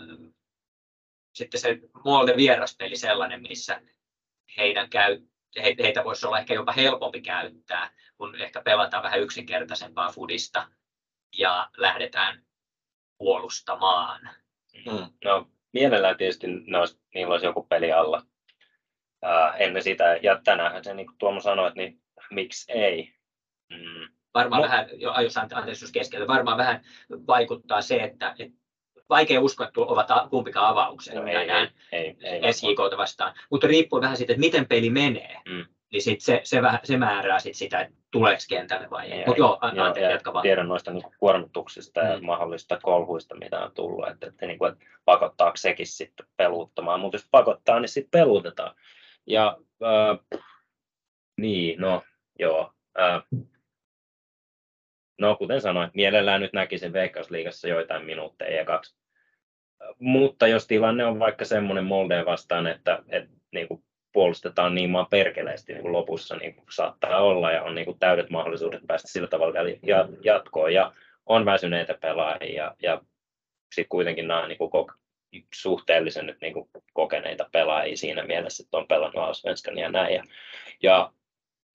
sitten 1.33 1.59
se 1.59 1.79
Molde 2.05 2.37
vieraspeli 2.37 2.95
sellainen, 2.95 3.41
missä 3.41 3.81
heidän 4.57 4.89
käy, 4.89 5.21
he, 5.63 5.75
heitä 5.79 6.03
voisi 6.03 6.25
olla 6.25 6.39
ehkä 6.39 6.53
jopa 6.53 6.71
helpompi 6.71 7.21
käyttää, 7.21 7.89
kun 8.17 8.41
ehkä 8.41 8.61
pelataan 8.61 9.03
vähän 9.03 9.21
yksinkertaisempaa 9.21 10.11
fudista 10.11 10.67
ja 11.37 11.69
lähdetään 11.77 12.41
puolustamaan. 13.17 14.29
Mm. 14.85 15.07
No, 15.23 15.47
mielellään 15.73 16.17
tietysti 16.17 16.47
ne 16.47 16.77
olisi, 16.77 16.99
niillä 17.13 17.31
olisi 17.31 17.45
joku 17.45 17.63
peli 17.63 17.91
alla. 17.91 18.25
Ää, 19.21 19.53
ennen 19.55 19.83
sitä, 19.83 20.19
ja 20.21 20.41
tänään 20.43 20.83
se, 20.83 20.93
niin 20.93 21.07
kuin 21.07 21.17
Tuomo 21.17 21.41
sanoi, 21.41 21.67
että 21.67 21.79
niin, 21.79 22.01
miksi 22.31 22.71
ei. 22.71 23.13
Mm. 23.69 24.15
Varmaan 24.33 24.61
Mo- 24.61 24.65
vähän, 24.65 24.87
jo, 24.93 25.21
jos 25.21 25.37
anteeksi 25.37 25.85
jos 25.85 25.91
keskellä, 25.91 26.27
varmaan 26.27 26.57
vähän 26.57 26.81
vaikuttaa 27.27 27.81
se, 27.81 27.95
että, 27.95 28.35
että 28.39 28.57
vaikea 29.09 29.41
uskoa, 29.41 29.67
että 29.67 29.81
ovat 29.81 30.29
kumpikaan 30.29 30.67
avauksia 30.69 31.21
no, 31.21 31.27
ei, 31.27 31.35
ei, 31.35 31.69
ei, 31.91 32.17
ei, 32.21 32.53
SJKta 32.53 32.97
vastaan, 32.97 33.33
mutta 33.51 33.67
riippuu 33.67 34.01
vähän 34.01 34.17
siitä, 34.17 34.33
että 34.33 34.39
miten 34.39 34.67
peli 34.67 34.89
menee. 34.89 35.41
Mm 35.45 35.74
niin 35.91 36.01
sit 36.01 36.21
se, 36.21 36.41
se, 36.43 36.61
vähän, 36.61 36.79
se 36.83 36.97
määrää 36.97 37.39
sit 37.39 37.55
sitä, 37.55 37.81
että 37.81 37.95
tuleeko 38.11 38.41
kentälle 38.49 38.89
vai 38.89 39.11
ei. 39.11 39.25
Mutta 39.25 39.39
joo, 39.39 39.57
anteeksi, 39.61 40.01
jatka 40.01 40.33
vaan. 40.33 40.43
Tiedän 40.43 40.67
noista 40.67 40.91
niin 40.91 41.03
kuormituksista 41.19 42.01
mm. 42.01 42.07
ja 42.07 42.21
mahdollisista 42.21 42.79
kolhuista, 42.83 43.35
mitä 43.35 43.59
on 43.59 43.71
tullut, 43.71 44.07
että, 44.07 44.27
että, 44.27 44.45
niin 44.45 44.59
kuin, 44.59 44.71
että 44.73 44.85
pakottaako 45.05 45.57
sekin 45.57 45.87
sitten 45.87 46.25
peluuttamaan, 46.37 46.99
mutta 46.99 47.15
jos 47.15 47.27
pakottaa, 47.31 47.79
niin 47.79 47.89
sitten 47.89 48.19
peluutetaan. 48.19 48.75
Ja 49.27 49.57
äh, 49.83 50.39
niin, 51.37 51.81
no 51.81 52.03
joo. 52.39 52.73
Äh, 52.99 53.23
no 55.21 55.35
kuten 55.35 55.61
sanoin, 55.61 55.91
mielellään 55.93 56.41
nyt 56.41 56.53
näkisin 56.53 56.93
Veikkausliigassa 56.93 57.67
joitain 57.67 58.05
minuutteja 58.05 58.57
ja 58.57 58.65
kaksi. 58.65 58.95
Mutta 59.99 60.47
jos 60.47 60.67
tilanne 60.67 61.05
on 61.05 61.19
vaikka 61.19 61.45
semmoinen 61.45 61.85
Moldeen 61.85 62.25
vastaan, 62.25 62.67
että, 62.67 63.03
että 63.09 63.29
niin 63.51 63.67
kuin 63.67 63.83
puolustetaan 64.15 64.75
niin 64.75 64.89
maan 64.89 65.07
perkeleesti 65.09 65.73
niin 65.73 65.81
kuin 65.81 65.93
lopussa 65.93 66.35
niin 66.35 66.55
kuin 66.55 66.65
saattaa 66.71 67.21
olla 67.21 67.51
ja 67.51 67.63
on 67.63 67.75
niin 67.75 67.85
kuin 67.85 67.99
täydet 67.99 68.29
mahdollisuudet 68.29 68.81
päästä 68.87 69.07
sillä 69.07 69.27
tavalla 69.27 69.63
vielä 69.85 70.07
jatkoon 70.23 70.73
ja 70.73 70.91
on 71.25 71.45
väsyneitä 71.45 71.97
pelaajia 72.01 72.55
ja, 72.55 72.75
ja 72.81 73.01
sitten 73.75 73.89
kuitenkin 73.89 74.27
nämä 74.27 74.47
niin 74.47 74.57
kuin 74.57 74.71
suhteellisen 75.53 76.25
nyt 76.25 76.41
niin 76.41 76.53
kuin 76.53 76.69
kokeneita 76.93 77.49
pelaajia 77.51 77.97
siinä 77.97 78.23
mielessä, 78.23 78.63
että 78.63 78.77
on 78.77 78.87
pelannut 78.87 79.23
Allsvenskan 79.23 79.77
ja 79.77 79.89
näin. 79.89 80.15
Ja, 80.15 80.23
ja, 80.83 81.11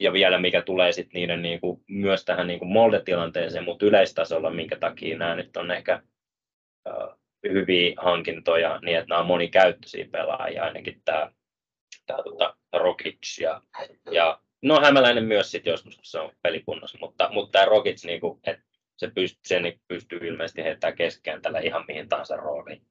ja 0.00 0.12
vielä 0.12 0.38
mikä 0.38 0.62
tulee 0.62 0.92
sitten 0.92 1.20
niiden 1.20 1.42
niin 1.42 1.60
kuin, 1.60 1.80
myös 1.88 2.24
tähän 2.24 2.46
niin 2.46 2.58
kuin 2.58 2.72
Molde-tilanteeseen, 2.72 3.64
mutta 3.64 3.86
yleistasolla, 3.86 4.50
minkä 4.50 4.76
takia 4.76 5.18
nämä 5.18 5.34
nyt 5.34 5.56
on 5.56 5.70
ehkä 5.70 6.02
uh, 6.88 7.18
hyviä 7.48 7.94
hankintoja, 7.96 8.78
niin 8.82 8.96
että 8.96 9.08
nämä 9.08 9.20
on 9.20 9.26
monikäyttöisiä 9.26 10.06
pelaajia, 10.12 10.64
ainakin 10.64 11.02
tämä 11.04 11.32
tämä 12.10 12.22
tota, 12.22 12.56
Rokic 12.72 13.38
ja, 14.10 14.40
no 14.62 14.80
Hämäläinen 14.80 15.24
myös 15.24 15.50
sitten 15.50 15.70
joskus, 15.70 15.96
kun 15.96 16.04
se 16.04 16.18
on 16.18 16.32
pelikunnossa, 16.42 16.98
mutta, 17.00 17.28
mutta 17.32 17.52
tämä 17.52 17.64
Rokic, 17.64 18.04
niin 18.04 18.20
kuin, 18.20 18.40
että 18.46 18.64
se 18.96 19.10
pystyy, 19.14 19.40
se 19.46 19.60
niin 19.60 19.80
pystyy 19.88 20.18
ilmeisesti 20.18 20.62
heittämään 20.62 20.96
keskikentällä 20.96 21.58
ihan 21.58 21.84
mihin 21.88 22.08
tahansa 22.08 22.36
rooliin. 22.36 22.82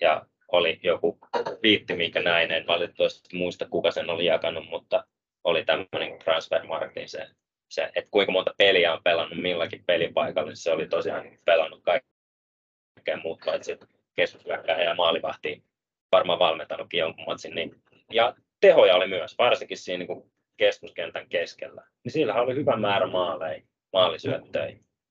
Ja 0.00 0.26
oli 0.52 0.80
joku 0.82 1.18
viitti, 1.62 1.96
mikä 1.96 2.22
näin, 2.22 2.50
en 2.50 2.66
valitettavasti 2.66 3.36
muista 3.36 3.68
kuka 3.68 3.90
sen 3.90 4.10
oli 4.10 4.24
jakanut, 4.24 4.68
mutta 4.68 5.04
oli 5.44 5.64
tämmöinen 5.64 6.18
transfermarktin 6.18 7.08
se, 7.08 7.26
se, 7.70 7.82
että 7.94 8.10
kuinka 8.10 8.32
monta 8.32 8.54
peliä 8.58 8.92
on 8.92 9.02
pelannut 9.04 9.38
millakin 9.38 9.84
pelipaikalla, 9.86 10.48
niin 10.48 10.56
se 10.56 10.72
oli 10.72 10.88
tosiaan 10.88 11.38
pelannut 11.44 11.82
kaikkea 11.82 13.16
muut 13.22 13.40
paitsi 13.44 13.78
keskushyökkääjä 14.16 14.84
ja 14.84 14.94
maalivahti 14.94 15.64
varmaan 16.12 16.38
valmentanutkin 16.38 16.98
jonkun 16.98 17.24
matsin. 17.26 17.54
Niin, 17.54 17.82
ja 18.12 18.34
tehoja 18.68 18.94
oli 18.94 19.06
myös, 19.06 19.38
varsinkin 19.38 19.76
siinä 19.76 20.04
niin 20.04 20.32
keskuskentän 20.56 21.28
keskellä. 21.28 21.82
Niin 22.04 22.12
sillä 22.12 22.34
oli 22.34 22.54
hyvä 22.54 22.76
määrä 22.76 23.06
maaleja, 23.06 23.62
maalisyöttöjä. 23.92 24.64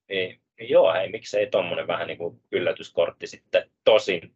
Niin, 0.09 0.41
niin 0.59 0.69
joo, 0.69 0.93
hei, 0.93 1.09
miksei 1.09 1.47
tuommoinen 1.47 1.87
vähän 1.87 2.07
niin 2.07 2.17
kuin 2.17 2.41
yllätyskortti 2.51 3.27
sitten. 3.27 3.69
Tosin 3.83 4.35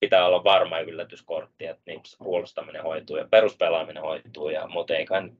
pitää 0.00 0.26
olla 0.26 0.44
varma 0.44 0.78
yllätyskortti, 0.78 1.66
että 1.66 1.82
niin 1.86 2.00
puolustaminen 2.18 2.82
hoituu 2.82 3.16
ja 3.16 3.28
peruspelaaminen 3.30 4.02
hoituu, 4.02 4.48
ja, 4.48 4.68
mutta 4.68 4.96
ei 4.96 5.06
kai 5.06 5.30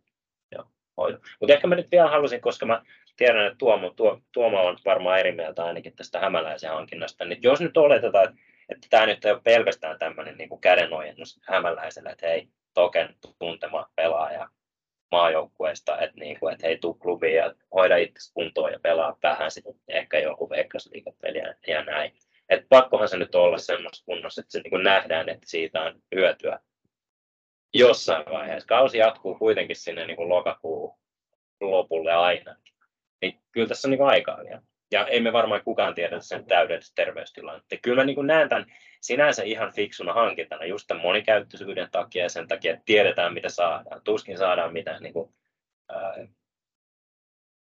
joo, 0.52 0.64
hoidu. 0.96 1.18
Mutta 1.40 1.54
ehkä 1.54 1.66
mä 1.66 1.74
nyt 1.74 1.90
vielä 1.92 2.10
halusin, 2.10 2.40
koska 2.40 2.66
mä 2.66 2.82
tiedän, 3.16 3.46
että 3.46 3.58
Tuomo, 3.58 3.90
Tuo, 3.90 4.20
Tuomo 4.32 4.66
on 4.66 4.78
varmaan 4.84 5.18
eri 5.18 5.32
mieltä 5.32 5.64
ainakin 5.64 5.96
tästä 5.96 6.20
hämäläisen 6.20 6.70
hankinnasta, 6.70 7.24
niin 7.24 7.38
jos 7.42 7.60
nyt 7.60 7.76
oletetaan, 7.76 8.24
että, 8.24 8.40
että 8.68 8.86
tämä 8.90 9.06
nyt 9.06 9.24
ei 9.24 9.32
ole 9.32 9.40
pelkästään 9.44 9.98
tämmöinen 9.98 10.38
niin 10.38 10.48
kuin 10.48 10.60
kädenojennus 10.60 11.40
hämäläiselle, 11.42 12.10
että 12.10 12.26
hei, 12.26 12.48
Token 12.74 13.14
tuntema 13.38 13.90
pelaaja 13.96 14.48
maajoukkueesta, 15.10 16.00
että, 16.00 16.20
niin 16.20 16.40
kuin, 16.40 16.52
että 16.52 16.66
hei, 16.66 16.78
tuu 16.78 16.94
klubiin 16.94 17.36
ja 17.36 17.54
hoida 17.74 17.96
itse 17.96 18.32
kuntoon 18.34 18.72
ja 18.72 18.78
pelaa 18.82 19.16
vähän 19.22 19.50
sitten 19.50 19.74
ehkä 19.88 20.18
joku 20.18 20.50
veikkausliikapeliä 20.50 21.54
ja 21.66 21.84
näin. 21.84 22.12
Et 22.48 22.66
pakkohan 22.68 23.08
se 23.08 23.16
nyt 23.16 23.34
olla 23.34 23.58
semmoista 23.58 24.04
kunnossa, 24.04 24.40
että 24.40 24.52
se 24.52 24.60
niin 24.60 24.70
kuin 24.70 24.84
nähdään, 24.84 25.28
että 25.28 25.50
siitä 25.50 25.82
on 25.82 26.02
hyötyä 26.14 26.60
jossain 27.74 28.24
vaiheessa. 28.30 28.66
Kausi 28.66 28.98
jatkuu 28.98 29.34
kuitenkin 29.34 29.76
sinne 29.76 30.06
niin 30.06 30.16
kuin 30.16 30.28
lokakuun 30.28 30.98
lopulle 31.60 32.12
aina. 32.12 32.56
Niin 33.22 33.40
kyllä 33.52 33.68
tässä 33.68 33.88
on 33.88 33.90
niin 33.90 34.02
aikaa 34.02 34.38
vielä. 34.44 34.62
Ja 34.90 35.06
ei 35.06 35.20
me 35.20 35.32
varmaan 35.32 35.64
kukaan 35.64 35.94
tiedä 35.94 36.20
sen 36.20 36.44
täydellistä 36.44 36.92
terveystilannetta. 36.94 37.76
Kyllä 37.82 38.02
mä 38.02 38.06
niin 38.06 38.26
näen 38.26 38.48
tämän 38.48 38.66
sinänsä 39.00 39.42
ihan 39.42 39.72
fiksuna 39.72 40.12
hankintana 40.12 40.64
just 40.64 40.86
tämän 40.86 41.02
monikäyttöisyyden 41.02 41.88
takia 41.90 42.22
ja 42.22 42.28
sen 42.28 42.48
takia, 42.48 42.72
että 42.72 42.82
tiedetään 42.84 43.34
mitä 43.34 43.48
saadaan. 43.48 44.00
Tuskin 44.04 44.38
saadaan 44.38 44.72
mitään 44.72 45.02
niin 45.02 45.12
kuin, 45.12 45.34
ää, 45.88 46.14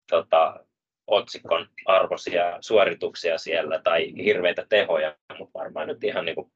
tota, 0.10 0.66
otsikon 1.08 1.70
arvoisia 1.86 2.58
suorituksia 2.62 3.38
siellä 3.38 3.82
tai 3.84 4.14
hirveitä 4.24 4.66
tehoja, 4.70 5.16
mutta 5.38 5.60
varmaan 5.60 5.88
nyt 5.88 6.04
ihan 6.04 6.26
niin 6.26 6.36
kuin 6.36 6.52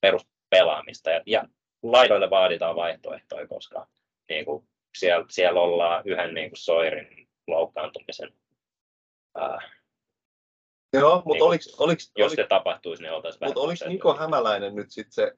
peruspelaamista. 0.00 1.10
Ja, 1.10 1.22
ja 1.26 1.44
laidoille 1.82 2.30
vaaditaan 2.30 2.76
vaihtoehtoja, 2.76 3.46
koska 3.46 3.86
niin 4.28 4.44
kuin 4.44 4.68
siellä, 4.98 5.26
siellä 5.28 5.60
ollaan 5.60 6.02
yhden 6.06 6.34
niin 6.34 6.50
kuin 6.50 6.58
soirin 6.58 7.28
loukkaantumisen 7.46 8.32
ää, 9.34 9.75
Joo, 10.92 11.14
mutta 11.16 11.32
niin, 11.32 11.42
oliks, 11.42 11.74
oliks, 11.78 12.12
jos 12.16 12.26
oliks, 12.26 12.42
se 12.42 12.46
tapahtuisi, 12.48 13.02
niin 13.02 13.12
oltaisiin 13.12 13.48
Mutta 13.48 13.60
oliko 13.60 13.84
Niko 13.88 14.14
Hämäläinen 14.14 14.74
nyt 14.74 14.90
sitten 14.90 15.12
se 15.12 15.32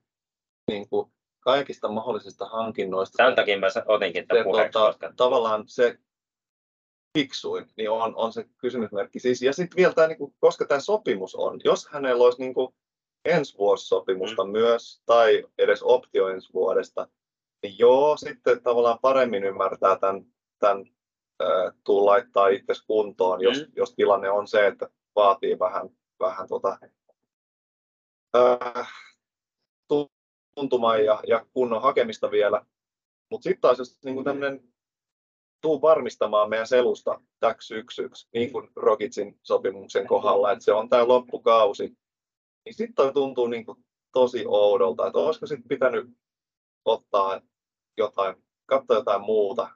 niin 0.71 0.89
kuin 0.89 1.13
kaikista 1.41 1.89
mahdollisista 1.89 2.47
hankinnoista? 2.47 3.17
Tämän 3.17 3.35
takia 3.35 3.59
mä 3.59 3.67
otinkin 3.87 4.29
tämän 4.29 4.45
puheeksi. 4.45 4.79
Koska... 4.79 5.13
Tavallaan 5.17 5.65
se 5.67 5.99
fiksuin, 7.19 7.67
niin 7.77 7.91
on, 7.91 8.17
on 8.17 8.33
se 8.33 8.45
kysymysmerkki. 8.59 9.19
Siis, 9.19 9.43
ja 9.43 9.53
sitten 9.53 9.77
vielä 9.77 9.93
tämä, 9.93 10.09
niin 10.09 10.19
kuin, 10.19 10.35
koska 10.41 10.65
tämä 10.65 10.81
sopimus 10.81 11.35
on, 11.35 11.61
jos 11.65 11.89
hänellä 11.89 12.25
olisi 12.25 12.41
niin 12.41 12.55
kuin 12.55 12.75
ensi 13.25 13.59
vuosisopimusta 13.59 14.45
mm. 14.45 14.51
myös, 14.51 15.03
tai 15.07 15.45
edes 15.59 15.83
optio 15.83 16.29
ensi 16.29 16.53
vuodesta, 16.55 17.09
niin 17.63 17.79
joo, 17.79 18.17
sitten 18.17 18.63
tavallaan 18.63 18.99
paremmin 18.99 19.45
ymmärtää 19.45 19.99
tämän, 19.99 20.25
tämän 20.59 20.85
äh, 21.43 21.75
tuu 21.85 22.07
laittaa 22.07 22.49
itse 22.49 22.73
kuntoon, 22.87 23.43
jos, 23.43 23.59
mm. 23.59 23.73
jos 23.77 23.95
tilanne 23.95 24.31
on 24.31 24.49
se, 24.49 24.67
että 24.67 24.89
vaatii 25.19 25.59
vähän, 25.59 25.89
vähän 26.21 26.49
tota, 26.49 26.79
äh, 28.37 28.93
tuntumaa 30.55 30.97
ja, 30.97 31.21
ja 31.27 31.47
kunnon 31.53 31.83
hakemista 31.83 32.31
vielä. 32.31 32.67
Mutta 33.31 33.45
sitten 33.45 33.61
taas 33.61 33.79
jos 33.79 33.99
niin 34.05 34.25
tämmöinen 34.25 34.61
tuu 35.61 35.83
varmistamaan 35.83 36.51
meidän 36.51 36.67
selusta 36.67 37.21
täksi 37.41 37.75
yksi 37.75 38.03
niin 38.35 38.53
kuin 38.53 38.69
Rokitsin 38.77 39.39
sopimuksen 39.43 40.07
kohdalla, 40.07 40.53
että 40.53 40.65
se 40.65 40.73
on 40.73 40.89
tämä 40.89 41.09
loppukausi, 41.09 41.97
niin 42.65 42.75
sitten 42.75 43.15
tuntuu 43.15 43.47
niin 43.47 43.67
kuin 43.67 43.85
tosi 44.13 44.45
oudolta, 44.47 45.07
että 45.07 45.19
olisiko 45.19 45.47
sitten 45.47 45.69
pitänyt 45.69 46.11
ottaa 46.85 47.41
jotain, 47.97 48.37
katsoa 48.67 48.97
jotain 48.97 49.21
muuta. 49.21 49.69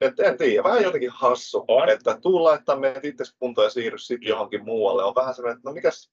Et 0.00 0.20
en 0.20 0.38
tiedä, 0.38 0.64
vähän 0.64 0.82
jotenkin 0.82 1.10
hassu, 1.10 1.64
On. 1.68 1.88
että 1.88 2.18
tuu 2.22 2.44
laittaa 2.44 2.76
meidät 2.76 3.04
itse 3.04 3.24
kuntoon 3.38 3.66
ja 3.66 3.70
siirry 3.70 3.98
sitten 3.98 4.28
johonkin 4.28 4.64
muualle. 4.64 5.04
On 5.04 5.14
vähän 5.14 5.34
sellainen, 5.34 5.56
että 5.58 5.68
no 5.68 5.74
mikäs, 5.74 6.10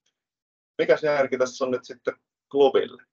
mikäs 0.78 1.04
järki 1.04 1.38
tässä 1.38 1.66
on 1.66 1.72
nyt 1.72 1.86
sitten 1.86 2.14
klubille? 2.52 3.04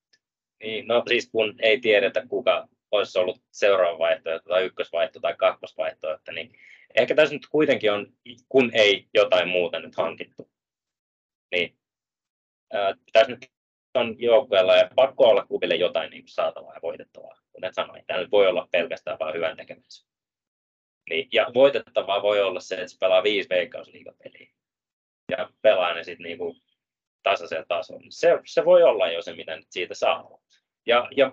Niin, 0.62 0.88
no 0.88 1.02
siis 1.08 1.28
kun 1.32 1.54
ei 1.62 1.80
tiedetä, 1.80 2.26
kuka 2.26 2.68
olisi 2.90 3.18
ollut 3.18 3.42
seuraava 3.50 3.98
vaihtoehto 3.98 4.48
tai 4.48 4.64
ykkösvaihtoehto 4.64 5.20
tai 5.20 5.34
kakkosvaihtoehto, 5.34 6.32
niin 6.32 6.52
ehkä 6.94 7.14
tässä 7.14 7.34
nyt 7.34 7.46
kuitenkin 7.50 7.92
on, 7.92 8.12
kun 8.48 8.70
ei 8.74 9.08
jotain 9.14 9.48
muuta 9.48 9.80
nyt 9.80 9.96
hankittu, 9.96 10.50
niin 11.52 11.76
ää, 12.72 12.94
tässä 13.12 13.30
nyt 13.30 13.50
on 13.94 14.16
joukkueella 14.18 14.76
ja 14.76 14.90
pakko 14.96 15.24
olla 15.24 15.46
klubille 15.46 15.74
jotain 15.74 16.10
niin 16.10 16.28
saatavaa 16.28 16.74
ja 16.74 16.82
voitettavaa. 16.82 17.36
Kuten 17.52 17.74
sanoin, 17.74 18.04
tämä 18.06 18.20
nyt 18.20 18.30
voi 18.30 18.46
olla 18.46 18.68
pelkästään 18.72 19.18
vain 19.18 19.34
hyvän 19.34 19.56
tekemistä. 19.56 20.09
Niin, 21.11 21.28
ja 21.32 21.50
voitettavaa 21.54 22.22
voi 22.22 22.40
olla 22.40 22.61
se, 22.61 22.74
että 22.74 22.88
se 22.88 22.98
pelaa 23.00 23.22
viisi 23.22 23.48
veikkausliigapeliä 23.48 24.50
ja 25.30 25.50
pelaa 25.62 25.94
ne 25.94 26.04
sitten 26.04 26.24
niinku 26.24 26.56
tasaisella 27.22 27.64
tasolla. 27.68 28.06
Se, 28.11 28.38
se 28.46 28.64
voi 28.64 28.82
olla 28.82 29.08
jo 29.08 29.22
se, 29.22 29.32
mitä 29.32 29.56
nyt 29.56 29.66
siitä 29.70 29.94
saa. 29.94 30.38
Ja, 30.86 31.08
ja 31.16 31.32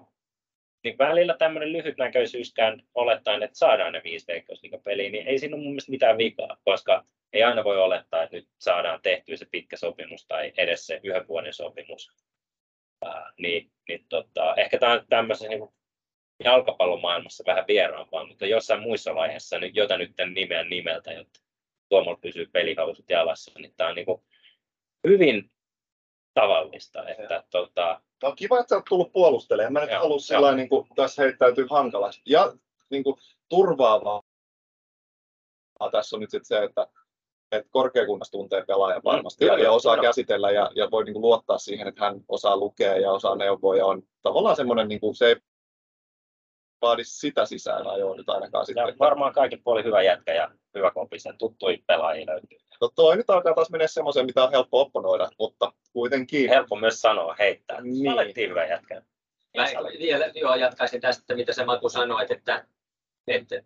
niin 0.83 0.97
välillä 0.97 1.35
tämmöinen 1.37 1.73
lyhytnäköisyyskään 1.73 2.83
olettaen, 2.95 3.43
että 3.43 3.57
saadaan 3.57 3.93
ne 3.93 4.01
viisi 4.03 4.27
veikkausliigapeliä, 4.27 5.09
niin 5.09 5.27
ei 5.27 5.39
siinä 5.39 5.55
ole 5.55 5.63
mun 5.63 5.71
mielestä 5.71 5.91
mitään 5.91 6.17
vikaa, 6.17 6.57
koska 6.65 7.05
ei 7.33 7.43
aina 7.43 7.63
voi 7.63 7.77
olettaa, 7.77 8.23
että 8.23 8.35
nyt 8.35 8.47
saadaan 8.59 9.01
tehtyä 9.01 9.37
se 9.37 9.45
pitkä 9.51 9.77
sopimus 9.77 10.25
tai 10.27 10.53
edes 10.57 10.87
se 10.87 10.99
yhden 11.03 11.27
vuoden 11.27 11.53
sopimus. 11.53 12.11
Ää, 13.05 13.31
niin, 13.37 13.71
niin 13.87 14.05
tota, 14.09 14.55
ehkä 14.55 14.79
tämä 14.79 14.91
on 14.91 15.05
tämmöisessä 15.09 15.49
niin 15.49 15.69
jalkapallomaailmassa 16.43 17.43
vähän 17.47 17.67
vieraampaa, 17.67 18.27
mutta 18.27 18.45
jossain 18.45 18.81
muissa 18.81 19.15
vaiheissa, 19.15 19.59
niin, 19.59 19.75
jota 19.75 19.97
nyt 19.97 20.19
en 20.19 20.33
nimeä 20.33 20.63
nimeltä, 20.63 21.11
jotta 21.11 21.39
Tuomolla 21.89 22.17
pysyy 22.21 22.45
pelihausut 22.45 23.09
jalassa, 23.09 23.51
niin 23.59 23.73
tämä 23.77 23.89
on 23.89 23.95
niin 23.95 24.05
kuin 24.05 24.21
hyvin 25.07 25.51
tavallista, 26.33 27.09
että 27.09 27.43
tota, 27.49 28.01
Tämä 28.19 28.29
on 28.29 28.35
kiva, 28.35 28.59
että 28.59 28.75
oot 28.75 28.85
tullut 28.89 29.11
puolustelemaan. 29.11 29.73
Mä 29.73 29.79
nyt 29.79 29.89
Joo, 29.89 29.99
halua 29.99 30.13
joo. 30.13 30.19
sillä 30.19 30.55
niin 30.55 30.69
kuin, 30.69 30.87
tässä 30.95 31.21
heittäytyy 31.21 31.67
hankalasti. 31.69 32.21
Ja 32.25 32.53
niin 32.89 33.03
kuin, 33.03 33.15
turvaavaa 33.49 34.23
tässä 35.91 36.15
on 36.15 36.19
nyt 36.19 36.31
sit 36.31 36.45
se, 36.45 36.63
että, 36.63 36.87
että 37.51 37.69
korkeakunnassa 37.71 38.31
tuntee 38.31 38.65
pelaajan 38.65 39.01
varmasti 39.03 39.45
Mm, 39.45 39.51
ja, 39.51 39.59
ja 39.59 39.71
osaa 39.71 39.95
joo. 39.95 40.03
käsitellä 40.03 40.51
ja, 40.51 40.71
ja 40.75 40.91
voi 40.91 41.03
niin 41.03 41.13
kuin, 41.13 41.21
luottaa 41.21 41.57
siihen, 41.57 41.87
että 41.87 42.05
hän 42.05 42.21
osaa 42.27 42.57
lukea 42.57 42.97
ja 42.97 43.11
osaa 43.11 43.35
neuvoa 43.35 43.75
ja 43.75 43.85
on 43.85 44.03
tavallaan 44.21 44.55
semmoinen, 44.55 44.87
niin 44.87 44.99
kuin, 44.99 45.15
se 45.15 45.27
ei 45.27 45.35
vaadi 46.81 47.03
sitä 47.03 47.45
sisään 47.45 47.87
ajoa 47.87 48.15
nyt 48.15 48.29
ainakaan 48.29 48.65
sitten. 48.65 48.87
ja 48.87 48.93
varmaan 48.99 49.33
kaikin 49.33 49.63
puolin 49.63 49.85
hyvä 49.85 50.01
jätkä 50.01 50.33
ja 50.33 50.51
hyvä 50.75 50.91
kompisen 50.91 51.37
tuttuja 51.37 51.77
pelaajia 51.87 52.25
löytyy. 52.25 52.57
No 52.81 52.89
toi 52.95 53.17
nyt 53.17 53.29
alkaa 53.29 53.53
taas 53.53 53.69
mennä 53.69 53.87
semmoiseen, 53.87 54.25
mitä 54.25 54.43
on 54.43 54.51
helppo 54.51 54.81
opponoida, 54.81 55.29
mutta 55.39 55.73
kuitenkin. 55.93 56.49
Helppo 56.49 56.75
myös 56.75 57.01
sanoa, 57.01 57.35
heittää. 57.39 57.81
Niin. 57.81 57.93
Niin. 57.93 58.09
Alettiin 58.09 58.49
hyvä 58.49 58.65
jätkä. 58.65 59.01
Mä 59.57 59.65
vielä 59.99 60.31
joo, 60.35 60.55
jatkaisin 60.55 61.01
tästä, 61.01 61.35
mitä 61.35 61.53
se 61.53 61.65
Matu 61.65 61.89
sanoi, 61.89 62.25
että, 62.29 62.67
että 63.27 63.61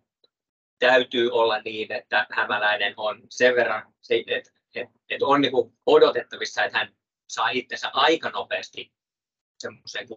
täytyy 0.78 1.30
olla 1.30 1.58
niin, 1.58 1.92
että 1.92 2.26
hämäläinen 2.30 2.94
on 2.96 3.22
sen 3.30 3.54
verran, 3.54 3.94
että, 4.10 4.34
että, 4.74 4.92
että 5.10 5.26
on 5.26 5.40
niin 5.40 5.52
kuin 5.52 5.72
odotettavissa, 5.86 6.64
että 6.64 6.78
hän 6.78 6.94
saa 7.28 7.50
itsensä 7.50 7.90
aika 7.92 8.30
nopeasti 8.30 8.92
semmoiseen 9.58 10.08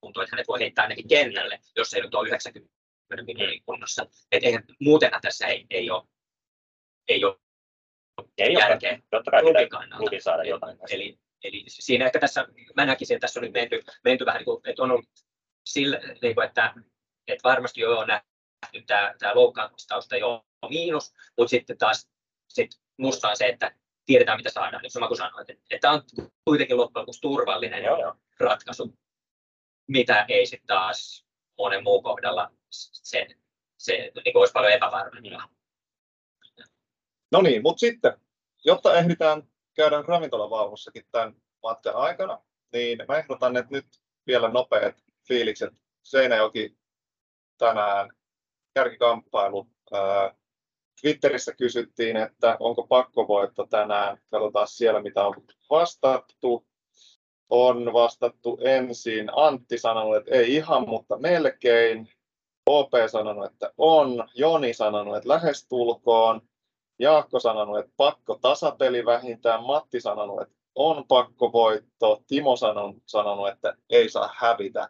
kuntoon, 0.00 0.24
että 0.24 0.36
hänet 0.36 0.48
voi 0.48 0.60
heittää 0.60 0.82
ainakin 0.82 1.08
kentälle, 1.08 1.58
jos 1.76 1.94
ei 1.94 2.02
nyt 2.02 2.14
ole 2.14 2.28
90 2.28 2.74
minuutin 3.10 3.62
kunnossa. 3.66 4.06
Että 4.32 4.46
eihän, 4.46 4.64
muutenhan 4.80 5.20
tässä 5.20 5.46
ei, 5.46 5.66
ei 5.70 5.90
ole, 5.90 6.02
ei 7.08 7.24
ole 7.24 7.36
Ei 8.38 8.56
ole. 8.56 8.64
järkeä 8.64 8.98
Totta 9.10 9.30
kai 9.30 9.42
klubin 9.42 9.64
pitää 9.64 9.78
kannalta. 9.80 10.10
saada 10.18 10.44
jotain. 10.44 10.78
Eli, 10.90 11.18
eli 11.44 11.64
siinä 11.68 12.06
ehkä 12.06 12.18
tässä, 12.18 12.46
mä 12.76 12.86
näkisin, 12.86 13.14
että 13.14 13.24
tässä 13.24 13.40
on 13.40 13.44
nyt 13.44 13.52
menty, 13.52 13.82
menty 14.04 14.26
vähän 14.26 14.38
niin 14.38 14.44
kuin, 14.44 14.60
että 14.64 14.82
on 14.82 14.90
ollut 14.90 15.08
sillä, 15.66 16.00
niin 16.22 16.34
kuin, 16.34 16.46
että, 16.46 16.74
että 17.28 17.48
varmasti 17.48 17.80
jo 17.80 17.98
on 17.98 18.06
nähty 18.06 18.82
tämä, 18.86 19.14
tämä 19.18 19.34
loukkaantumistausta 19.34 20.16
jo 20.16 20.46
miinus, 20.70 21.12
mutta 21.38 21.50
sitten 21.50 21.78
taas 21.78 22.08
sit 22.48 22.70
musta 22.98 23.28
on 23.28 23.36
se, 23.36 23.46
että 23.46 23.74
tiedetään 24.06 24.38
mitä 24.38 24.50
saadaan, 24.50 24.82
niin 24.82 24.90
sama 24.90 25.08
kuin 25.08 25.18
sanoit, 25.18 25.50
että, 25.50 25.64
että 25.70 25.80
tämä 25.88 25.94
on 25.94 26.02
kuitenkin 26.44 26.76
loppujen 26.76 27.02
lopuksi 27.02 27.20
turvallinen 27.20 27.84
Joo, 27.84 28.00
joo. 28.00 28.14
ratkaisu, 28.40 28.94
mitä 29.88 30.24
ei 30.28 30.46
sitten 30.46 30.66
taas 30.66 31.26
monen 31.58 31.84
muun 31.84 32.02
kohdalla 32.02 32.50
sen, 32.70 33.26
se 33.76 33.92
niin 34.24 34.36
olisi 34.36 34.52
paljon 34.52 34.72
epävarmempaa. 34.72 35.48
No 37.32 37.42
niin, 37.42 37.62
mutta 37.62 37.80
sitten, 37.80 38.12
jotta 38.64 38.98
ehditään 38.98 39.42
käydä 39.74 40.02
ravintolavauhussakin 40.02 41.04
tämän 41.12 41.34
matkan 41.62 41.94
aikana, 41.94 42.38
niin 42.72 42.98
mä 43.08 43.18
ehdotan, 43.18 43.56
että 43.56 43.72
nyt 43.74 43.86
vielä 44.26 44.48
nopeat 44.48 44.94
fiilikset. 45.28 45.72
Seinäjoki 46.02 46.76
tänään, 47.58 48.10
kärkikamppailu. 48.74 49.68
Twitterissä 51.00 51.54
kysyttiin, 51.54 52.16
että 52.16 52.56
onko 52.60 52.86
pakkovoitto 52.86 53.66
tänään. 53.66 54.18
Katsotaan 54.30 54.68
siellä, 54.68 55.02
mitä 55.02 55.26
on 55.26 55.34
vastattu. 55.70 56.65
On 57.50 57.92
vastattu 57.92 58.58
ensin. 58.62 59.30
Antti 59.36 59.78
sanonut, 59.78 60.16
että 60.16 60.34
ei 60.34 60.54
ihan, 60.54 60.88
mutta 60.88 61.18
melkein. 61.18 62.08
OP 62.66 62.92
sanonut, 63.10 63.52
että 63.52 63.72
on. 63.78 64.28
Joni 64.34 64.74
sanonut, 64.74 65.16
että 65.16 65.28
lähestulkoon. 65.28 66.40
Jaakko 66.98 67.40
sanonut, 67.40 67.78
että 67.78 67.92
pakko 67.96 68.38
tasapeli 68.40 69.04
vähintään. 69.04 69.62
Matti 69.62 70.00
sanonut, 70.00 70.42
että 70.42 70.54
on 70.74 71.04
pakko 71.08 71.52
voitto. 71.52 72.22
Timo 72.26 72.56
sanon, 72.56 72.94
sanonut, 73.06 73.48
että 73.48 73.74
ei 73.90 74.08
saa 74.08 74.30
hävitä. 74.36 74.88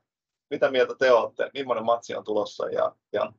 Mitä 0.50 0.70
mieltä 0.70 0.94
te 0.98 1.12
olette? 1.12 1.50
Millainen 1.54 1.84
matsi 1.84 2.14
on 2.14 2.24
tulossa 2.24 2.68
ja, 2.68 2.96
ja 3.12 3.32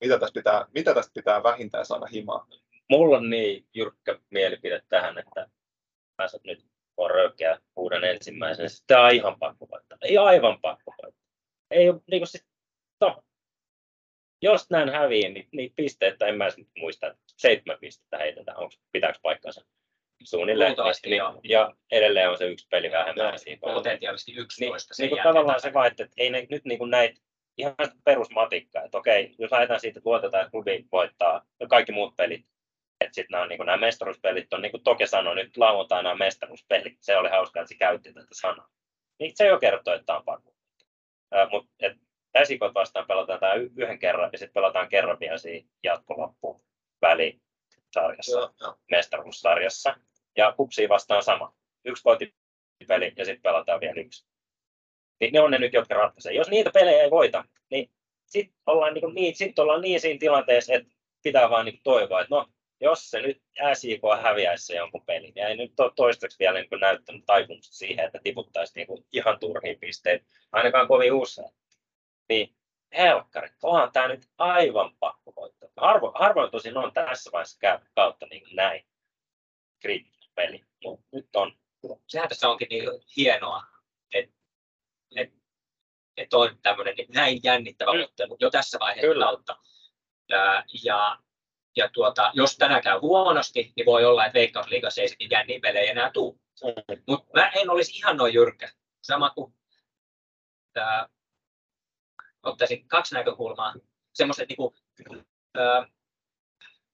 mitä, 0.00 0.18
tästä 0.18 0.34
pitää, 0.34 0.66
mitä 0.74 0.94
tästä 0.94 1.12
pitää 1.14 1.42
vähintään 1.42 1.86
saada 1.86 2.06
himaa? 2.06 2.46
Mulla 2.90 3.16
on 3.16 3.30
niin 3.30 3.66
jyrkkä 3.74 4.18
mielipide 4.30 4.82
tähän, 4.88 5.18
että 5.18 5.48
saat 6.26 6.44
nyt 6.44 6.66
on 6.96 7.10
röykeä 7.10 7.58
uuden 7.76 8.04
ensimmäisen. 8.04 8.70
Sitten 8.70 8.98
on 8.98 9.14
ihan 9.14 9.38
pakko 9.38 9.68
voittaa. 9.70 9.98
Ei 10.02 10.18
aivan 10.18 10.60
pakko 10.60 10.94
voittaa. 11.02 11.24
Ei 11.70 11.88
ole 11.88 12.00
niin 12.10 12.26
siis, 12.26 12.46
no, 13.00 13.22
jos 14.42 14.70
näin 14.70 14.88
häviää, 14.88 15.30
niin, 15.30 15.48
niin 15.52 15.72
pisteitä 15.76 16.26
en 16.26 16.36
mä 16.36 16.48
muista, 16.78 17.06
että 17.06 17.22
seitsemän 17.36 17.78
pistettä 17.80 18.18
heitetään. 18.18 18.58
Onko, 18.58 18.74
pitääkö 18.92 19.18
paikkansa? 19.22 19.64
Suunnilleen. 20.24 20.76
Niin, 21.04 21.20
ja 21.42 21.74
edelleen 21.92 22.30
on 22.30 22.38
se 22.38 22.46
yksi 22.46 22.66
peli 22.70 22.90
vähemmän. 22.90 23.38
siinä 23.38 23.60
kohdalla. 23.60 23.80
Potentiaalisesti 23.80 24.32
Niin, 24.32 24.42
11 24.42 24.94
niin 24.98 25.10
kuin 25.10 25.22
tavallaan 25.22 25.60
se 25.60 25.72
vaan, 25.72 25.86
että 25.86 26.08
ei 26.16 26.30
ne, 26.30 26.46
nyt 26.50 26.64
niin 26.64 26.78
kuin 26.78 26.90
näitä 26.90 27.20
ihan 27.56 27.74
perusmatikkaa, 28.04 28.82
että 28.82 28.98
okei, 28.98 29.34
jos 29.38 29.52
lähdetään 29.52 29.80
siitä, 29.80 29.98
että 29.98 30.10
luotetaan, 30.10 30.42
että 30.42 30.50
klubi 30.50 30.84
voittaa 30.92 31.46
ja 31.60 31.66
kaikki 31.66 31.92
muut 31.92 32.16
pelit, 32.16 32.46
että 33.04 33.14
sitten 33.14 33.34
nämä, 33.34 33.46
niin 33.46 33.66
nämä 33.66 33.76
mestaruuspelit 33.76 34.52
on, 34.52 34.62
niin 34.62 34.72
kuin 34.72 34.82
Toke 34.84 35.06
sanoi, 35.06 35.34
nyt 35.34 35.56
lauantaina 35.56 36.10
on 36.10 36.18
mestaruuspelit, 36.18 36.98
se 37.00 37.16
oli 37.16 37.28
hauskaa, 37.28 37.62
että 37.62 37.68
se 37.68 37.78
käytti 37.78 38.12
tätä 38.12 38.28
sanaa. 38.32 38.68
Niin 39.18 39.32
se 39.34 39.46
jo 39.46 39.58
kertoo, 39.58 39.94
että 39.94 40.06
tämä 40.06 40.18
on 40.18 40.24
pakko. 40.24 40.54
Mutta 41.50 41.74
Äsikot 42.36 42.74
vastaan 42.74 43.06
pelataan 43.06 43.40
tämä 43.40 43.54
yhden 43.54 43.98
kerran 43.98 44.30
ja 44.32 44.38
sitten 44.38 44.54
pelataan 44.54 44.88
kerran 44.88 45.20
vielä 45.20 45.38
siinä 45.38 45.68
jatkoloppuun 45.82 46.64
välisarjassa, 47.02 48.38
Joo, 48.38 48.54
joo. 48.60 48.76
mestaruussarjassa. 48.90 49.96
Ja 50.36 50.52
kupsiin 50.56 50.88
vastaan 50.88 51.22
sama. 51.22 51.54
Yksi 51.84 52.02
kotipeli 52.02 53.12
ja 53.16 53.24
sitten 53.24 53.42
pelataan 53.42 53.80
vielä 53.80 54.00
yksi. 54.00 54.26
Niin 55.20 55.32
ne 55.32 55.40
on 55.40 55.50
ne 55.50 55.58
nyt, 55.58 55.72
jotka 55.72 55.94
ratkaisee. 55.94 56.32
Jos 56.32 56.50
niitä 56.50 56.70
pelejä 56.74 57.02
ei 57.02 57.10
voita, 57.10 57.44
niin 57.70 57.90
sitten 58.26 58.56
ollaan, 58.66 58.94
niin, 58.94 59.14
niin, 59.14 59.36
sit 59.36 59.58
ollaan 59.58 59.80
niin 59.80 60.00
siinä 60.00 60.18
tilanteessa, 60.18 60.74
että 60.74 60.94
pitää 61.22 61.50
vaan 61.50 61.64
niin 61.64 61.80
toivoa, 61.82 62.20
että 62.20 62.34
no, 62.34 62.46
jos 62.80 63.10
se 63.10 63.20
nyt 63.22 63.42
SJK 63.74 64.22
häviäisi 64.22 64.66
se 64.66 64.74
jonkun 64.76 65.06
pelin, 65.06 65.32
ja 65.36 65.48
ei 65.48 65.56
nyt 65.56 65.80
ole 65.80 65.92
toistaiseksi 65.96 66.38
vielä 66.38 66.58
niin 66.58 66.80
näyttänyt 66.80 67.24
taipumusta 67.26 67.74
siihen, 67.76 68.04
että 68.06 68.20
tiputtaisi 68.22 68.72
niin 68.76 69.04
ihan 69.12 69.38
turhiin 69.40 69.78
pisteitä, 69.80 70.24
ainakaan 70.52 70.88
kovin 70.88 71.12
usein. 71.12 71.50
Niin 72.28 72.56
helkkari, 72.96 73.48
onhan 73.62 73.92
tämä 73.92 74.08
nyt 74.08 74.28
aivan 74.38 74.96
pakko 75.00 75.32
voittaa. 75.36 75.68
Harvo, 75.76 76.12
harvoin 76.14 76.50
tosin 76.50 76.76
on 76.76 76.92
tässä 76.92 77.30
vaiheessa 77.32 77.58
kautta 77.94 78.26
niin 78.26 78.56
näin 78.56 78.86
kriittinen 79.80 80.30
peli, 80.34 80.64
mutta 80.84 81.06
nyt 81.12 81.36
on. 81.36 81.52
sehän 82.08 82.28
tässä 82.28 82.48
onkin 82.48 82.68
niin 82.68 82.88
hienoa, 83.16 83.62
että 84.14 84.34
et, 85.16 85.32
et 86.16 86.34
on 86.34 86.58
tämmöinen 86.62 86.94
näin 87.14 87.40
jännittävä 87.42 87.92
Mm. 87.92 88.02
ottelu 88.02 88.36
jo 88.40 88.50
tässä 88.50 88.78
vaiheessa 88.78 89.06
Kyllä. 89.06 89.24
kautta. 89.24 89.56
Ja 90.84 91.18
ja 91.76 91.88
tuota, 91.88 92.30
jos 92.34 92.56
tänään 92.56 92.82
käy 92.82 92.98
huonosti, 92.98 93.72
niin 93.76 93.86
voi 93.86 94.04
olla, 94.04 94.26
että 94.26 94.38
Veikkausliigassa 94.38 95.00
ei 95.00 95.08
sitten 95.08 95.30
jänniä 95.30 95.60
pelejä 95.62 95.90
enää 95.90 96.10
tule. 96.10 96.38
Mutta 97.06 97.26
mä 97.34 97.48
en 97.48 97.70
olisi 97.70 97.96
ihan 97.96 98.16
noin 98.16 98.34
jyrkkä. 98.34 98.68
Sama 99.02 99.30
kuin 99.30 99.54
ää, 100.76 101.08
ottaisin 102.42 102.88
kaksi 102.88 103.14
näkökulmaa. 103.14 103.74
Semmoiset 104.12 104.48
niinku 104.48 104.74
Öö, 105.58 105.86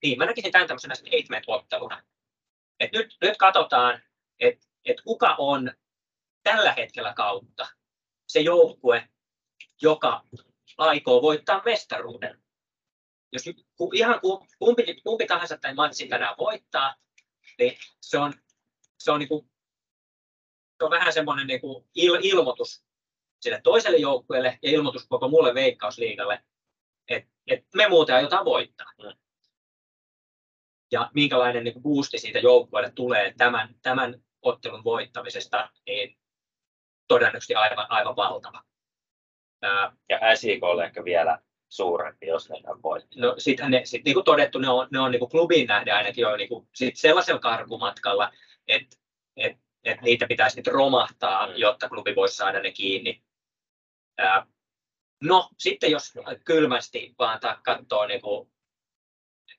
niin, 0.03 0.19
mä 0.19 0.27
näkisin 0.27 0.53
tämän 0.53 0.69
tämmöisenä 0.69 0.95
statement-otteluna. 0.95 2.03
Et 2.81 2.93
nyt, 2.93 3.17
nyt 3.21 3.37
katsotaan, 3.37 4.03
että 4.41 4.67
et 4.85 5.01
kuka 5.01 5.35
on 5.39 5.73
tällä 6.43 6.73
hetkellä 6.73 7.15
kautta 7.15 7.67
se 8.27 8.41
joukkue, 8.41 9.09
joka 9.83 10.25
aikoo 10.79 11.23
voittaa 11.23 11.63
mestaruuden. 11.65 12.43
Jos 13.33 13.43
ihan 13.95 14.21
kumpi, 14.59 15.01
kumpi 15.03 15.27
tahansa 15.27 15.59
tämän 15.59 15.77
matsin 15.77 16.09
tänään 16.09 16.35
voittaa, 16.39 16.95
niin 17.59 17.79
se 18.01 18.19
on, 18.19 18.33
se 18.99 19.13
on, 19.13 19.19
niin 19.19 19.29
kuin, 19.29 19.51
se 20.79 20.85
on 20.85 20.91
vähän 20.91 21.13
semmoinen 21.13 21.47
niin 21.47 21.61
kuin 21.61 21.89
il, 21.95 22.19
ilmoitus 22.23 22.85
sille 23.41 23.61
toiselle 23.65 23.99
joukkueelle 23.99 24.59
ja 24.63 24.71
ilmoitus 24.71 25.07
koko 25.09 25.29
mulle 25.29 25.55
veikkausliigalle, 25.55 26.45
että, 27.09 27.31
että 27.47 27.69
me 27.77 27.89
muuten 27.89 28.17
aiotaan 28.17 28.45
voittaa. 28.45 28.93
Mm. 28.99 29.19
Ja 30.93 31.11
minkälainen 31.15 31.65
niin 31.65 31.83
boosti 31.83 32.19
siitä 32.19 32.39
joukkueelle 32.39 32.93
tulee 32.95 33.35
tämän, 33.37 33.75
tämän 33.83 34.25
ottelun 34.43 34.85
voittamisesta, 34.85 35.71
niin 35.87 36.19
todennäköisesti 37.09 37.55
aivan, 37.55 37.87
aivan 37.89 38.17
valtava. 38.17 38.65
Ja 40.09 40.37
SIK 40.37 40.65
on 40.65 40.85
ehkä 40.85 41.05
vielä 41.05 41.39
suurempi, 41.71 42.27
jos 42.27 42.51
ne 42.51 42.57
voi. 42.83 43.01
No 43.17 43.35
sitten 43.39 43.81
sit, 43.85 44.05
niin 44.05 44.15
kuin 44.15 44.25
todettu, 44.25 44.59
ne 44.59 44.69
on, 44.69 44.89
ne 44.93 45.01
on 45.01 45.11
niin 45.11 45.19
kuin 45.21 45.31
klubin 45.31 45.67
nähden 45.67 45.95
ainakin 45.95 46.23
jo 46.23 46.37
niin 46.37 46.49
kuin, 46.49 46.69
sit 46.75 46.97
sellaisella 46.97 47.41
karkumatkalla, 47.41 48.33
että 48.69 48.97
et, 49.37 49.57
et 49.85 50.01
niitä 50.01 50.27
pitäisi 50.27 50.57
nyt 50.57 50.67
romahtaa, 50.67 51.47
mm. 51.47 51.53
jotta 51.57 51.89
klubi 51.89 52.17
voisi 52.17 52.37
saada 52.37 52.61
ne 52.61 52.73
kiinni. 52.73 53.23
Ää, 54.19 54.47
no 55.23 55.49
sitten 55.59 55.91
jos 55.91 56.13
kylmästi 56.45 57.15
vaan 57.19 57.41
katsoo 57.65 58.07
niin 58.07 58.21
kuin, 58.21 58.51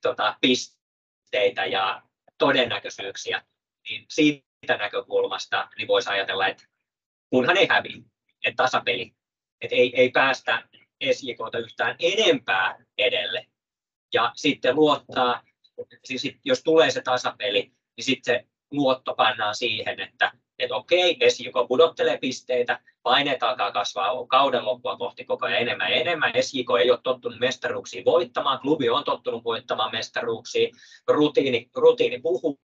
tota, 0.01 0.35
pisteitä 0.41 1.65
ja 1.65 2.01
todennäköisyyksiä, 2.37 3.43
niin 3.89 4.05
siitä 4.09 4.77
näkökulmasta 4.77 5.69
niin 5.77 5.87
voisi 5.87 6.09
ajatella, 6.09 6.47
että 6.47 6.63
kunhan 7.29 7.57
ei 7.57 7.67
häviä, 7.69 7.97
että 8.45 8.63
tasapeli, 8.63 9.13
että 9.61 9.75
ei, 9.75 9.93
ei 9.95 10.11
päästä 10.11 10.67
SJKta 11.11 11.57
yhtään 11.57 11.95
enempää 11.99 12.85
edelle. 12.97 13.45
Ja 14.13 14.31
sitten 14.35 14.75
luottaa, 14.75 15.43
siis 16.03 16.35
jos 16.45 16.63
tulee 16.63 16.91
se 16.91 17.01
tasapeli, 17.01 17.61
niin 17.97 18.05
sitten 18.05 18.35
se 18.35 18.45
luotto 18.71 19.13
pannaan 19.13 19.55
siihen, 19.55 19.99
että, 19.99 20.31
että 20.59 20.75
okei, 20.75 21.17
SJK 21.29 21.53
pudottelee 21.67 22.17
pisteitä, 22.17 22.79
paineet 23.03 23.43
alkaa 23.43 23.71
kasvaa 23.71 24.27
kauden 24.27 24.65
loppua 24.65 24.97
kohti 24.97 25.25
koko 25.25 25.45
ajan 25.45 25.61
enemmän 25.61 25.91
ja 25.91 25.97
enemmän. 25.97 26.33
SJK 26.41 26.67
ei 26.81 26.91
ole 26.91 26.99
tottunut 27.03 27.39
mestaruuksiin 27.39 28.05
voittamaan, 28.05 28.59
klubi 28.59 28.89
on 28.89 29.03
tottunut 29.03 29.43
voittamaan 29.43 29.91
mestaruuksia, 29.91 30.69
rutiini, 31.07 31.69
rutiini 31.75 32.19
puhuu, 32.19 32.59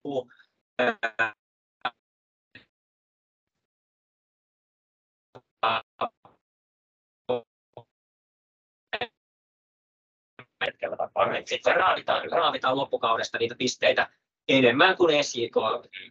hetkellä 10.67 10.97
tapaa. 10.97 11.29
Sitten 11.45 11.77
raavitaan, 11.77 12.31
raavitaan 12.31 12.77
loppukaudesta 12.77 13.39
niitä 13.39 13.55
pisteitä 13.59 14.09
enemmän 14.49 14.97
kuin 14.97 15.25
SJK 15.25 15.57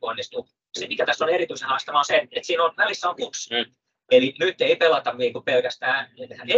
onnistuu. 0.01 0.47
Se, 0.79 0.87
mikä 0.87 1.05
tässä 1.05 1.25
on 1.25 1.31
erityisen 1.31 1.69
haastavaa, 1.69 1.99
on 1.99 2.05
se, 2.05 2.17
että 2.17 2.47
siinä 2.47 2.63
on, 2.63 2.73
välissä 2.77 3.09
on 3.09 3.15
kups. 3.15 3.49
Mm. 3.51 3.73
Eli 4.11 4.35
nyt 4.39 4.61
ei 4.61 4.75
pelata 4.75 5.13
niin 5.13 5.33
kuin 5.33 5.45
pelkästään 5.45 6.09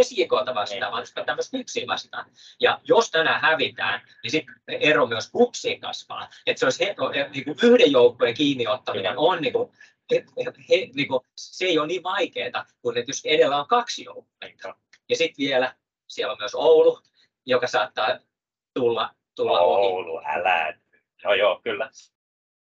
SJKta 0.02 0.54
vastaan, 0.54 0.92
vaan 0.92 1.06
pelataan 1.14 1.36
myös 1.36 1.50
kupsiin 1.50 1.88
vastaan. 1.88 2.30
Ja 2.60 2.80
jos 2.84 3.10
tänään 3.10 3.40
hävitään, 3.40 4.08
niin 4.22 4.30
sitten 4.30 4.54
ero 4.68 5.06
myös 5.06 5.30
kupsiin 5.30 5.80
kasvaa. 5.80 6.28
Että 6.46 6.60
se 6.60 6.66
olisi 6.66 6.84
he, 6.84 6.94
niin 7.32 7.44
kuin 7.44 7.56
yhden 7.62 7.92
joukkueen 7.92 8.34
kiinni 8.34 8.66
ottaminen 8.66 9.18
on 9.18 9.42
niin 9.42 9.52
kuin, 9.52 9.72
he, 10.10 10.24
he, 10.70 10.88
niin 10.94 11.08
kuin, 11.08 11.20
se 11.36 11.64
ei 11.64 11.78
ole 11.78 11.86
niin 11.86 12.02
vaikeaa, 12.02 12.64
kuin 12.82 12.98
että 12.98 13.10
jos 13.10 13.20
edellä 13.24 13.56
on 13.56 13.68
kaksi 13.68 14.04
joukkuetta. 14.04 14.74
Ja 15.08 15.16
sitten 15.16 15.46
vielä 15.46 15.74
siellä 16.06 16.32
on 16.32 16.38
myös 16.40 16.54
Oulu, 16.54 17.00
joka 17.46 17.66
saattaa 17.66 18.18
tulla, 18.74 19.10
tulla 19.36 19.60
Oulu, 19.60 20.16
ohi. 20.16 20.26
älä. 20.26 20.74
No 21.24 21.34
joo, 21.34 21.60
kyllä. 21.64 21.90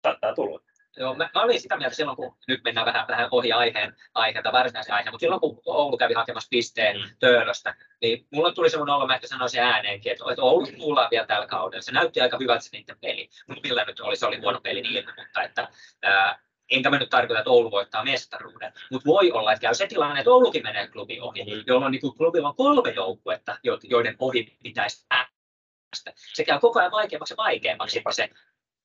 Saattaa 0.03 0.35
tulla. 0.35 0.61
Joo, 0.97 1.15
mä, 1.15 1.31
mä 1.35 1.43
olin 1.43 1.61
sitä 1.61 1.77
mieltä 1.77 1.97
silloin, 1.97 2.17
kun 2.17 2.37
nyt 2.49 2.65
mennään 2.65 2.87
vähän, 2.87 3.09
vähän 3.09 3.29
ohi 3.31 3.53
aiheen, 3.53 3.97
aiheelta, 4.15 4.53
varsinaisen 4.53 4.95
aiheen, 4.95 5.13
mutta 5.13 5.21
silloin 5.21 5.41
kun 5.41 5.63
Oulu 5.67 5.97
kävi 5.97 6.15
hakemassa 6.15 6.49
pisteen 6.51 6.97
mm. 6.97 7.03
Töölöstä, 7.21 7.75
niin 8.01 8.27
mulla 8.33 8.53
tuli 8.53 8.71
semmoinen 8.71 8.95
olo, 8.95 9.07
mä 9.07 9.15
ehkä 9.15 9.27
sanoisin 9.27 9.61
ääneenkin, 9.61 10.13
että, 10.13 10.25
että 10.31 10.43
Oulu 10.43 10.67
tullaan 10.79 11.09
vielä 11.11 11.27
tällä 11.27 11.47
kaudella. 11.47 11.83
Se 11.83 11.93
näytti 11.93 12.21
aika 12.21 12.39
hyvältä 12.41 12.65
se 12.65 12.71
niiden 12.73 12.97
peli. 13.01 13.29
Millä 13.63 13.85
nyt 13.85 14.01
oli, 14.01 14.17
se 14.17 14.27
oli 14.27 14.41
huono 14.41 14.61
peli 14.61 14.83
niin, 14.83 15.05
mutta 15.17 15.43
että, 15.43 15.69
ää, 16.03 16.39
enkä 16.71 16.91
mä 16.91 16.99
nyt 16.99 17.11
tarkoita, 17.11 17.41
että 17.41 17.51
Oulu 17.51 17.71
voittaa 17.71 18.05
mestaruuden, 18.05 18.73
mutta 18.91 19.07
voi 19.07 19.33
olla, 19.33 19.53
että 19.53 19.61
käy 19.63 19.75
se 19.75 19.87
tilanne, 19.87 20.21
että 20.21 20.31
Oulukin 20.31 20.63
menee 20.63 20.89
klubi 20.89 21.21
ohi, 21.21 21.45
mm. 21.45 21.63
jolloin 21.67 21.91
niin 21.91 22.15
klubilla 22.17 22.49
on 22.49 22.57
kolme 22.57 22.91
joukkuetta, 22.91 23.59
joiden 23.83 24.17
ohi 24.19 24.59
pitäisi 24.63 25.07
päästä. 25.09 26.13
Se 26.35 26.45
käy 26.45 26.61
koko 26.61 26.79
ajan 26.79 26.93
vaikeammaksi 26.93 27.35
ja 27.35 27.37
vaikeammaksi 27.37 28.03
se, 28.11 28.31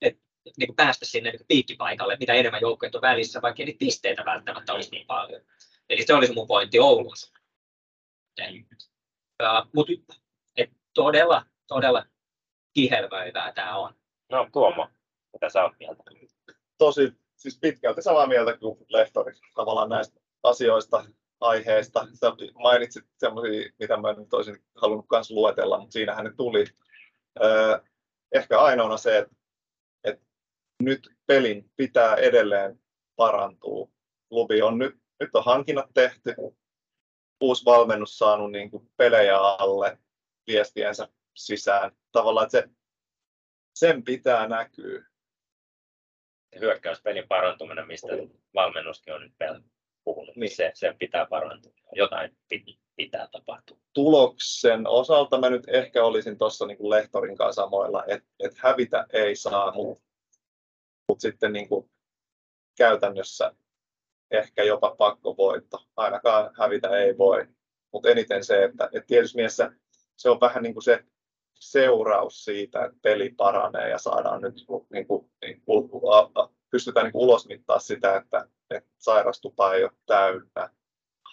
että 0.02 0.22
niin 0.58 0.68
kuin 0.68 0.76
päästä 0.76 1.06
sinne 1.06 1.32
niin 1.32 1.46
piikkipaikalle, 1.48 2.18
mitä 2.20 2.34
enemmän 2.34 2.62
joukkueet 2.62 2.96
on 2.96 3.02
välissä, 3.02 3.42
vaikka 3.42 3.64
niitä 3.64 3.80
pisteitä 3.80 4.26
välttämättä 4.26 4.74
olisi 4.74 4.92
niin 4.92 5.08
paljon. 5.08 5.42
Eli 5.90 6.04
se 6.06 6.14
olisi 6.14 6.34
mun 6.34 6.48
pointti 6.48 6.80
Oulun 6.80 7.14
uh, 9.42 9.68
Mutta 9.74 9.94
todella, 10.94 11.46
todella 11.68 12.06
kihelmöivää 12.74 13.52
tämä 13.54 13.78
on. 13.78 13.94
No 14.30 14.50
Tuomo, 14.54 14.90
mitä 15.34 15.50
sä 15.50 15.64
oot 15.64 15.74
mieltä? 15.80 16.04
Tosi 16.78 17.23
siis 17.44 17.60
pitkälti 17.60 18.02
samaa 18.02 18.28
mieltä 18.28 18.58
kuin 18.58 18.86
lehtori 18.90 19.34
tavallaan 19.56 19.90
näistä 19.90 20.20
asioista, 20.44 21.06
aiheista. 21.42 22.08
Sä 22.14 22.32
mainitsit 22.54 23.06
semmoisia, 23.18 23.72
mitä 23.80 23.98
mä 23.98 24.14
nyt 24.14 24.34
olisin 24.34 24.64
halunnut 24.76 25.06
myös 25.12 25.32
luetella, 25.32 25.80
mutta 25.80 25.94
siinähän 25.94 26.26
ne 26.26 26.34
tuli. 26.38 26.66
ehkä 28.32 28.60
ainoana 28.60 28.98
se, 28.98 29.18
että, 29.18 29.36
että 30.04 30.26
nyt 30.84 31.10
pelin 31.26 31.72
pitää 31.76 32.16
edelleen 32.16 32.80
parantua. 33.16 33.90
Klubi 34.30 34.62
on 34.62 34.78
nyt, 34.78 34.96
nyt 35.20 35.36
on 35.36 35.44
hankinnat 35.46 35.90
tehty, 35.94 36.36
uusi 37.42 37.66
valmennus 37.66 38.18
saanut 38.18 38.52
niin 38.52 38.72
kuin 38.72 38.92
pelejä 38.98 39.40
alle 39.40 39.98
viestiensä 40.48 41.08
sisään. 41.36 41.92
Tavallaan, 42.12 42.46
että 42.46 42.58
se, 42.58 42.70
sen 43.76 44.04
pitää 44.04 44.48
näkyä 44.48 45.13
hyökkäyspelin 46.60 47.28
parantuminen, 47.28 47.88
mistä 47.88 48.08
valmennuskin 48.54 49.14
on 49.14 49.22
nyt 49.22 49.34
puhunut, 50.04 50.36
niin 50.36 50.56
se, 50.56 50.72
se 50.74 50.96
pitää 51.00 51.26
parantua. 51.26 51.74
Jotain 51.96 52.38
pitää 52.96 53.28
tapahtua. 53.32 53.78
Tuloksen 53.94 54.88
osalta 54.88 55.40
mä 55.40 55.50
nyt 55.50 55.64
ehkä 55.68 56.04
olisin 56.04 56.38
tuossa 56.38 56.66
niin 56.66 56.90
Lehtorin 56.90 57.38
kanssa 57.38 57.62
samoilla, 57.62 58.04
että 58.08 58.30
et 58.40 58.58
hävitä 58.58 59.06
ei 59.14 59.36
saa, 59.36 59.74
mutta 59.76 60.04
mut 61.08 61.22
sitten 61.22 61.54
niin 61.54 61.70
kuin 61.70 61.90
käytännössä 62.78 63.54
ehkä 64.32 64.64
jopa 64.64 64.96
pakkovoitto. 64.98 65.78
Ainakaan 65.96 66.52
hävitä 66.60 66.98
ei 66.98 67.18
voi. 67.18 67.48
Mutta 67.94 68.10
eniten 68.10 68.44
se, 68.44 68.64
että, 68.64 68.86
että 68.86 69.08
tietysti 69.08 69.36
mielessä 69.36 69.72
se 70.16 70.30
on 70.30 70.40
vähän 70.40 70.64
niin 70.64 70.74
kuin 70.74 70.84
se 70.84 71.04
seuraus 71.72 72.46
siitä, 72.46 72.86
että 72.86 72.98
peli 73.02 73.30
paranee 73.30 73.90
ja 73.90 73.98
saadaan 73.98 74.42
nyt 74.42 74.56
niin 74.56 75.08
kuin, 75.08 75.32
niin 75.42 75.62
kuin, 75.66 75.90
pystytään 76.72 77.06
niin 77.06 77.12
ulosmittaa 77.16 77.80
sitä, 77.80 78.16
että, 78.16 78.48
että 78.70 78.90
sairastupa 78.98 79.74
ei 79.74 79.84
ole 79.84 79.92
täynnä, 80.06 80.70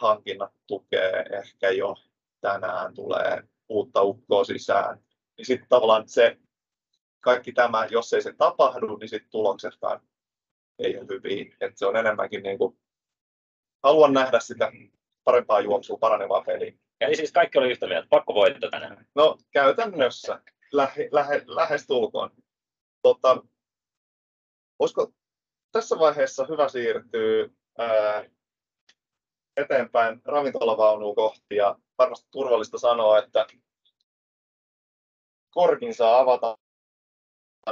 hankinnat 0.00 0.52
tukee 0.66 1.24
ehkä 1.32 1.70
jo 1.70 1.96
tänään 2.40 2.94
tulee 2.94 3.42
uutta 3.68 4.02
ukkoa 4.02 4.44
sisään. 4.44 4.98
Niin 5.36 5.46
sitten 5.46 5.68
tavallaan 5.68 6.08
se 6.08 6.36
kaikki 7.20 7.52
tämä, 7.52 7.86
jos 7.90 8.12
ei 8.12 8.22
se 8.22 8.32
tapahdu, 8.32 8.96
niin 8.96 9.08
sitten 9.08 9.30
tuloksetkaan 9.30 10.00
ei 10.78 10.98
ole 10.98 11.06
hyviä. 11.08 11.56
Et 11.60 11.78
se 11.78 11.86
on 11.86 11.96
enemmänkin 11.96 12.42
niin 12.42 12.58
kuin, 12.58 12.78
haluan 13.82 14.12
nähdä 14.12 14.40
sitä 14.40 14.72
parempaa 15.24 15.60
juoksua, 15.60 15.98
paranevaa 15.98 16.42
peliä. 16.42 16.72
Eli 17.00 17.16
siis 17.16 17.32
kaikki 17.32 17.58
oli 17.58 17.70
yhtä 17.70 17.86
mieltä, 17.86 18.08
pakko 18.10 18.34
voittaa 18.34 18.70
tänään. 18.70 19.06
No 19.14 19.38
käytännössä 19.50 20.40
lähe, 20.72 21.08
lähe, 21.12 21.42
lähestulkoon. 21.46 22.30
Tota, 23.02 23.42
olisiko 24.78 25.12
tässä 25.72 25.98
vaiheessa 25.98 26.46
hyvä 26.46 26.68
siirtyä 26.68 27.48
ää, 27.78 28.24
eteenpäin 29.56 30.20
ravintolavaunuun 30.24 31.14
kohti 31.14 31.56
ja 31.56 31.78
varmasti 31.98 32.28
turvallista 32.30 32.78
sanoa, 32.78 33.18
että 33.18 33.46
korkin 35.50 35.94
saa 35.94 36.18
avata 36.18 36.58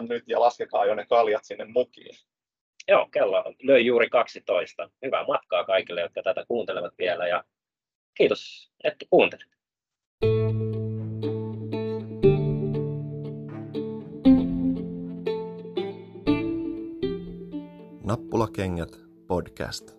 nyt 0.01 0.25
ja 0.27 0.41
laskekaa 0.41 0.87
jo 0.87 0.95
ne 0.95 1.07
kaljat 1.07 1.45
sinne 1.45 1.65
mukiin. 1.65 2.17
Joo, 2.89 3.09
kello 3.13 3.45
löi 3.63 3.87
juuri 3.87 4.09
12. 4.09 4.91
Hyvää 5.05 5.27
matkaa 5.27 5.65
kaikille, 5.65 6.01
jotka 6.01 6.23
tätä 6.23 6.45
kuuntelevat 6.49 6.95
vielä 6.99 7.29
ja 7.29 7.45
Kiitos, 8.19 8.73
että 8.85 9.07
kuuntelit. 9.11 9.49
Nappulakengät 18.05 19.01
podcast. 19.27 19.98